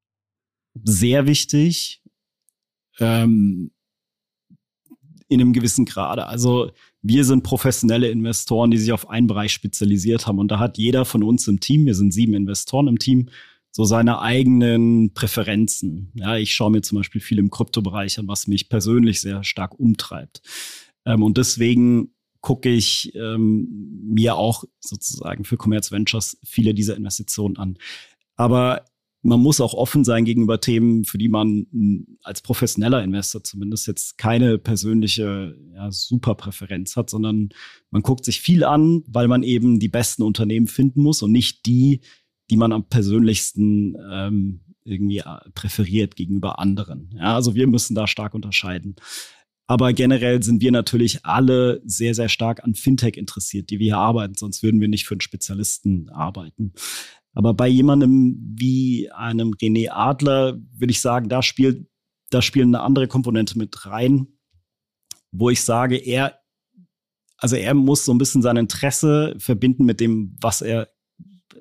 Sehr 0.80 1.26
wichtig 1.26 2.02
ähm, 3.00 3.72
in 5.28 5.40
einem 5.40 5.52
gewissen 5.52 5.84
Grade. 5.84 6.26
Also 6.26 6.70
wir 7.02 7.24
sind 7.24 7.42
professionelle 7.42 8.08
Investoren, 8.08 8.70
die 8.70 8.78
sich 8.78 8.92
auf 8.92 9.08
einen 9.08 9.26
Bereich 9.26 9.52
spezialisiert 9.52 10.26
haben. 10.26 10.38
Und 10.38 10.50
da 10.50 10.58
hat 10.58 10.78
jeder 10.78 11.04
von 11.04 11.22
uns 11.22 11.48
im 11.48 11.60
Team, 11.60 11.86
wir 11.86 11.94
sind 11.94 12.12
sieben 12.12 12.34
Investoren 12.34 12.88
im 12.88 12.98
Team, 12.98 13.28
so 13.70 13.84
seine 13.84 14.20
eigenen 14.20 15.12
Präferenzen. 15.14 16.12
Ja, 16.14 16.36
ich 16.36 16.54
schaue 16.54 16.70
mir 16.70 16.82
zum 16.82 16.98
Beispiel 16.98 17.20
viel 17.20 17.38
im 17.38 17.50
Kryptobereich 17.50 18.18
an, 18.18 18.28
was 18.28 18.46
mich 18.46 18.68
persönlich 18.68 19.20
sehr 19.20 19.42
stark 19.42 19.78
umtreibt. 19.78 20.42
Ähm, 21.04 21.22
und 21.22 21.38
deswegen 21.38 22.14
gucke 22.40 22.68
ich 22.68 23.14
ähm, 23.14 24.02
mir 24.06 24.36
auch 24.36 24.64
sozusagen 24.78 25.44
für 25.44 25.56
Commerce 25.56 25.90
Ventures 25.90 26.38
viele 26.44 26.74
dieser 26.74 26.96
Investitionen 26.96 27.56
an. 27.56 27.78
Aber 28.36 28.84
man 29.24 29.40
muss 29.40 29.60
auch 29.60 29.72
offen 29.72 30.04
sein 30.04 30.24
gegenüber 30.24 30.60
Themen, 30.60 31.04
für 31.04 31.16
die 31.16 31.30
man 31.30 31.66
als 32.22 32.42
professioneller 32.42 33.02
Investor 33.02 33.42
zumindest 33.42 33.86
jetzt 33.86 34.18
keine 34.18 34.58
persönliche 34.58 35.56
ja, 35.74 35.90
Superpräferenz 35.90 36.94
hat, 36.96 37.08
sondern 37.08 37.48
man 37.90 38.02
guckt 38.02 38.24
sich 38.26 38.40
viel 38.40 38.64
an, 38.64 39.02
weil 39.06 39.26
man 39.26 39.42
eben 39.42 39.80
die 39.80 39.88
besten 39.88 40.22
Unternehmen 40.22 40.66
finden 40.66 41.02
muss 41.02 41.22
und 41.22 41.32
nicht 41.32 41.64
die, 41.64 42.02
die 42.50 42.56
man 42.56 42.72
am 42.72 42.88
persönlichsten 42.88 43.96
ähm, 44.12 44.60
irgendwie 44.84 45.18
äh, 45.18 45.50
präferiert 45.54 46.16
gegenüber 46.16 46.58
anderen. 46.58 47.10
Ja, 47.16 47.34
also 47.34 47.54
wir 47.54 47.66
müssen 47.66 47.94
da 47.94 48.06
stark 48.06 48.34
unterscheiden. 48.34 48.96
Aber 49.66 49.94
generell 49.94 50.42
sind 50.42 50.60
wir 50.60 50.72
natürlich 50.72 51.24
alle 51.24 51.80
sehr, 51.86 52.14
sehr 52.14 52.28
stark 52.28 52.62
an 52.62 52.74
Fintech 52.74 53.16
interessiert, 53.16 53.70
die 53.70 53.78
wir 53.78 53.86
hier 53.86 53.98
arbeiten, 53.98 54.34
sonst 54.34 54.62
würden 54.62 54.82
wir 54.82 54.88
nicht 54.88 55.06
für 55.06 55.14
einen 55.14 55.22
Spezialisten 55.22 56.10
arbeiten. 56.10 56.74
Aber 57.34 57.52
bei 57.52 57.68
jemandem 57.68 58.54
wie 58.56 59.10
einem 59.10 59.50
René 59.52 59.90
Adler 59.90 60.58
würde 60.72 60.92
ich 60.92 61.00
sagen, 61.00 61.28
da 61.28 61.42
spielt, 61.42 61.86
da 62.30 62.40
spielt 62.40 62.66
eine 62.66 62.80
andere 62.80 63.08
Komponente 63.08 63.58
mit 63.58 63.86
rein, 63.86 64.28
wo 65.32 65.50
ich 65.50 65.62
sage, 65.62 65.96
er, 65.96 66.38
also 67.36 67.56
er 67.56 67.74
muss 67.74 68.04
so 68.04 68.14
ein 68.14 68.18
bisschen 68.18 68.42
sein 68.42 68.56
Interesse 68.56 69.34
verbinden 69.38 69.84
mit 69.84 70.00
dem, 70.00 70.36
was 70.40 70.62
er 70.62 70.88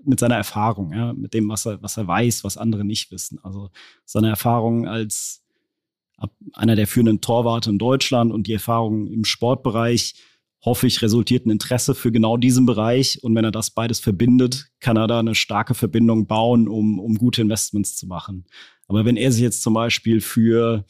mit 0.05 0.19
seiner 0.19 0.35
Erfahrung, 0.35 0.93
ja, 0.93 1.13
mit 1.13 1.33
dem, 1.33 1.49
was 1.49 1.65
er, 1.65 1.81
was 1.81 1.97
er 1.97 2.07
weiß, 2.07 2.43
was 2.43 2.57
andere 2.57 2.83
nicht 2.83 3.11
wissen. 3.11 3.39
Also 3.41 3.69
seine 4.05 4.29
Erfahrung 4.29 4.87
als 4.87 5.43
einer 6.53 6.75
der 6.75 6.87
führenden 6.87 7.21
Torwarte 7.21 7.69
in 7.69 7.79
Deutschland 7.79 8.31
und 8.31 8.47
die 8.47 8.53
Erfahrung 8.53 9.07
im 9.07 9.25
Sportbereich, 9.25 10.15
hoffe 10.63 10.87
ich, 10.87 11.01
resultiert 11.01 11.45
ein 11.45 11.51
Interesse 11.51 11.93
für 11.93 12.11
genau 12.11 12.37
diesen 12.37 12.65
Bereich. 12.65 13.21
Und 13.21 13.35
wenn 13.35 13.43
er 13.43 13.51
das 13.51 13.71
beides 13.71 13.99
verbindet, 13.99 14.67
kann 14.79 14.97
er 14.97 15.07
da 15.07 15.19
eine 15.19 15.35
starke 15.35 15.73
Verbindung 15.73 16.25
bauen, 16.25 16.67
um, 16.67 16.99
um 16.99 17.17
gute 17.17 17.41
Investments 17.41 17.97
zu 17.97 18.07
machen. 18.07 18.45
Aber 18.87 19.05
wenn 19.05 19.17
er 19.17 19.31
sich 19.31 19.41
jetzt 19.41 19.61
zum 19.61 19.73
Beispiel 19.73 20.21
für 20.21 20.85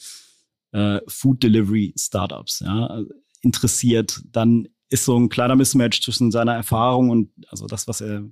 äh, 0.72 1.00
Food 1.08 1.44
Delivery 1.44 1.94
Startups 1.98 2.60
ja, 2.60 3.04
interessiert, 3.42 4.22
dann 4.32 4.68
ist 4.90 5.06
so 5.06 5.18
ein 5.18 5.30
kleiner 5.30 5.56
Mismatch 5.56 6.02
zwischen 6.02 6.32
seiner 6.32 6.54
Erfahrung 6.54 7.10
und 7.10 7.32
also 7.48 7.66
das, 7.66 7.88
was 7.88 8.02
er 8.02 8.24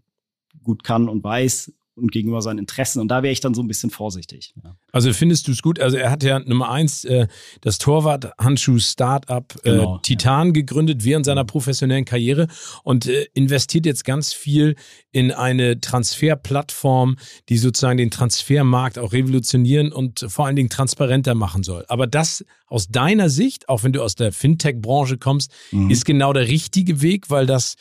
gut 0.62 0.84
kann 0.84 1.10
und 1.10 1.24
weiß 1.24 1.74
und 1.96 2.12
gegenüber 2.12 2.42
seinen 2.42 2.60
Interessen. 2.60 3.00
Und 3.00 3.10
da 3.10 3.24
wäre 3.24 3.32
ich 3.32 3.42
dann 3.42 3.54
so 3.54 3.62
ein 3.62 3.68
bisschen 3.68 3.89
vorsichtig. 3.89 4.54
Ja. 4.64 4.76
Also 4.92 5.12
findest 5.14 5.48
du 5.48 5.52
es 5.52 5.62
gut? 5.62 5.80
Also 5.80 5.98
er 5.98 6.10
hat 6.10 6.24
ja 6.24 6.39
Nummer 6.39 6.70
eins 6.70 7.04
äh, 7.04 7.28
das 7.62 7.78
Torwart-Handschuh-Startup 7.80 9.54
äh, 9.64 9.72
genau, 9.72 9.98
Titan 10.00 10.48
ja. 10.48 10.54
gegründet 10.54 11.04
während 11.04 11.26
seiner 11.26 11.44
professionellen 11.44 12.06
Karriere 12.06 12.48
und 12.84 13.08
äh, 13.08 13.28
investiert 13.34 13.86
jetzt 13.86 14.06
ganz 14.06 14.34
viel 14.34 14.76
in 15.12 15.32
eine 15.32 15.82
Transferplattform, 15.82 17.18
die 17.50 17.58
sozusagen 17.58 17.98
den 17.98 18.12
Transfermarkt 18.12 18.98
auch 18.98 19.12
revolutionieren 19.12 19.92
und 19.92 20.26
vor 20.30 20.46
allen 20.46 20.56
Dingen 20.56 20.70
transparenter 20.70 21.36
machen 21.36 21.64
soll. 21.64 21.86
Aber 21.88 22.08
das 22.08 22.46
aus 22.68 22.88
deiner 22.88 23.30
Sicht, 23.30 23.68
auch 23.68 23.84
wenn 23.84 23.92
du 23.92 24.02
aus 24.02 24.16
der 24.16 24.32
Fintech-Branche 24.32 25.18
kommst, 25.18 25.52
mhm. 25.72 25.89
ist 25.89 26.06
genau 26.06 26.32
der 26.32 26.48
richtige 26.48 27.02
Weg, 27.02 27.30
weil 27.30 27.46
das 27.46 27.76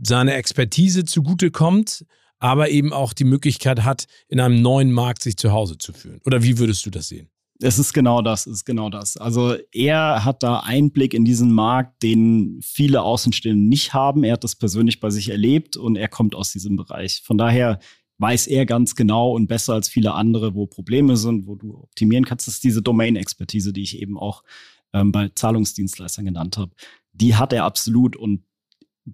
seine 0.00 0.34
Expertise 0.34 1.04
zugutekommt, 1.04 2.04
aber 2.38 2.70
eben 2.70 2.92
auch 2.92 3.12
die 3.12 3.24
Möglichkeit 3.24 3.84
hat, 3.84 4.06
in 4.28 4.40
einem 4.40 4.62
neuen 4.62 4.92
Markt 4.92 5.22
sich 5.22 5.36
zu 5.36 5.52
Hause 5.52 5.78
zu 5.78 5.92
fühlen. 5.92 6.20
Oder 6.24 6.42
wie 6.42 6.58
würdest 6.58 6.84
du 6.86 6.90
das 6.90 7.08
sehen? 7.08 7.28
Es 7.60 7.78
ist 7.78 7.92
genau 7.92 8.22
das, 8.22 8.46
es 8.46 8.58
ist 8.58 8.64
genau 8.64 8.88
das. 8.88 9.16
Also 9.16 9.56
er 9.72 10.24
hat 10.24 10.44
da 10.44 10.60
Einblick 10.60 11.12
in 11.12 11.24
diesen 11.24 11.52
Markt, 11.52 12.04
den 12.04 12.60
viele 12.62 13.02
Außenstehende 13.02 13.60
nicht 13.60 13.94
haben. 13.94 14.22
Er 14.22 14.34
hat 14.34 14.44
das 14.44 14.54
persönlich 14.54 15.00
bei 15.00 15.10
sich 15.10 15.30
erlebt 15.30 15.76
und 15.76 15.96
er 15.96 16.06
kommt 16.06 16.36
aus 16.36 16.52
diesem 16.52 16.76
Bereich. 16.76 17.22
Von 17.24 17.36
daher 17.36 17.80
weiß 18.18 18.46
er 18.46 18.64
ganz 18.64 18.94
genau 18.94 19.32
und 19.32 19.48
besser 19.48 19.74
als 19.74 19.88
viele 19.88 20.14
andere, 20.14 20.54
wo 20.54 20.66
Probleme 20.66 21.16
sind, 21.16 21.46
wo 21.46 21.56
du 21.56 21.74
optimieren 21.74 22.24
kannst. 22.24 22.46
Das 22.46 22.54
ist 22.54 22.64
diese 22.64 22.82
Domain-Expertise, 22.82 23.72
die 23.72 23.82
ich 23.82 24.00
eben 24.00 24.16
auch 24.16 24.44
ähm, 24.92 25.10
bei 25.10 25.28
Zahlungsdienstleistern 25.34 26.26
genannt 26.26 26.58
habe. 26.58 26.72
Die 27.12 27.34
hat 27.34 27.52
er 27.52 27.64
absolut 27.64 28.14
und 28.14 28.44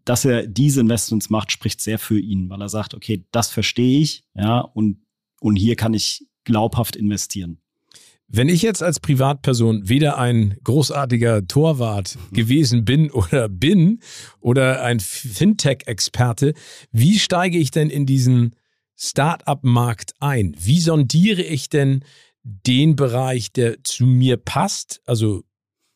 dass 0.04 0.24
er 0.24 0.46
diese 0.46 0.80
Investments 0.80 1.30
macht, 1.30 1.52
spricht 1.52 1.80
sehr 1.80 1.98
für 1.98 2.18
ihn, 2.18 2.48
weil 2.50 2.60
er 2.60 2.68
sagt, 2.68 2.94
okay, 2.94 3.24
das 3.32 3.50
verstehe 3.50 4.00
ich, 4.00 4.24
ja, 4.34 4.60
und, 4.60 4.98
und 5.40 5.56
hier 5.56 5.76
kann 5.76 5.94
ich 5.94 6.26
glaubhaft 6.44 6.96
investieren. 6.96 7.58
Wenn 8.26 8.48
ich 8.48 8.62
jetzt 8.62 8.82
als 8.82 9.00
Privatperson 9.00 9.88
weder 9.88 10.18
ein 10.18 10.56
großartiger 10.64 11.46
Torwart 11.46 12.16
mhm. 12.16 12.34
gewesen 12.34 12.84
bin 12.84 13.10
oder 13.10 13.48
bin 13.48 14.00
oder 14.40 14.82
ein 14.82 14.98
Fintech-Experte, 15.00 16.54
wie 16.90 17.18
steige 17.18 17.58
ich 17.58 17.70
denn 17.70 17.90
in 17.90 18.06
diesen 18.06 18.56
Start-up-Markt 18.96 20.14
ein? 20.20 20.56
Wie 20.58 20.80
sondiere 20.80 21.42
ich 21.42 21.68
denn 21.68 22.04
den 22.42 22.96
Bereich, 22.96 23.52
der 23.52 23.82
zu 23.84 24.06
mir 24.06 24.36
passt? 24.36 25.00
Also 25.06 25.44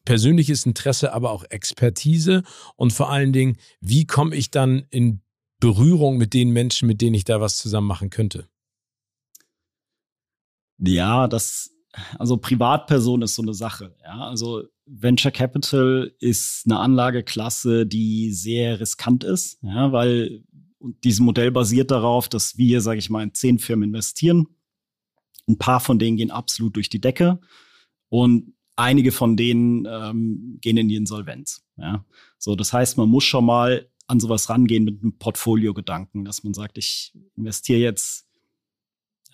persönliches 0.08 0.64
Interesse, 0.64 1.12
aber 1.12 1.30
auch 1.32 1.44
Expertise 1.50 2.42
und 2.76 2.94
vor 2.94 3.10
allen 3.10 3.34
Dingen, 3.34 3.58
wie 3.82 4.06
komme 4.06 4.34
ich 4.34 4.50
dann 4.50 4.86
in 4.88 5.20
Berührung 5.60 6.16
mit 6.16 6.32
den 6.32 6.48
Menschen, 6.48 6.88
mit 6.88 7.02
denen 7.02 7.12
ich 7.12 7.24
da 7.24 7.42
was 7.42 7.58
zusammen 7.58 7.86
machen 7.86 8.08
könnte? 8.08 8.48
Ja, 10.78 11.28
das, 11.28 11.74
also 12.18 12.38
Privatperson 12.38 13.20
ist 13.20 13.34
so 13.34 13.42
eine 13.42 13.52
Sache. 13.52 13.96
Ja, 14.02 14.26
also 14.26 14.62
Venture 14.86 15.30
Capital 15.30 16.10
ist 16.20 16.62
eine 16.64 16.78
Anlageklasse, 16.78 17.84
die 17.84 18.32
sehr 18.32 18.80
riskant 18.80 19.24
ist, 19.24 19.58
ja, 19.60 19.92
weil 19.92 20.42
dieses 21.04 21.20
Modell 21.20 21.50
basiert 21.50 21.90
darauf, 21.90 22.30
dass 22.30 22.56
wir, 22.56 22.80
sage 22.80 22.98
ich 22.98 23.10
mal, 23.10 23.24
in 23.24 23.34
zehn 23.34 23.58
Firmen 23.58 23.90
investieren. 23.90 24.46
Ein 25.46 25.58
paar 25.58 25.80
von 25.80 25.98
denen 25.98 26.16
gehen 26.16 26.30
absolut 26.30 26.76
durch 26.76 26.88
die 26.88 27.00
Decke. 27.02 27.40
Und 28.08 28.54
einige 28.78 29.12
von 29.12 29.36
denen 29.36 29.86
ähm, 29.86 30.58
gehen 30.60 30.76
in 30.76 30.88
die 30.88 30.96
Insolvenz. 30.96 31.64
Ja? 31.76 32.04
So, 32.38 32.54
das 32.54 32.72
heißt, 32.72 32.96
man 32.96 33.08
muss 33.08 33.24
schon 33.24 33.44
mal 33.44 33.90
an 34.06 34.20
sowas 34.20 34.48
rangehen 34.48 34.84
mit 34.84 35.02
einem 35.02 35.18
Portfolio-Gedanken, 35.18 36.24
dass 36.24 36.44
man 36.44 36.54
sagt, 36.54 36.78
ich 36.78 37.12
investiere 37.36 37.80
jetzt 37.80 38.26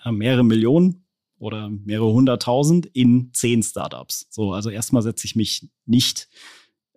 ja, 0.05 0.11
mehrere 0.11 0.45
Millionen 0.45 1.07
oder 1.39 1.69
mehrere 1.69 2.13
hunderttausend 2.13 2.87
in 2.87 3.31
zehn 3.35 3.63
Startups. 3.63 4.27
So, 4.31 4.53
also 4.53 4.71
erstmal 4.71 5.03
setze 5.03 5.27
ich 5.27 5.37
mich 5.37 5.69
nicht 5.85 6.29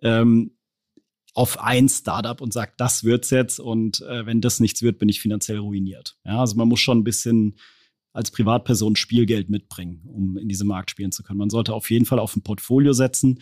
ähm, 0.00 0.56
auf 1.34 1.60
ein 1.60 1.88
Startup 1.88 2.40
und 2.40 2.52
sage, 2.52 2.72
das 2.78 3.04
wird's 3.04 3.30
jetzt 3.30 3.60
und 3.60 4.00
äh, 4.00 4.26
wenn 4.26 4.40
das 4.40 4.58
nichts 4.58 4.82
wird, 4.82 4.98
bin 4.98 5.08
ich 5.08 5.20
finanziell 5.20 5.58
ruiniert. 5.58 6.18
Ja, 6.24 6.40
also 6.40 6.56
man 6.56 6.66
muss 6.66 6.80
schon 6.80 6.98
ein 6.98 7.04
bisschen 7.04 7.58
als 8.12 8.30
Privatperson 8.30 8.96
Spielgeld 8.96 9.50
mitbringen, 9.50 10.02
um 10.06 10.36
in 10.36 10.48
diesem 10.48 10.68
Markt 10.68 10.90
spielen 10.90 11.12
zu 11.12 11.22
können. 11.22 11.38
Man 11.38 11.50
sollte 11.50 11.74
auf 11.74 11.90
jeden 11.90 12.04
Fall 12.04 12.18
auf 12.18 12.34
ein 12.36 12.42
Portfolio 12.42 12.92
setzen 12.92 13.40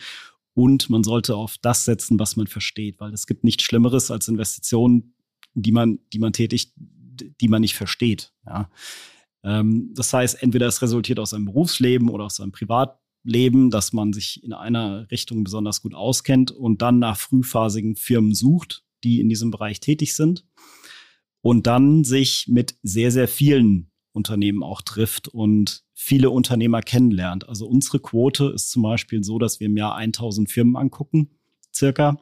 und 0.53 0.89
man 0.89 1.03
sollte 1.03 1.35
auf 1.35 1.57
das 1.59 1.85
setzen, 1.85 2.19
was 2.19 2.35
man 2.35 2.47
versteht, 2.47 2.99
weil 2.99 3.13
es 3.13 3.27
gibt 3.27 3.43
nichts 3.43 3.63
Schlimmeres 3.63 4.11
als 4.11 4.27
Investitionen, 4.27 5.13
die 5.53 5.71
man, 5.71 5.99
die 6.13 6.19
man 6.19 6.33
tätigt, 6.33 6.73
die 6.75 7.47
man 7.47 7.61
nicht 7.61 7.75
versteht. 7.75 8.33
Ja. 8.45 8.69
Ähm, 9.43 9.91
das 9.93 10.13
heißt, 10.13 10.41
entweder 10.41 10.67
es 10.67 10.81
resultiert 10.81 11.19
aus 11.19 11.33
einem 11.33 11.45
Berufsleben 11.45 12.09
oder 12.09 12.25
aus 12.25 12.39
einem 12.39 12.51
Privatleben, 12.51 13.69
dass 13.71 13.93
man 13.93 14.13
sich 14.13 14.43
in 14.43 14.53
einer 14.53 15.09
Richtung 15.11 15.43
besonders 15.43 15.81
gut 15.81 15.93
auskennt 15.93 16.51
und 16.51 16.81
dann 16.81 16.99
nach 16.99 17.17
frühphasigen 17.17 17.95
Firmen 17.95 18.33
sucht, 18.33 18.83
die 19.03 19.19
in 19.19 19.29
diesem 19.29 19.51
Bereich 19.51 19.79
tätig 19.79 20.15
sind 20.15 20.45
und 21.41 21.67
dann 21.67 22.03
sich 22.03 22.47
mit 22.47 22.77
sehr, 22.83 23.11
sehr 23.11 23.27
vielen 23.27 23.91
Unternehmen 24.17 24.63
auch 24.63 24.81
trifft 24.81 25.29
und 25.29 25.83
viele 25.93 26.29
Unternehmer 26.29 26.81
kennenlernt. 26.81 27.47
Also 27.47 27.65
unsere 27.67 27.99
Quote 27.99 28.51
ist 28.53 28.71
zum 28.71 28.83
Beispiel 28.83 29.23
so, 29.23 29.39
dass 29.39 29.61
wir 29.61 29.67
im 29.67 29.77
Jahr 29.77 29.95
1000 29.95 30.51
Firmen 30.51 30.75
angucken, 30.75 31.29
circa. 31.73 32.17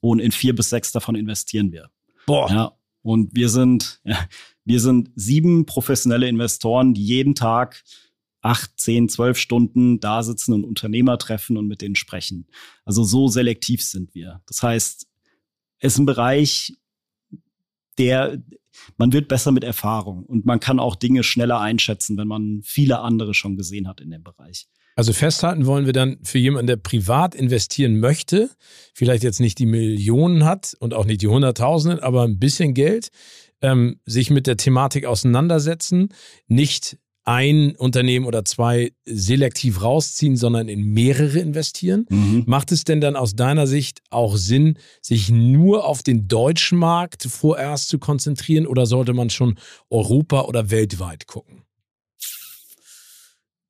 Und 0.00 0.18
in 0.18 0.32
vier 0.32 0.54
bis 0.54 0.70
sechs 0.70 0.90
davon 0.90 1.14
investieren 1.14 1.70
wir. 1.70 1.90
Boah. 2.26 2.50
Ja, 2.50 2.72
und 3.02 3.34
wir 3.34 3.48
sind, 3.48 4.00
ja, 4.04 4.18
wir 4.64 4.80
sind 4.80 5.10
sieben 5.14 5.66
professionelle 5.66 6.28
Investoren, 6.28 6.94
die 6.94 7.04
jeden 7.04 7.34
Tag 7.34 7.84
acht, 8.40 8.78
zehn, 8.78 9.08
zwölf 9.08 9.38
Stunden 9.38 10.00
da 10.00 10.22
sitzen 10.22 10.52
und 10.52 10.64
Unternehmer 10.64 11.16
treffen 11.18 11.56
und 11.56 11.66
mit 11.66 11.80
denen 11.80 11.94
sprechen. 11.94 12.46
Also 12.84 13.02
so 13.02 13.28
selektiv 13.28 13.82
sind 13.82 14.14
wir. 14.14 14.42
Das 14.46 14.62
heißt, 14.62 15.06
es 15.78 15.92
ist 15.94 15.98
ein 15.98 16.06
Bereich, 16.06 16.74
der, 17.96 18.42
man 18.96 19.12
wird 19.12 19.28
besser 19.28 19.52
mit 19.52 19.64
Erfahrung 19.64 20.24
und 20.24 20.46
man 20.46 20.60
kann 20.60 20.78
auch 20.78 20.96
Dinge 20.96 21.22
schneller 21.22 21.60
einschätzen, 21.60 22.16
wenn 22.16 22.28
man 22.28 22.60
viele 22.62 23.00
andere 23.00 23.34
schon 23.34 23.56
gesehen 23.56 23.88
hat 23.88 24.00
in 24.00 24.10
dem 24.10 24.22
Bereich. 24.22 24.66
Also 24.96 25.12
festhalten 25.12 25.66
wollen 25.66 25.86
wir 25.86 25.92
dann 25.92 26.18
für 26.22 26.38
jemanden, 26.38 26.68
der 26.68 26.76
privat 26.76 27.34
investieren 27.34 27.98
möchte, 27.98 28.48
vielleicht 28.94 29.24
jetzt 29.24 29.40
nicht 29.40 29.58
die 29.58 29.66
Millionen 29.66 30.44
hat 30.44 30.76
und 30.78 30.94
auch 30.94 31.04
nicht 31.04 31.20
die 31.20 31.26
Hunderttausenden, 31.26 31.98
aber 31.98 32.22
ein 32.22 32.38
bisschen 32.38 32.74
Geld. 32.74 33.08
ähm, 33.64 33.98
sich 34.04 34.30
mit 34.30 34.46
der 34.46 34.58
Thematik 34.58 35.06
auseinandersetzen, 35.06 36.08
nicht 36.48 36.98
ein 37.24 37.74
Unternehmen 37.76 38.26
oder 38.26 38.44
zwei 38.44 38.92
selektiv 39.06 39.82
rausziehen, 39.82 40.36
sondern 40.36 40.68
in 40.68 40.84
mehrere 40.84 41.38
investieren. 41.38 42.06
Mhm. 42.10 42.44
Macht 42.46 42.70
es 42.70 42.84
denn 42.84 43.00
dann 43.00 43.16
aus 43.16 43.34
deiner 43.34 43.66
Sicht 43.66 44.02
auch 44.10 44.36
Sinn, 44.36 44.78
sich 45.00 45.30
nur 45.30 45.86
auf 45.86 46.02
den 46.02 46.28
deutschen 46.28 46.78
Markt 46.78 47.22
vorerst 47.22 47.88
zu 47.88 47.98
konzentrieren 47.98 48.66
oder 48.66 48.86
sollte 48.86 49.14
man 49.14 49.30
schon 49.30 49.58
Europa 49.88 50.42
oder 50.42 50.70
weltweit 50.70 51.26
gucken? 51.26 51.62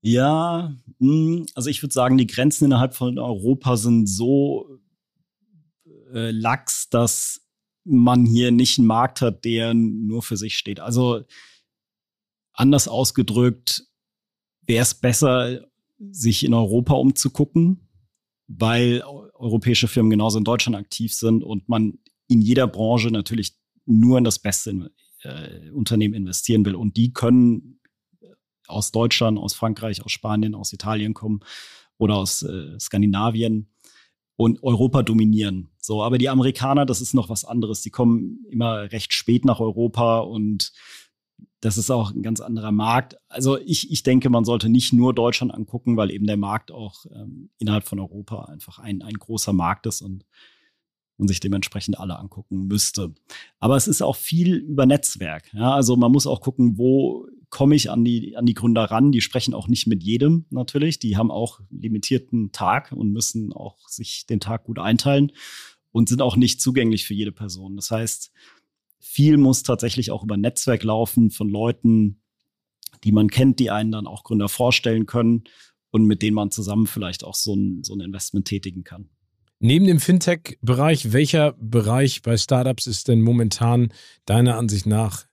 Ja, 0.00 0.74
hm, 0.98 1.46
also 1.54 1.70
ich 1.70 1.82
würde 1.82 1.94
sagen, 1.94 2.18
die 2.18 2.26
Grenzen 2.26 2.66
innerhalb 2.66 2.94
von 2.94 3.18
Europa 3.18 3.76
sind 3.76 4.06
so 4.06 4.80
äh, 6.12 6.30
lax, 6.30 6.90
dass 6.90 7.40
man 7.84 8.26
hier 8.26 8.50
nicht 8.50 8.78
einen 8.78 8.86
Markt 8.86 9.20
hat, 9.20 9.44
der 9.44 9.74
nur 9.74 10.22
für 10.22 10.36
sich 10.36 10.56
steht. 10.56 10.80
Also 10.80 11.22
Anders 12.54 12.88
ausgedrückt, 12.88 13.84
wäre 14.66 14.82
es 14.82 14.94
besser, 14.94 15.66
sich 15.98 16.44
in 16.44 16.54
Europa 16.54 16.94
umzugucken, 16.94 17.88
weil 18.46 19.02
europäische 19.34 19.88
Firmen 19.88 20.10
genauso 20.10 20.38
in 20.38 20.44
Deutschland 20.44 20.76
aktiv 20.76 21.14
sind 21.14 21.42
und 21.44 21.68
man 21.68 21.98
in 22.28 22.40
jeder 22.40 22.66
Branche 22.66 23.10
natürlich 23.10 23.56
nur 23.86 24.18
in 24.18 24.24
das 24.24 24.38
beste 24.38 24.90
äh, 25.22 25.70
Unternehmen 25.70 26.14
investieren 26.14 26.64
will. 26.64 26.74
Und 26.74 26.96
die 26.96 27.12
können 27.12 27.80
aus 28.66 28.92
Deutschland, 28.92 29.38
aus 29.38 29.54
Frankreich, 29.54 30.04
aus 30.04 30.12
Spanien, 30.12 30.54
aus 30.54 30.72
Italien 30.72 31.14
kommen 31.14 31.40
oder 31.98 32.16
aus 32.16 32.42
äh, 32.42 32.78
Skandinavien 32.80 33.68
und 34.36 34.62
Europa 34.62 35.02
dominieren. 35.02 35.70
So, 35.78 36.02
aber 36.02 36.18
die 36.18 36.28
Amerikaner, 36.28 36.86
das 36.86 37.00
ist 37.00 37.14
noch 37.14 37.28
was 37.28 37.44
anderes. 37.44 37.82
Die 37.82 37.90
kommen 37.90 38.44
immer 38.50 38.90
recht 38.90 39.12
spät 39.12 39.44
nach 39.44 39.60
Europa 39.60 40.20
und 40.20 40.72
das 41.64 41.78
ist 41.78 41.90
auch 41.90 42.12
ein 42.12 42.22
ganz 42.22 42.40
anderer 42.40 42.72
Markt. 42.72 43.16
Also 43.28 43.58
ich, 43.58 43.90
ich 43.90 44.02
denke, 44.02 44.28
man 44.28 44.44
sollte 44.44 44.68
nicht 44.68 44.92
nur 44.92 45.14
Deutschland 45.14 45.54
angucken, 45.54 45.96
weil 45.96 46.10
eben 46.10 46.26
der 46.26 46.36
Markt 46.36 46.70
auch 46.70 47.06
ähm, 47.10 47.48
innerhalb 47.58 47.88
von 47.88 47.98
Europa 47.98 48.44
einfach 48.44 48.78
ein, 48.78 49.00
ein 49.00 49.14
großer 49.14 49.54
Markt 49.54 49.86
ist 49.86 50.02
und 50.02 50.26
man 51.16 51.26
sich 51.26 51.40
dementsprechend 51.40 51.98
alle 51.98 52.18
angucken 52.18 52.66
müsste. 52.66 53.14
Aber 53.60 53.76
es 53.76 53.88
ist 53.88 54.02
auch 54.02 54.16
viel 54.16 54.56
über 54.56 54.84
Netzwerk. 54.84 55.54
Ja? 55.54 55.72
Also 55.72 55.96
man 55.96 56.12
muss 56.12 56.26
auch 56.26 56.42
gucken, 56.42 56.76
wo 56.76 57.26
komme 57.48 57.76
ich 57.76 57.90
an 57.90 58.04
die, 58.04 58.36
an 58.36 58.44
die 58.44 58.54
Gründer 58.54 58.84
ran. 58.84 59.10
Die 59.10 59.22
sprechen 59.22 59.54
auch 59.54 59.66
nicht 59.66 59.86
mit 59.86 60.02
jedem 60.02 60.44
natürlich. 60.50 60.98
Die 60.98 61.16
haben 61.16 61.30
auch 61.30 61.60
limitierten 61.70 62.52
Tag 62.52 62.92
und 62.92 63.10
müssen 63.10 63.54
auch 63.54 63.88
sich 63.88 64.26
den 64.26 64.40
Tag 64.40 64.64
gut 64.64 64.78
einteilen 64.78 65.32
und 65.92 66.10
sind 66.10 66.20
auch 66.20 66.36
nicht 66.36 66.60
zugänglich 66.60 67.06
für 67.06 67.14
jede 67.14 67.32
Person. 67.32 67.76
Das 67.76 67.90
heißt, 67.90 68.32
viel 69.04 69.36
muss 69.36 69.62
tatsächlich 69.62 70.10
auch 70.10 70.24
über 70.24 70.36
Netzwerk 70.36 70.82
laufen 70.82 71.30
von 71.30 71.48
Leuten, 71.48 72.22
die 73.04 73.12
man 73.12 73.28
kennt, 73.28 73.60
die 73.60 73.70
einen 73.70 73.92
dann 73.92 74.06
auch 74.06 74.24
Gründer 74.24 74.48
vorstellen 74.48 75.04
können 75.04 75.44
und 75.90 76.06
mit 76.06 76.22
denen 76.22 76.34
man 76.34 76.50
zusammen 76.50 76.86
vielleicht 76.86 77.22
auch 77.22 77.34
so 77.34 77.54
ein, 77.54 77.84
so 77.84 77.94
ein 77.94 78.00
Investment 78.00 78.46
tätigen 78.46 78.82
kann. 78.82 79.10
Neben 79.60 79.86
dem 79.86 80.00
Fintech-Bereich, 80.00 81.12
welcher 81.12 81.52
Bereich 81.52 82.22
bei 82.22 82.36
Startups 82.36 82.86
ist 82.86 83.08
denn 83.08 83.20
momentan 83.20 83.92
deiner 84.24 84.56
Ansicht 84.56 84.86
nach 84.86 85.26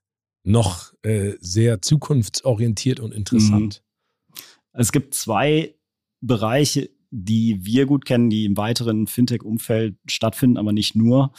noch 0.44 0.94
äh, 1.02 1.34
sehr 1.40 1.82
zukunftsorientiert 1.82 3.00
und 3.00 3.14
interessant? 3.14 3.84
Mhm. 3.84 4.42
Es 4.74 4.92
gibt 4.92 5.14
zwei 5.14 5.76
Bereiche, 6.20 6.90
die 7.10 7.66
wir 7.66 7.86
gut 7.86 8.06
kennen, 8.06 8.30
die 8.30 8.46
im 8.46 8.58
weiteren 8.58 9.08
Fintech-Umfeld 9.08 9.98
stattfinden, 10.08 10.58
aber 10.58 10.74
nicht 10.74 10.96
nur 10.96 11.34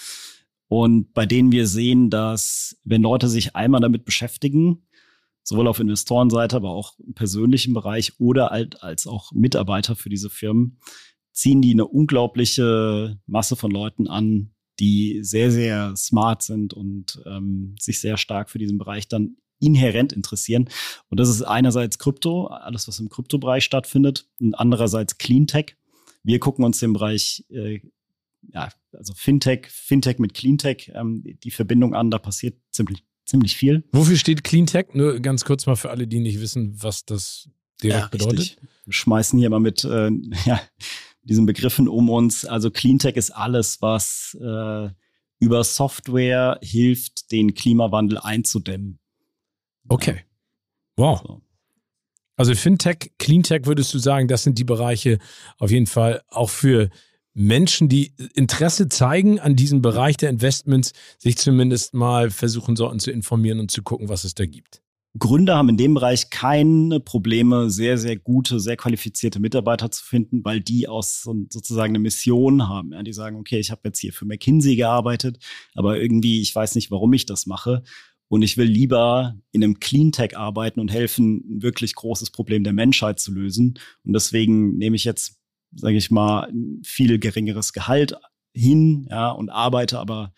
und 0.73 1.12
bei 1.12 1.27
denen 1.27 1.53
wir 1.53 1.66
sehen, 1.66 2.09
dass 2.09 2.79
wenn 2.83 3.03
Leute 3.03 3.29
sich 3.29 3.55
einmal 3.55 3.83
damit 3.83 4.07
beschäftigen, 4.07 4.87
sowohl 5.43 5.68
auf 5.68 5.81
Investorenseite, 5.81 6.57
aber 6.57 6.70
auch 6.70 6.99
im 6.99 7.12
persönlichen 7.12 7.75
Bereich 7.75 8.18
oder 8.18 8.49
halt 8.49 8.83
als 8.83 9.07
auch 9.07 9.33
Mitarbeiter 9.33 9.97
für 9.97 10.09
diese 10.09 10.31
Firmen, 10.31 10.79
ziehen 11.31 11.61
die 11.61 11.73
eine 11.73 11.87
unglaubliche 11.87 13.20
Masse 13.27 13.55
von 13.55 13.70
Leuten 13.70 14.09
an, 14.09 14.55
die 14.81 15.18
sehr, 15.23 15.51
sehr 15.51 15.95
smart 15.95 16.43
sind 16.43 16.73
und 16.73 17.23
ähm, 17.27 17.75
sich 17.79 18.01
sehr 18.01 18.16
stark 18.16 18.49
für 18.49 18.59
diesen 18.59 18.79
Bereich 18.79 19.09
dann 19.09 19.37
inhärent 19.61 20.14
interessieren. 20.14 20.70
Und 21.11 21.20
das 21.20 21.29
ist 21.29 21.43
einerseits 21.43 21.99
Krypto, 21.99 22.47
alles, 22.47 22.89
was 22.89 22.99
im 22.99 23.11
Kryptobereich 23.11 23.62
stattfindet, 23.62 24.27
und 24.41 24.55
andererseits 24.55 25.18
Cleantech. 25.18 25.77
Wir 26.23 26.39
gucken 26.39 26.64
uns 26.64 26.81
den 26.81 26.95
Bereich 26.95 27.45
äh, 27.51 27.81
ja, 28.53 28.68
also 28.93 29.14
Fintech, 29.14 29.68
Fintech 29.68 30.18
mit 30.18 30.34
Cleantech, 30.34 30.90
ähm, 30.95 31.24
die 31.24 31.51
Verbindung 31.51 31.95
an, 31.95 32.11
da 32.11 32.18
passiert 32.18 32.57
ziemlich, 32.70 33.05
ziemlich 33.24 33.57
viel. 33.57 33.84
Wofür 33.93 34.16
steht 34.16 34.45
Cleantech? 34.45 34.95
Nur 34.95 35.20
ganz 35.20 35.45
kurz 35.45 35.66
mal 35.66 35.76
für 35.76 35.90
alle, 35.90 36.07
die 36.07 36.20
nicht 36.20 36.40
wissen, 36.40 36.74
was 36.82 37.05
das 37.05 37.49
direkt 37.82 38.03
ja, 38.03 38.09
bedeutet. 38.09 38.38
Richtig. 38.38 38.68
Wir 38.84 38.93
schmeißen 38.93 39.38
hier 39.38 39.51
mal 39.51 39.61
mit 39.61 39.84
äh, 39.84 40.11
ja, 40.45 40.61
diesen 41.22 41.47
Begriffen 41.47 41.88
um 41.88 42.11
uns. 42.11 42.45
Also 42.45 42.70
Cleantech 42.70 43.16
ist 43.16 43.30
alles, 43.30 43.80
was 43.80 44.36
äh, 44.40 44.90
über 45.38 45.64
Software 45.64 46.59
hilft, 46.62 47.32
den 47.32 47.55
Klimawandel 47.55 48.18
einzudämmen. 48.18 48.99
Okay. 49.88 50.20
Wow. 50.97 51.20
So. 51.24 51.43
Also 52.36 52.55
Fintech, 52.55 53.12
Cleantech 53.18 53.66
würdest 53.66 53.93
du 53.93 53.99
sagen, 53.99 54.28
das 54.28 54.43
sind 54.43 54.59
die 54.59 54.64
Bereiche 54.64 55.18
auf 55.59 55.70
jeden 55.70 55.86
Fall 55.86 56.22
auch 56.28 56.51
für 56.51 56.90
Menschen, 57.35 57.89
die 57.89 58.12
Interesse 58.35 58.89
zeigen 58.89 59.41
an 59.41 59.57
diesem 59.57 59.83
Bereich 59.83 60.16
der 60.16 60.30
Investments, 60.30 60.93
sich 61.18 61.39
zumindest 61.39 61.95
mal 61.95 62.30
versuchen 62.30 62.76
sollten 62.76 63.01
zu 63.01 63.11
informieren 63.11 63.61
und 63.61 63.70
zu 63.70 63.83
gucken, 63.83 64.09
was 64.09 64.24
es 64.24 64.35
da 64.35 64.45
gibt. 64.45 64.83
Gründer 65.18 65.57
haben 65.57 65.68
in 65.68 65.76
dem 65.76 65.93
Bereich 65.93 66.30
keine 66.30 66.99
Probleme, 66.99 67.68
sehr, 67.68 67.99
sehr 67.99 68.16
gute, 68.16 68.61
sehr 68.61 68.78
qualifizierte 68.78 69.41
Mitarbeiter 69.41 69.91
zu 69.91 70.03
finden, 70.03 70.43
weil 70.43 70.61
die 70.61 70.89
aus 70.89 71.22
sozusagen 71.22 71.93
eine 71.93 71.99
Mission 71.99 72.68
haben. 72.68 72.93
Ja, 72.93 73.03
die 73.03 73.12
sagen, 73.12 73.37
okay, 73.37 73.59
ich 73.59 73.70
habe 73.70 73.83
jetzt 73.85 73.99
hier 73.99 74.14
für 74.14 74.24
McKinsey 74.24 74.74
gearbeitet, 74.74 75.39
aber 75.74 76.01
irgendwie, 76.01 76.41
ich 76.41 76.55
weiß 76.55 76.76
nicht, 76.76 76.91
warum 76.91 77.12
ich 77.12 77.26
das 77.26 77.45
mache. 77.45 77.83
Und 78.28 78.41
ich 78.41 78.57
will 78.57 78.66
lieber 78.66 79.37
in 79.51 79.62
einem 79.62 79.78
Cleantech 79.78 80.39
arbeiten 80.39 80.80
und 80.80 80.91
helfen, 80.91 81.59
ein 81.59 81.62
wirklich 81.62 81.95
großes 81.95 82.30
Problem 82.30 82.64
der 82.64 82.72
Menschheit 82.72 83.20
zu 83.20 83.33
lösen. 83.33 83.78
Und 84.05 84.14
deswegen 84.14 84.78
nehme 84.78 84.97
ich 84.97 85.05
jetzt 85.05 85.41
sage 85.75 85.97
ich 85.97 86.11
mal, 86.11 86.49
ein 86.49 86.81
viel 86.85 87.18
geringeres 87.18 87.73
Gehalt 87.73 88.14
hin, 88.55 89.07
ja, 89.11 89.31
und 89.31 89.51
arbeite 89.51 89.99
aber 89.99 90.33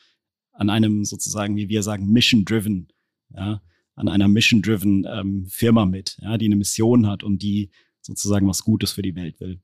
an 0.53 0.71
einem 0.71 1.05
sozusagen, 1.05 1.57
wie 1.57 1.69
wir 1.69 1.83
sagen, 1.83 2.07
mission-driven, 2.07 2.89
ja, 3.35 3.61
an 3.97 4.09
einer 4.09 4.29
mission-driven 4.29 5.07
ähm, 5.09 5.47
Firma 5.49 5.87
mit, 5.87 6.17
ja, 6.23 6.39
die 6.39 6.47
eine 6.47 6.57
Mission 6.57 7.07
hat 7.07 7.23
und 7.23 7.43
die 7.43 7.71
sozusagen 8.01 8.49
was 8.49 8.63
Gutes 8.63 8.93
für 8.93 9.03
die 9.03 9.15
Welt 9.17 9.41
will. 9.41 9.61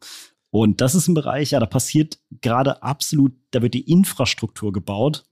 Und 0.51 0.81
das 0.81 0.95
ist 0.95 1.07
ein 1.07 1.15
Bereich, 1.15 1.53
ja, 1.53 1.61
da 1.61 1.67
passiert 1.67 2.19
gerade 2.41 2.83
absolut, 2.83 3.33
da 3.53 3.63
wird 3.63 3.75
die 3.75 3.89
Infrastruktur 3.89 4.73
gebaut 4.73 5.25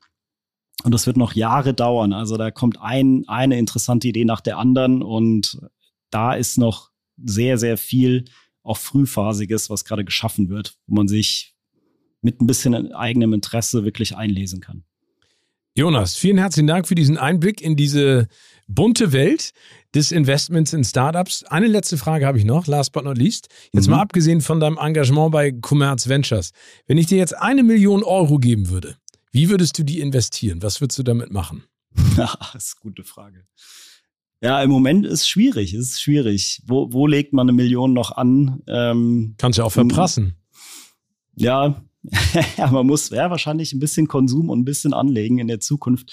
und 0.84 0.94
das 0.94 1.06
wird 1.06 1.16
noch 1.16 1.32
Jahre 1.32 1.74
dauern. 1.74 2.12
Also 2.12 2.36
da 2.36 2.52
kommt 2.52 2.80
ein, 2.80 3.24
eine 3.26 3.58
interessante 3.58 4.08
Idee 4.08 4.24
nach 4.24 4.40
der 4.40 4.58
anderen 4.58 5.02
und 5.02 5.60
da 6.10 6.34
ist 6.34 6.56
noch 6.56 6.90
sehr, 7.16 7.58
sehr 7.58 7.76
viel 7.76 8.26
auch 8.68 8.78
frühphasiges, 8.78 9.70
was 9.70 9.84
gerade 9.84 10.04
geschaffen 10.04 10.48
wird, 10.48 10.76
wo 10.86 10.96
man 10.96 11.08
sich 11.08 11.54
mit 12.20 12.40
ein 12.40 12.46
bisschen 12.46 12.92
eigenem 12.92 13.32
Interesse 13.32 13.84
wirklich 13.84 14.16
einlesen 14.16 14.60
kann. 14.60 14.84
Jonas, 15.74 16.16
vielen 16.16 16.38
herzlichen 16.38 16.66
Dank 16.66 16.88
für 16.88 16.96
diesen 16.96 17.16
Einblick 17.16 17.60
in 17.60 17.76
diese 17.76 18.26
bunte 18.66 19.12
Welt 19.12 19.52
des 19.94 20.10
Investments 20.10 20.72
in 20.72 20.82
Startups. 20.82 21.44
Eine 21.44 21.68
letzte 21.68 21.96
Frage 21.96 22.26
habe 22.26 22.36
ich 22.36 22.44
noch, 22.44 22.66
last 22.66 22.92
but 22.92 23.04
not 23.04 23.16
least. 23.16 23.48
Jetzt 23.72 23.86
mhm. 23.86 23.92
mal 23.92 24.00
abgesehen 24.02 24.40
von 24.40 24.58
deinem 24.58 24.76
Engagement 24.76 25.30
bei 25.30 25.52
Commerz 25.52 26.08
Ventures. 26.08 26.50
Wenn 26.86 26.98
ich 26.98 27.06
dir 27.06 27.18
jetzt 27.18 27.36
eine 27.36 27.62
Million 27.62 28.02
Euro 28.02 28.38
geben 28.38 28.68
würde, 28.70 28.96
wie 29.30 29.50
würdest 29.50 29.78
du 29.78 29.84
die 29.84 30.00
investieren? 30.00 30.62
Was 30.62 30.80
würdest 30.80 30.98
du 30.98 31.04
damit 31.04 31.30
machen? 31.30 31.64
das 32.16 32.34
ist 32.56 32.76
eine 32.76 32.82
gute 32.82 33.04
Frage. 33.04 33.46
Ja, 34.40 34.62
im 34.62 34.70
Moment 34.70 35.04
ist 35.04 35.28
schwierig, 35.28 35.74
ist 35.74 36.00
schwierig. 36.00 36.62
Wo, 36.66 36.92
wo 36.92 37.06
legt 37.06 37.32
man 37.32 37.48
eine 37.48 37.52
Million 37.52 37.92
noch 37.92 38.12
an? 38.12 38.62
Ähm, 38.68 39.34
Kannst 39.36 39.58
du 39.58 39.64
auch 39.64 39.72
verprassen. 39.72 40.36
Ja, 41.34 41.82
ja, 42.56 42.70
man 42.70 42.86
muss 42.86 43.10
ja 43.10 43.30
wahrscheinlich 43.30 43.72
ein 43.72 43.80
bisschen 43.80 44.06
Konsum 44.06 44.50
und 44.50 44.60
ein 44.60 44.64
bisschen 44.64 44.94
anlegen 44.94 45.38
in 45.38 45.48
der 45.48 45.60
Zukunft. 45.60 46.12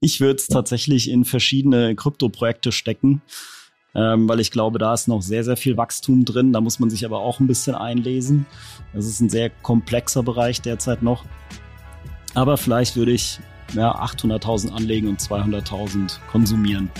Ich 0.00 0.20
würde 0.20 0.36
es 0.36 0.46
tatsächlich 0.46 1.10
in 1.10 1.24
verschiedene 1.24 1.94
Krypto-Projekte 1.94 2.72
stecken, 2.72 3.22
ähm, 3.94 4.28
weil 4.28 4.40
ich 4.40 4.50
glaube, 4.50 4.78
da 4.78 4.94
ist 4.94 5.08
noch 5.08 5.22
sehr, 5.22 5.44
sehr 5.44 5.56
viel 5.56 5.76
Wachstum 5.76 6.24
drin. 6.24 6.52
Da 6.52 6.60
muss 6.60 6.78
man 6.78 6.90
sich 6.90 7.04
aber 7.04 7.20
auch 7.20 7.40
ein 7.40 7.46
bisschen 7.46 7.74
einlesen. 7.74 8.46
Das 8.94 9.06
ist 9.06 9.20
ein 9.20 9.30
sehr 9.30 9.50
komplexer 9.50 10.22
Bereich 10.22 10.60
derzeit 10.62 11.02
noch. 11.02 11.24
Aber 12.34 12.56
vielleicht 12.56 12.96
würde 12.96 13.12
ich 13.12 13.38
ja, 13.74 13.94
800.000 14.02 14.72
anlegen 14.72 15.08
und 15.08 15.20
200.000 15.20 16.18
konsumieren. 16.30 16.90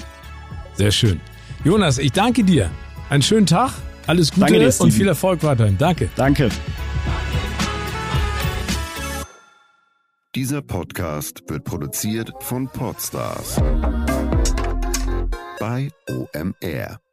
Sehr 0.77 0.91
schön. 0.91 1.21
Jonas, 1.65 1.99
ich 1.99 2.13
danke 2.13 2.45
dir. 2.45 2.71
Einen 3.09 3.23
schönen 3.23 3.47
Tag, 3.47 3.73
alles 4.07 4.33
Gute 4.33 4.59
dir, 4.59 4.81
und 4.81 4.93
viel 4.93 5.09
Erfolg 5.09 5.43
weiterhin. 5.43 5.79
Danke. 5.79 6.09
Danke. 6.17 6.49
Dieser 10.35 10.61
Podcast 10.61 11.43
wird 11.49 11.65
produziert 11.65 12.31
von 12.41 12.69
Podstars 12.69 13.57
bei 15.59 15.89
OMR. 16.11 17.06